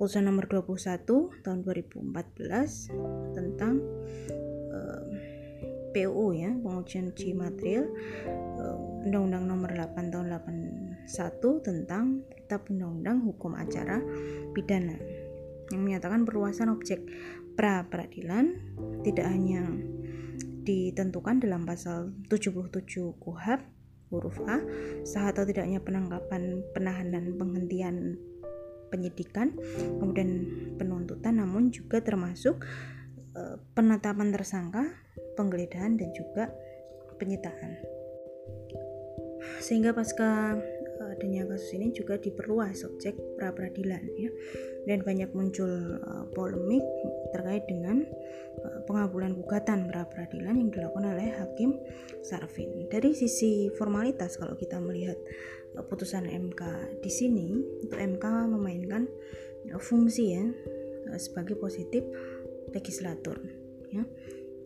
putusan 0.00 0.24
nomor 0.24 0.48
21 0.48 1.04
tahun 1.44 1.58
2014 1.62 3.36
tentang 3.36 3.84
uh, 4.72 5.04
PUU 5.92 6.36
ya, 6.36 6.52
pengujian 6.56 7.12
uji 7.12 7.32
material 7.32 7.88
Undang-Undang 9.06 9.44
nomor 9.46 9.70
8 9.70 10.12
tahun 10.12 10.26
81 11.06 11.62
tentang 11.62 12.26
Kitab 12.34 12.66
Undang-Undang 12.66 13.22
Hukum 13.22 13.54
Acara 13.54 14.02
Pidana 14.50 14.98
yang 15.70 15.82
menyatakan 15.82 16.26
perluasan 16.26 16.70
objek 16.70 17.02
pra 17.56 17.88
peradilan 17.88 18.52
tidak 19.02 19.26
hanya 19.26 19.64
ditentukan 20.66 21.40
dalam 21.40 21.64
pasal 21.64 22.12
77 22.28 23.16
KUHAP 23.16 23.60
huruf 24.12 24.38
A 24.46 24.62
sah 25.02 25.32
atau 25.34 25.42
tidaknya 25.42 25.82
penangkapan 25.82 26.62
penahanan 26.76 27.34
penghentian 27.34 28.20
penyidikan 28.92 29.56
kemudian 29.98 30.46
penuntutan 30.78 31.42
namun 31.42 31.74
juga 31.74 31.98
termasuk 31.98 32.62
e, 33.34 33.58
penetapan 33.74 34.30
tersangka 34.30 34.86
penggeledahan 35.34 35.98
dan 35.98 36.10
juga 36.14 36.54
penyitaan. 37.18 37.82
Sehingga 39.60 39.96
pasca 39.96 40.60
adanya 41.16 41.48
kasus 41.48 41.72
ini 41.72 41.96
juga 41.96 42.20
diperluas 42.20 42.84
subjek 42.84 43.16
pra 43.40 43.50
peradilan 43.56 44.04
ya. 44.20 44.30
Dan 44.84 45.02
banyak 45.02 45.32
muncul 45.32 45.98
uh, 45.98 46.28
polemik 46.36 46.84
terkait 47.32 47.64
dengan 47.66 48.04
uh, 48.62 48.80
pengabulan 48.84 49.34
gugatan 49.34 49.88
pra 49.88 50.04
peradilan 50.06 50.60
yang 50.60 50.70
dilakukan 50.70 51.16
oleh 51.16 51.32
hakim 51.40 51.80
Sarvin. 52.20 52.86
Dari 52.92 53.16
sisi 53.16 53.72
formalitas 53.74 54.36
kalau 54.36 54.54
kita 54.54 54.76
melihat 54.78 55.16
uh, 55.74 55.82
putusan 55.88 56.28
MK 56.28 56.62
di 57.00 57.10
sini 57.10 57.56
untuk 57.82 57.96
MK 57.96 58.24
memainkan 58.52 59.08
uh, 59.72 59.80
fungsi 59.80 60.36
ya 60.36 60.44
uh, 61.10 61.18
sebagai 61.18 61.56
positif 61.56 62.04
legislatur 62.76 63.38
ya 63.94 64.02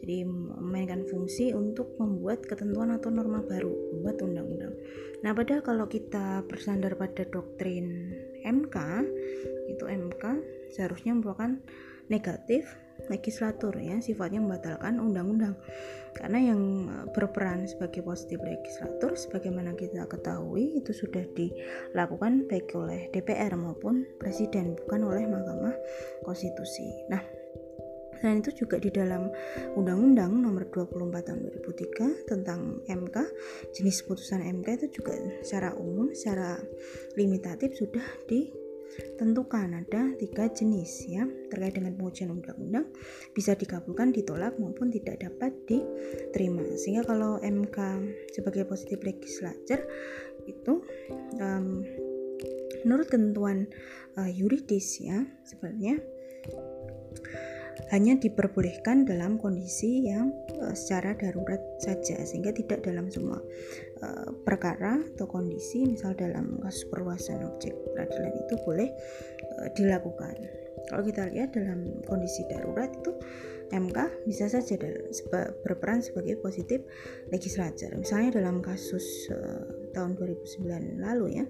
jadi 0.01 0.25
memainkan 0.25 1.05
fungsi 1.05 1.53
untuk 1.53 1.93
membuat 2.01 2.43
ketentuan 2.49 2.97
atau 2.97 3.13
norma 3.13 3.45
baru, 3.45 3.71
membuat 3.93 4.17
undang-undang. 4.25 4.75
Nah, 5.21 5.37
padahal 5.37 5.61
kalau 5.61 5.87
kita 5.87 6.41
bersandar 6.49 6.97
pada 6.97 7.29
doktrin 7.29 8.17
MK, 8.41 8.77
itu 9.69 9.85
MK 9.85 10.25
seharusnya 10.73 11.13
merupakan 11.13 11.61
negatif 12.09 12.65
legislatur 13.09 13.81
ya 13.81 13.97
sifatnya 14.03 14.45
membatalkan 14.45 15.01
undang-undang 15.01 15.57
karena 16.13 16.53
yang 16.53 16.61
berperan 17.15 17.65
sebagai 17.65 18.05
positif 18.05 18.43
legislatur 18.43 19.17
sebagaimana 19.17 19.73
kita 19.79 20.05
ketahui 20.05 20.83
itu 20.83 20.93
sudah 20.93 21.23
dilakukan 21.33 22.45
baik 22.51 22.69
oleh 22.77 23.09
DPR 23.15 23.55
maupun 23.57 24.05
presiden 24.19 24.77
bukan 24.85 25.07
oleh 25.07 25.25
Mahkamah 25.25 25.77
Konstitusi. 26.27 26.85
Nah, 27.09 27.23
Selain 28.21 28.45
itu 28.45 28.53
juga 28.53 28.77
di 28.77 28.93
dalam 28.93 29.33
Undang-Undang 29.81 30.45
Nomor 30.45 30.69
24 30.69 31.25
Tahun 31.25 31.41
2003 31.41 32.29
tentang 32.29 32.85
MK, 32.85 33.17
jenis 33.73 34.05
putusan 34.05 34.45
MK 34.45 34.69
itu 34.85 35.01
juga 35.01 35.17
secara 35.41 35.73
umum, 35.81 36.13
secara 36.13 36.61
limitatif 37.17 37.81
sudah 37.81 38.05
ditentukan 38.29 39.73
ada 39.73 40.13
tiga 40.21 40.53
jenis 40.53 41.09
ya 41.09 41.25
terkait 41.49 41.81
dengan 41.81 41.97
pengujian 41.97 42.29
undang-undang 42.29 42.93
bisa 43.33 43.57
dikabulkan, 43.57 44.13
ditolak 44.13 44.53
maupun 44.61 44.93
tidak 44.93 45.25
dapat 45.25 45.57
diterima. 45.65 46.77
Sehingga 46.77 47.09
kalau 47.09 47.41
MK 47.41 47.79
sebagai 48.37 48.69
positif 48.69 49.01
legislature 49.01 49.81
itu 50.45 50.85
um, 51.41 51.81
menurut 52.85 53.09
ketentuan 53.09 53.69
uh, 54.17 54.29
yuridis 54.29 55.01
ya 55.01 55.25
sebenarnya 55.45 56.01
hanya 57.89 58.21
diperbolehkan 58.21 59.09
dalam 59.09 59.41
kondisi 59.41 60.05
yang 60.05 60.31
uh, 60.61 60.77
secara 60.77 61.17
darurat 61.17 61.61
saja 61.81 62.21
sehingga 62.23 62.53
tidak 62.53 62.85
dalam 62.85 63.09
semua 63.09 63.41
uh, 64.05 64.29
perkara 64.45 65.01
atau 65.17 65.27
kondisi 65.27 65.89
misal 65.89 66.13
dalam 66.13 66.61
kasus 66.61 66.85
perluasan 66.93 67.41
objek 67.49 67.73
peradilan 67.97 68.35
itu 68.37 68.55
boleh 68.63 68.89
uh, 69.57 69.69
dilakukan. 69.73 70.37
Kalau 70.89 71.03
kita 71.07 71.29
lihat 71.31 71.55
dalam 71.55 72.03
kondisi 72.05 72.43
darurat 72.51 72.91
itu 72.91 73.13
MK 73.71 74.27
bisa 74.27 74.51
saja 74.51 74.75
berperan 75.63 76.03
sebagai 76.03 76.43
positif 76.43 76.83
legislator. 77.31 77.95
Misalnya 77.95 78.43
dalam 78.43 78.59
kasus 78.59 79.31
uh, 79.31 79.63
tahun 79.95 80.19
2009 80.19 80.99
lalu 80.99 81.43
ya 81.43 81.45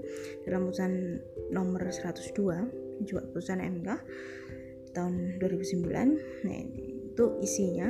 dalam 0.44 0.68
putusan 0.68 1.20
nomor 1.48 1.80
102 1.88 2.36
juga 3.08 3.22
putusan 3.32 3.64
MK 3.64 3.88
tahun 4.92 5.38
2009 5.42 6.46
nah 6.46 6.58
itu 6.58 7.24
isinya 7.42 7.88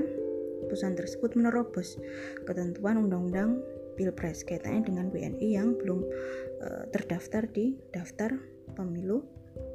putusan 0.64 0.94
tersebut 0.94 1.34
menerobos 1.34 1.98
ketentuan 2.46 3.00
undang-undang 3.00 3.58
pilpres 3.98 4.46
kaitannya 4.46 4.86
dengan 4.86 5.06
WNI 5.10 5.48
yang 5.50 5.76
belum 5.76 6.00
uh, 6.62 6.84
terdaftar 6.94 7.44
di 7.50 7.76
daftar 7.90 8.32
pemilu 8.78 9.24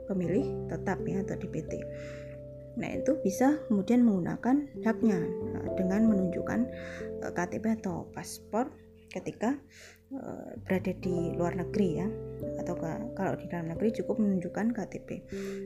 pemilih 0.07 0.71
tetap 0.71 1.01
ya 1.03 1.21
atau 1.25 1.35
DPT 1.37 1.81
nah 2.75 2.91
itu 2.91 3.15
bisa 3.23 3.59
kemudian 3.71 4.03
menggunakan 4.03 4.67
haknya 4.83 5.19
uh, 5.55 5.67
dengan 5.75 6.07
menunjukkan 6.09 6.59
uh, 7.27 7.31
KTP 7.35 7.79
atau 7.81 8.07
paspor 8.15 8.71
ketika 9.11 9.55
berada 10.65 10.91
di 11.03 11.35
luar 11.35 11.53
negeri 11.59 11.89
ya 11.99 12.07
atau 12.59 12.75
kalau 13.15 13.33
di 13.37 13.45
dalam 13.47 13.71
negeri 13.71 13.93
cukup 14.01 14.19
menunjukkan 14.19 14.73
KTP 14.75 15.09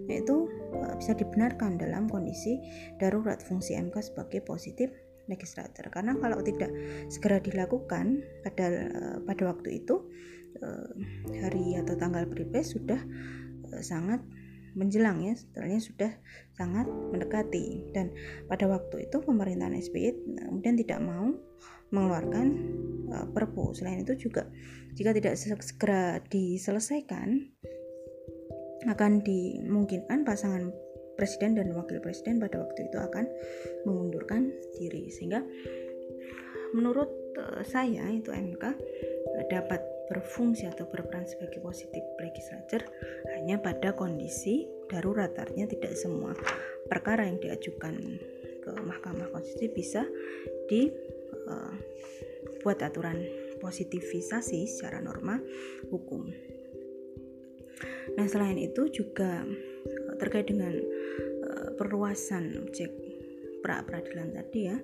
yaitu 0.09 0.49
uh, 0.75 0.93
bisa 0.97 1.15
dibenarkan 1.15 1.79
dalam 1.79 2.05
kondisi 2.09 2.59
darurat 2.97 3.39
fungsi 3.39 3.77
MK 3.77 4.13
sebagai 4.13 4.43
positif 4.43 4.91
legislator. 5.29 5.87
Karena 5.93 6.17
kalau 6.17 6.41
tidak 6.41 6.73
segera 7.07 7.37
dilakukan 7.39 8.25
pada 8.45 8.65
uh, 8.89 9.17
pada 9.23 9.55
waktu 9.55 9.81
itu 9.83 10.01
hari 11.39 11.77
atau 11.77 11.93
tanggal 11.95 12.25
pilpres 12.25 12.73
sudah 12.73 12.99
sangat 13.85 14.19
menjelang 14.73 15.21
ya 15.23 15.37
setelahnya 15.37 15.79
sudah 15.79 16.11
sangat 16.57 16.89
mendekati. 16.89 17.93
Dan 17.93 18.11
pada 18.49 18.65
waktu 18.65 19.07
itu 19.07 19.21
pemerintahan 19.21 19.77
SBY 19.77 20.09
kemudian 20.49 20.75
tidak 20.75 20.99
mau 21.05 21.31
mengeluarkan 21.89 22.47
uh, 23.13 23.27
perpu. 23.29 23.73
Selain 23.73 24.01
itu 24.01 24.29
juga 24.29 24.49
jika 24.93 25.13
tidak 25.13 25.35
segera 25.37 26.21
diselesaikan 26.29 27.49
akan 28.87 29.19
dimungkinkan 29.19 30.23
pasangan 30.23 30.71
presiden 31.19 31.59
dan 31.59 31.75
wakil 31.75 31.99
presiden 31.99 32.39
pada 32.39 32.63
waktu 32.63 32.87
itu 32.87 32.95
akan 32.95 33.27
mengundurkan 33.83 34.55
diri 34.79 35.11
sehingga 35.11 35.43
menurut 36.71 37.11
uh, 37.35 37.61
saya 37.67 38.07
itu 38.07 38.31
MK 38.31 38.63
uh, 38.63 38.75
dapat 39.51 39.83
berfungsi 40.07 40.65
atau 40.65 40.89
berperan 40.89 41.27
sebagai 41.27 41.61
positif 41.61 42.01
legislature 42.17 42.81
hanya 43.35 43.61
pada 43.61 43.93
kondisi 43.93 44.65
darurat 44.89 45.29
artinya 45.37 45.69
tidak 45.69 45.93
semua 45.93 46.33
perkara 46.89 47.29
yang 47.29 47.37
diajukan 47.37 47.93
ke 48.63 48.71
Mahkamah 48.73 49.29
Konstitusi 49.29 49.69
bisa 49.69 50.01
di 50.65 50.89
uh, 51.49 51.73
buat 52.63 52.79
aturan 52.79 53.19
positivisasi 53.59 54.69
secara 54.69 55.03
norma 55.03 55.41
hukum. 55.91 56.29
Nah, 58.15 58.25
selain 58.25 58.57
itu 58.57 58.87
juga 58.89 59.43
uh, 59.43 60.15
terkait 60.17 60.47
dengan 60.47 60.73
uh, 61.43 61.69
perluasan 61.75 62.63
objek 62.63 62.91
pra 63.59 63.83
peradilan 63.83 64.31
tadi 64.31 64.71
ya 64.71 64.77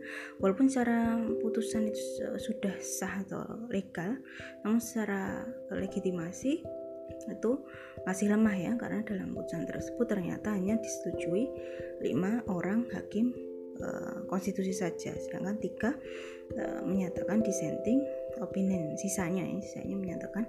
walaupun 0.43 0.67
secara 0.67 1.15
putusan 1.39 1.87
itu 1.87 1.99
sudah 2.35 2.75
sah 2.83 3.23
atau 3.23 3.71
legal 3.71 4.19
namun 4.67 4.83
secara 4.83 5.47
legitimasi 5.71 6.59
itu 7.31 7.51
masih 8.03 8.35
lemah 8.35 8.55
ya 8.55 8.73
karena 8.75 9.01
dalam 9.07 9.31
putusan 9.31 9.65
tersebut 9.65 10.05
ternyata 10.05 10.53
hanya 10.53 10.75
disetujui 10.77 11.47
lima 12.03 12.43
orang 12.51 12.85
hakim 12.91 13.31
Eh, 13.75 14.17
konstitusi 14.31 14.71
saja. 14.71 15.11
Sedangkan 15.19 15.59
tiga 15.59 15.91
uh, 16.55 16.81
menyatakan 16.87 17.43
dissenting 17.43 17.99
opinion. 18.39 18.95
Sisanya 18.95 19.43
ya 19.43 19.59
sisanya 19.59 19.95
menyatakan 19.99 20.47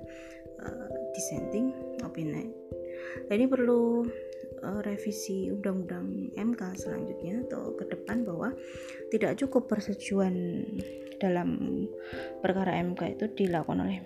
uh, 0.62 0.86
dissenting 1.10 1.74
opinion. 2.06 2.54
Jadi 3.26 3.44
perlu 3.50 4.06
uh, 4.62 4.80
revisi 4.86 5.50
undang-undang 5.50 6.30
MK 6.38 6.62
selanjutnya 6.78 7.42
atau 7.50 7.74
ke 7.74 7.90
depan 7.90 8.22
bahwa 8.22 8.54
tidak 9.10 9.34
cukup 9.42 9.66
persetujuan 9.74 10.62
dalam 11.18 11.82
perkara 12.46 12.78
MK 12.78 13.18
itu 13.18 13.26
dilakukan 13.34 13.88
oleh 13.88 13.98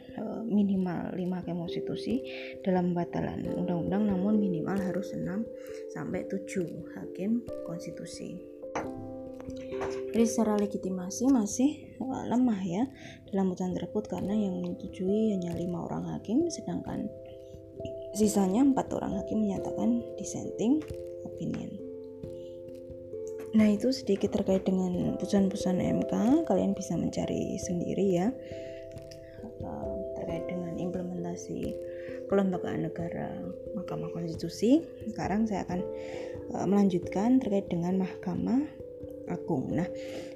minimal 0.47 1.12
5 1.12 1.39
hakim 1.43 1.59
konstitusi 1.61 2.25
dalam 2.64 2.97
pembatalan 2.97 3.45
undang-undang. 3.53 4.09
Namun 4.16 4.41
minimal 4.41 4.81
harus 4.81 5.12
6 5.12 5.93
sampai 5.93 6.25
7 6.25 6.97
hakim 6.97 7.45
konstitusi. 7.68 8.60
Jadi 10.11 10.24
secara 10.26 10.59
legitimasi 10.59 11.31
masih 11.31 11.70
uh, 12.03 12.26
lemah 12.26 12.61
ya 12.66 12.83
dalam 13.31 13.55
putusan 13.55 13.78
tersebut 13.78 14.05
karena 14.11 14.35
yang 14.35 14.59
menyetujui 14.59 15.39
hanya 15.39 15.55
lima 15.55 15.87
orang 15.87 16.11
hakim 16.11 16.51
sedangkan 16.51 17.07
sisanya 18.18 18.66
empat 18.66 18.91
orang 18.91 19.22
hakim 19.22 19.47
menyatakan 19.47 20.03
dissenting 20.18 20.83
opinion. 21.22 21.70
Nah 23.55 23.66
itu 23.70 23.91
sedikit 23.91 24.35
terkait 24.35 24.62
dengan 24.66 25.18
putusan-putusan 25.18 25.78
MK 25.78 26.47
kalian 26.47 26.74
bisa 26.74 26.95
mencari 26.95 27.59
sendiri 27.59 28.07
ya 28.18 28.28
uh, 29.62 29.95
terkait 30.18 30.47
dengan 30.51 30.74
implementasi 30.78 31.74
kelembagaan 32.31 32.87
negara 32.87 33.35
Mahkamah 33.74 34.11
Konstitusi. 34.14 34.87
Sekarang 35.11 35.51
saya 35.51 35.66
akan 35.66 35.81
uh, 36.55 36.66
melanjutkan 36.66 37.43
terkait 37.43 37.66
dengan 37.66 37.99
Mahkamah 37.99 38.80
Agung. 39.31 39.72
Nah, 39.74 39.87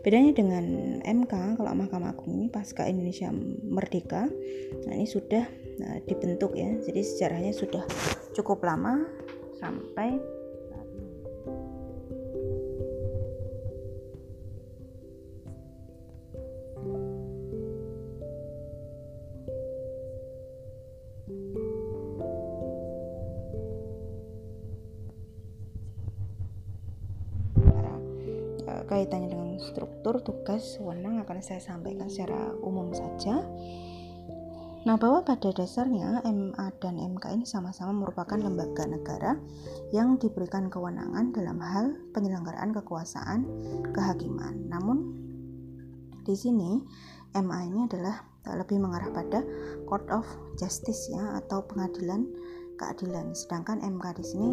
bedanya 0.01 0.33
dengan 0.33 0.65
MK 1.03 1.59
kalau 1.59 1.71
Mahkamah 1.75 2.15
Agung 2.15 2.33
ini 2.39 2.47
pasca 2.49 2.87
Indonesia 2.87 3.29
merdeka, 3.67 4.31
nah 4.87 4.95
ini 4.95 5.07
sudah 5.07 5.45
nah, 5.83 5.99
dibentuk 6.07 6.55
ya. 6.55 6.71
Jadi 6.81 7.01
sejarahnya 7.03 7.53
sudah 7.53 7.83
cukup 8.33 8.63
lama 8.63 9.05
sampai 9.59 10.34
struktur 30.15 30.47
tugas 30.47 30.79
wewenang 30.79 31.27
akan 31.27 31.43
saya 31.43 31.59
sampaikan 31.59 32.07
secara 32.07 32.55
umum 32.63 32.95
saja. 32.95 33.43
Nah, 34.87 34.95
bahwa 34.95 35.27
pada 35.27 35.51
dasarnya 35.51 36.23
MA 36.23 36.71
dan 36.79 37.03
MK 37.03 37.35
ini 37.35 37.43
sama-sama 37.43 37.91
merupakan 37.91 38.39
lembaga 38.39 38.87
negara 38.87 39.35
yang 39.91 40.15
diberikan 40.15 40.71
kewenangan 40.71 41.35
dalam 41.35 41.59
hal 41.59 41.99
penyelenggaraan 42.15 42.71
kekuasaan 42.71 43.43
kehakiman. 43.91 44.55
Namun 44.71 45.19
di 46.23 46.39
sini 46.39 46.79
MA 47.35 47.67
ini 47.67 47.91
adalah 47.91 48.23
lebih 48.55 48.79
mengarah 48.79 49.11
pada 49.11 49.43
Court 49.83 50.07
of 50.15 50.31
Justice 50.63 51.11
ya 51.11 51.43
atau 51.43 51.67
pengadilan 51.67 52.23
keadilan. 52.79 53.35
Sedangkan 53.35 53.83
MK 53.83 54.05
di 54.15 54.25
sini 54.31 54.49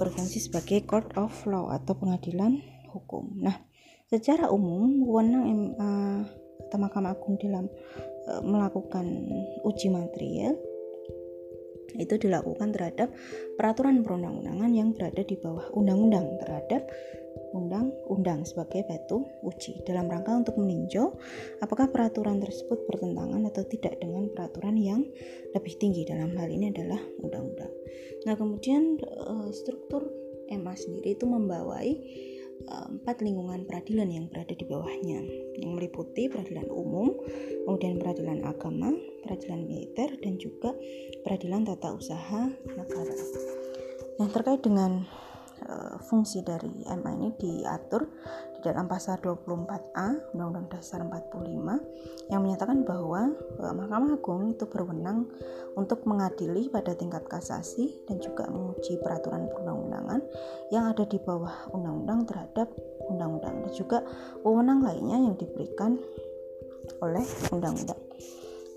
berfungsi 0.00 0.48
sebagai 0.48 0.80
Court 0.88 1.12
of 1.20 1.34
Law 1.44 1.68
atau 1.68 1.92
pengadilan 1.92 2.56
hukum. 2.88 3.36
Nah, 3.36 3.71
secara 4.12 4.52
umum 4.52 5.00
wewenang 5.08 5.72
MA 5.72 6.28
atau 6.68 6.76
Mahkamah 6.76 7.16
Agung 7.16 7.40
dalam 7.40 7.64
e, 8.28 8.32
melakukan 8.44 9.08
uji 9.64 9.88
material 9.88 10.52
itu 11.96 12.16
dilakukan 12.20 12.72
terhadap 12.72 13.08
peraturan 13.56 14.04
perundang-undangan 14.04 14.72
yang 14.72 14.92
berada 14.92 15.24
di 15.24 15.36
bawah 15.36 15.64
undang-undang 15.72 16.40
terhadap 16.44 16.88
undang-undang 17.52 18.44
sebagai 18.48 18.84
batu 18.88 19.28
uji 19.44 19.84
dalam 19.84 20.08
rangka 20.08 20.32
untuk 20.32 20.56
meninjau 20.56 21.16
apakah 21.60 21.88
peraturan 21.88 22.40
tersebut 22.40 22.84
bertentangan 22.88 23.44
atau 23.48 23.64
tidak 23.68 24.00
dengan 24.00 24.28
peraturan 24.32 24.76
yang 24.76 25.04
lebih 25.52 25.74
tinggi 25.76 26.08
dalam 26.08 26.32
hal 26.36 26.48
ini 26.48 26.72
adalah 26.72 27.00
undang-undang. 27.20 27.72
Nah, 28.24 28.34
kemudian 28.36 28.96
eh, 29.00 29.48
struktur 29.52 30.08
MA 30.48 30.74
sendiri 30.76 31.16
itu 31.16 31.28
membawai 31.28 31.88
eh, 31.92 32.41
empat 32.68 33.22
lingkungan 33.24 33.66
peradilan 33.66 34.08
yang 34.10 34.26
berada 34.30 34.54
di 34.54 34.64
bawahnya 34.66 35.20
yang 35.58 35.70
meliputi 35.74 36.28
peradilan 36.28 36.68
umum, 36.70 37.14
kemudian 37.66 37.98
peradilan 37.98 38.44
agama, 38.46 38.92
peradilan 39.24 39.66
militer 39.66 40.14
dan 40.20 40.38
juga 40.38 40.76
peradilan 41.26 41.66
tata 41.66 41.94
usaha 41.94 42.50
negara. 42.76 43.16
Nah, 44.20 44.28
terkait 44.28 44.62
dengan 44.62 45.02
Eh, 45.62 45.96
fungsi 46.10 46.42
dari 46.42 46.82
MA 46.90 47.10
ini 47.14 47.30
diatur 47.38 48.02
di 48.50 48.51
dalam 48.62 48.86
pasal 48.86 49.18
24A 49.18 50.32
Undang-Undang 50.32 50.70
Dasar 50.70 51.02
45 51.02 52.30
yang 52.30 52.40
menyatakan 52.40 52.86
bahwa 52.86 53.34
uh, 53.58 53.74
Mahkamah 53.74 54.16
Agung 54.16 54.54
itu 54.54 54.64
berwenang 54.70 55.26
untuk 55.74 56.06
mengadili 56.06 56.70
pada 56.70 56.94
tingkat 56.94 57.26
kasasi 57.26 58.06
dan 58.06 58.22
juga 58.22 58.46
menguji 58.46 59.02
peraturan 59.02 59.50
perundang-undangan 59.50 60.20
yang 60.70 60.88
ada 60.88 61.02
di 61.02 61.18
bawah 61.18 61.68
undang-undang 61.74 62.24
terhadap 62.24 62.70
undang-undang 63.10 63.66
dan 63.66 63.72
juga 63.74 63.98
wewenang 64.46 64.80
lainnya 64.80 65.18
yang 65.18 65.34
diberikan 65.34 65.98
oleh 67.02 67.26
undang-undang. 67.50 67.98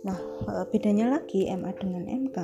Nah, 0.05 0.17
eh, 0.21 0.65
bedanya 0.69 1.17
lagi 1.17 1.49
MA 1.49 1.73
dengan 1.73 2.05
MK 2.05 2.37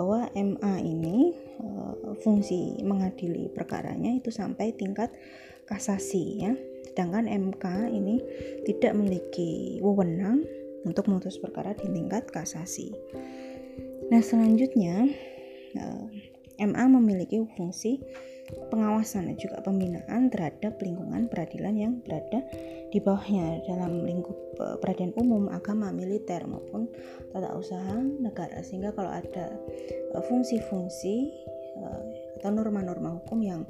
bahwa 0.00 0.32
MA 0.32 0.74
ini 0.80 1.36
eh, 1.60 1.94
fungsi 2.24 2.80
mengadili 2.80 3.52
perkaranya 3.52 4.16
itu 4.16 4.32
sampai 4.32 4.72
tingkat 4.72 5.12
kasasi 5.66 6.24
ya. 6.40 6.52
Sedangkan 6.88 7.28
MK 7.28 7.92
ini 7.92 8.16
tidak 8.64 8.96
memiliki 8.96 9.76
wewenang 9.84 10.46
untuk 10.86 11.10
memutus 11.10 11.36
perkara 11.36 11.76
di 11.76 11.90
tingkat 11.92 12.30
kasasi. 12.30 12.94
Nah, 14.08 14.22
selanjutnya 14.22 15.04
eh, 15.76 16.04
MA 16.62 16.84
memiliki 16.88 17.42
fungsi 17.58 18.00
pengawasan 18.70 19.26
dan 19.26 19.36
juga 19.36 19.58
pembinaan 19.60 20.30
terhadap 20.30 20.78
lingkungan 20.78 21.26
peradilan 21.26 21.74
yang 21.74 21.92
berada 22.06 22.46
di 22.94 23.02
bawahnya 23.02 23.66
dalam 23.66 24.06
lingkup 24.06 24.38
eh, 24.62 24.76
peradilan 24.78 25.12
umum, 25.18 25.50
agama, 25.50 25.90
militer 25.90 26.46
maupun 26.46 26.86
tata 27.34 27.50
usaha 27.58 27.98
negara 27.98 28.62
sehingga 28.62 28.94
kalau 28.94 29.10
ada 29.10 29.52
eh, 30.14 30.22
fungsi-fungsi 30.30 31.44
atau 32.38 32.50
norma-norma 32.52 33.16
hukum 33.20 33.40
yang 33.42 33.62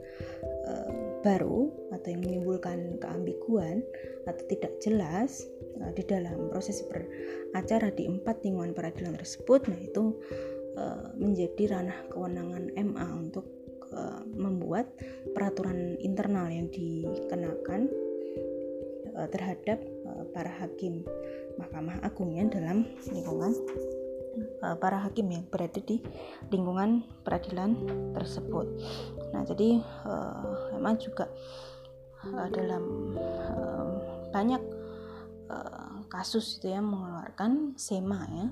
baru 1.23 1.71
atau 1.95 2.09
yang 2.11 2.23
menimbulkan 2.23 2.99
keambiguan 2.99 3.83
atau 4.27 4.45
tidak 4.51 4.79
jelas 4.83 5.47
di 5.95 6.03
dalam 6.07 6.51
proses 6.51 6.83
beracara 6.87 7.91
di 7.95 8.07
empat 8.07 8.43
lingkungan 8.43 8.75
peradilan 8.75 9.15
tersebut 9.19 9.67
nah 9.71 9.79
itu 9.79 10.19
menjadi 11.19 11.79
ranah 11.79 11.99
kewenangan 12.11 12.75
MA 12.75 13.07
untuk 13.15 13.47
membuat 14.35 14.91
peraturan 15.33 15.97
internal 16.03 16.51
yang 16.51 16.67
dikenakan 16.71 17.89
terhadap 19.31 19.81
para 20.35 20.53
hakim 20.61 21.07
Mahkamah 21.57 22.05
Agung 22.05 22.37
ya 22.37 22.45
dalam 22.53 22.85
lingkungan 23.09 23.57
uh, 24.63 24.77
para 24.77 25.03
hakim 25.03 25.33
yang 25.33 25.45
berada 25.49 25.81
di 25.83 26.01
lingkungan 26.53 27.05
peradilan 27.25 27.77
tersebut. 28.13 28.67
Nah, 29.33 29.43
jadi 29.45 29.81
uh, 30.07 30.77
memang 30.77 30.97
juga 31.01 31.29
uh, 32.25 32.49
dalam 32.53 32.85
uh, 33.17 33.87
banyak 34.31 34.63
uh, 35.51 36.05
kasus 36.13 36.59
itu 36.59 36.71
ya 36.71 36.81
mengeluarkan 36.81 37.75
SEMA 37.75 38.21
ya 38.31 38.47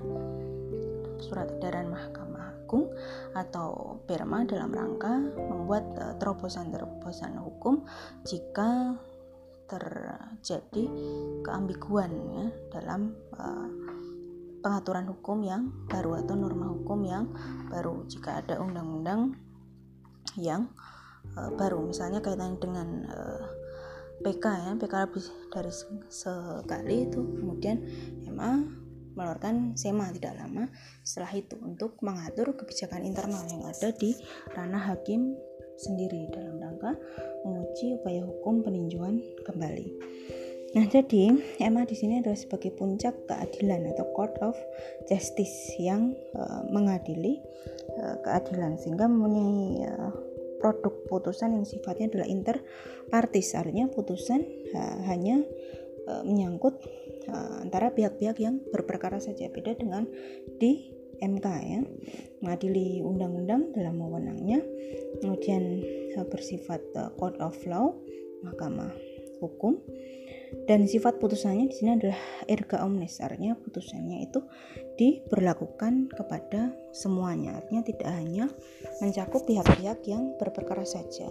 surat 1.23 1.47
edaran 1.47 1.87
Mahkamah 1.89 2.65
Agung 2.65 2.91
atau 3.31 4.01
PERMA 4.03 4.43
dalam 4.43 4.73
rangka 4.73 5.15
membuat 5.47 5.85
terobosan-terobosan 6.19 7.39
hukum 7.39 7.87
jika 8.27 8.99
terjadi 9.65 10.85
keambiguan 11.41 12.11
ya 12.35 12.45
dalam 12.77 13.17
uh, 13.37 13.94
pengaturan 14.65 15.05
hukum 15.05 15.45
yang 15.45 15.69
baru 15.85 16.25
atau 16.25 16.33
norma 16.33 16.73
hukum 16.73 17.05
yang 17.05 17.29
baru 17.69 18.01
jika 18.09 18.41
ada 18.41 18.57
undang-undang 18.57 19.37
yang 20.41 20.73
uh, 21.37 21.53
baru 21.53 21.85
misalnya 21.85 22.17
kaitan 22.25 22.57
dengan 22.57 23.05
uh, 23.05 23.45
PK 24.25 24.45
ya 24.49 24.71
PK 24.73 24.93
lebih 25.05 25.25
dari 25.53 25.73
sekali 26.09 26.95
itu 27.05 27.21
kemudian 27.37 27.77
MA 28.33 28.65
mengeluarkan 29.13 29.77
SEMA 29.77 30.11
tidak 30.17 30.41
lama 30.41 30.65
setelah 31.05 31.31
itu 31.37 31.55
untuk 31.61 32.01
mengatur 32.01 32.57
kebijakan 32.57 33.05
internal 33.05 33.45
yang 33.45 33.63
ada 33.69 33.93
di 33.93 34.17
ranah 34.51 34.81
hakim 34.91 35.37
sendiri 35.79 36.31
dalam 36.31 36.59
rangka 36.59 36.95
menguji 37.43 37.99
upaya 37.99 38.23
hukum 38.23 38.63
peninjauan 38.63 39.19
kembali. 39.43 39.87
Nah, 40.75 40.85
jadi 40.91 41.31
EMA 41.63 41.87
di 41.87 41.95
sini 41.95 42.19
adalah 42.19 42.35
sebagai 42.35 42.75
puncak 42.75 43.31
keadilan 43.31 43.95
atau 43.95 44.11
court 44.11 44.35
of 44.43 44.59
justice 45.07 45.71
yang 45.79 46.11
uh, 46.35 46.67
mengadili 46.67 47.39
uh, 47.95 48.19
keadilan. 48.19 48.75
Sehingga 48.75 49.07
mempunyai 49.07 49.87
uh, 49.87 50.11
produk 50.59 50.91
putusan 51.07 51.55
yang 51.55 51.63
sifatnya 51.63 52.11
adalah 52.11 52.27
interpartis. 52.27 53.55
Artinya 53.55 53.87
putusan 53.87 54.43
uh, 54.75 54.99
hanya 55.07 55.39
uh, 56.11 56.27
menyangkut 56.27 56.75
uh, 57.31 57.63
antara 57.63 57.95
pihak-pihak 57.95 58.35
yang 58.43 58.59
berperkara 58.75 59.23
saja. 59.23 59.47
Beda 59.47 59.79
dengan 59.79 60.03
di 60.59 60.91
MK 61.23 61.47
ya. 61.63 61.79
Mengadili 62.43 62.99
undang-undang 62.99 63.71
dalam 63.71 63.95
wewenangnya 63.95 64.59
kemudian 65.23 65.79
uh, 66.19 66.27
bersifat 66.27 66.83
uh, 66.99 67.15
court 67.15 67.39
of 67.39 67.55
law 67.63 67.95
mahkamah 68.43 68.91
hukum 69.39 69.79
dan 70.63 70.87
sifat 70.87 71.19
putusannya 71.19 71.67
di 71.67 71.75
sini 71.75 71.99
adalah 71.99 72.19
erga 72.47 72.87
omnes 72.87 73.19
artinya 73.19 73.53
putusannya 73.59 74.23
itu 74.23 74.39
diberlakukan 74.95 76.07
kepada 76.15 76.71
semuanya 76.95 77.59
artinya 77.59 77.83
tidak 77.83 78.09
hanya 78.15 78.45
mencakup 79.03 79.43
pihak-pihak 79.43 79.99
yang 80.07 80.33
berperkara 80.39 80.87
saja 80.87 81.27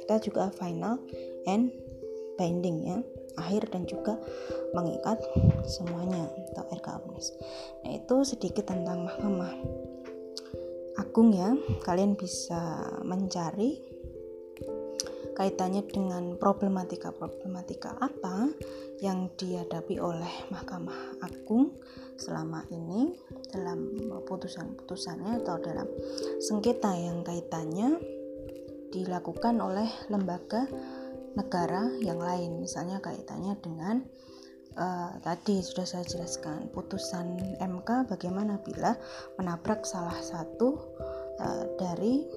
kita 0.00 0.16
juga 0.24 0.48
final 0.56 0.96
and 1.44 1.70
binding 2.40 2.88
ya 2.88 2.98
akhir 3.36 3.70
dan 3.70 3.86
juga 3.86 4.18
mengikat 4.74 5.20
semuanya 5.64 6.26
atau 6.50 6.64
RK 6.68 6.88
omnes. 7.02 7.32
Nah 7.86 7.90
itu 7.94 8.16
sedikit 8.26 8.68
tentang 8.68 9.06
Mahkamah 9.06 9.54
Agung 10.98 11.32
ya. 11.32 11.54
Kalian 11.86 12.18
bisa 12.18 12.84
mencari 13.06 13.80
kaitannya 15.40 15.88
dengan 15.88 16.36
problematika-problematika 16.36 17.96
apa 17.96 18.52
yang 19.00 19.32
dihadapi 19.40 19.96
oleh 19.96 20.28
Mahkamah 20.52 21.24
Agung 21.24 21.80
selama 22.20 22.68
ini 22.68 23.16
dalam 23.48 23.88
putusan-putusannya 24.28 25.40
atau 25.40 25.56
dalam 25.56 25.88
sengketa 26.44 26.92
yang 26.92 27.24
kaitannya 27.24 27.96
dilakukan 28.92 29.56
oleh 29.64 29.88
lembaga 30.12 30.68
negara 31.32 31.88
yang 32.04 32.20
lain? 32.20 32.60
Misalnya 32.60 33.00
kaitannya 33.00 33.56
dengan 33.64 34.04
uh, 34.76 35.16
tadi 35.24 35.64
sudah 35.64 35.88
saya 35.88 36.04
jelaskan 36.04 36.68
putusan 36.68 37.56
MK 37.56 38.12
bagaimana 38.12 38.60
bila 38.60 38.92
menabrak 39.40 39.88
salah 39.88 40.20
satu 40.20 40.76
uh, 41.40 41.64
dari 41.80 42.28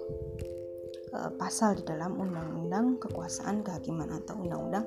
uh, 1.14 1.32
pasal 1.38 1.78
di 1.78 1.84
dalam 1.86 2.18
undang-undang 2.18 2.98
kekuasaan 3.00 3.62
kehakiman 3.62 4.10
atau 4.22 4.38
undang-undang 4.42 4.86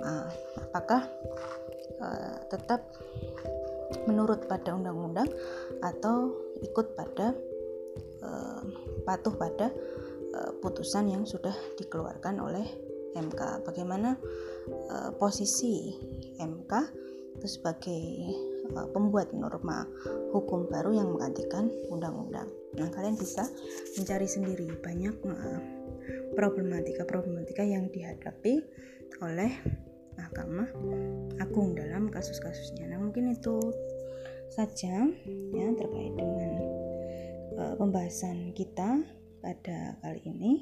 MA 0.00 0.28
apakah 0.70 1.02
uh, 2.00 2.36
tetap 2.48 2.84
menurut 4.08 4.48
pada 4.48 4.72
undang-undang 4.76 5.28
atau 5.84 6.32
ikut 6.60 6.96
pada 6.96 7.36
uh, 8.22 8.62
patuh 9.04 9.34
pada 9.34 9.68
putusan 10.58 11.14
yang 11.14 11.22
sudah 11.22 11.54
dikeluarkan 11.78 12.42
oleh 12.42 12.66
MK 13.14 13.62
bagaimana 13.62 14.18
uh, 14.90 15.10
posisi 15.14 15.94
MK 16.42 16.72
itu 17.38 17.46
sebagai 17.46 18.02
uh, 18.74 18.90
pembuat 18.90 19.30
norma 19.30 19.86
hukum 20.34 20.66
baru 20.66 20.98
yang 20.98 21.14
menggantikan 21.14 21.70
undang-undang 21.90 22.50
nah 22.74 22.88
kalian 22.90 23.14
bisa 23.18 23.46
mencari 23.98 24.26
sendiri 24.26 24.66
banyak 24.82 25.14
uh, 25.24 25.60
problematika-problematika 26.34 27.62
yang 27.62 27.88
dihadapi 27.88 28.60
oleh 29.22 29.52
Mahkamah 30.14 30.70
Agung 31.42 31.74
dalam 31.74 32.10
kasus-kasusnya. 32.10 32.86
Nah, 32.90 33.02
mungkin 33.02 33.34
itu 33.34 33.58
saja 34.50 35.10
ya 35.50 35.66
terkait 35.74 36.14
dengan 36.14 36.50
uh, 37.58 37.74
pembahasan 37.78 38.54
kita 38.54 39.02
pada 39.42 39.98
kali 40.02 40.22
ini. 40.26 40.52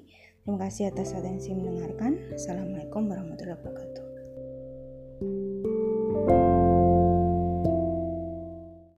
Terima 0.42 0.58
kasih 0.66 0.90
atas 0.90 1.14
atensi 1.14 1.54
mendengarkan. 1.54 2.18
Assalamualaikum 2.34 3.06
warahmatullahi 3.06 3.58
wabarakatuh. 3.60 4.04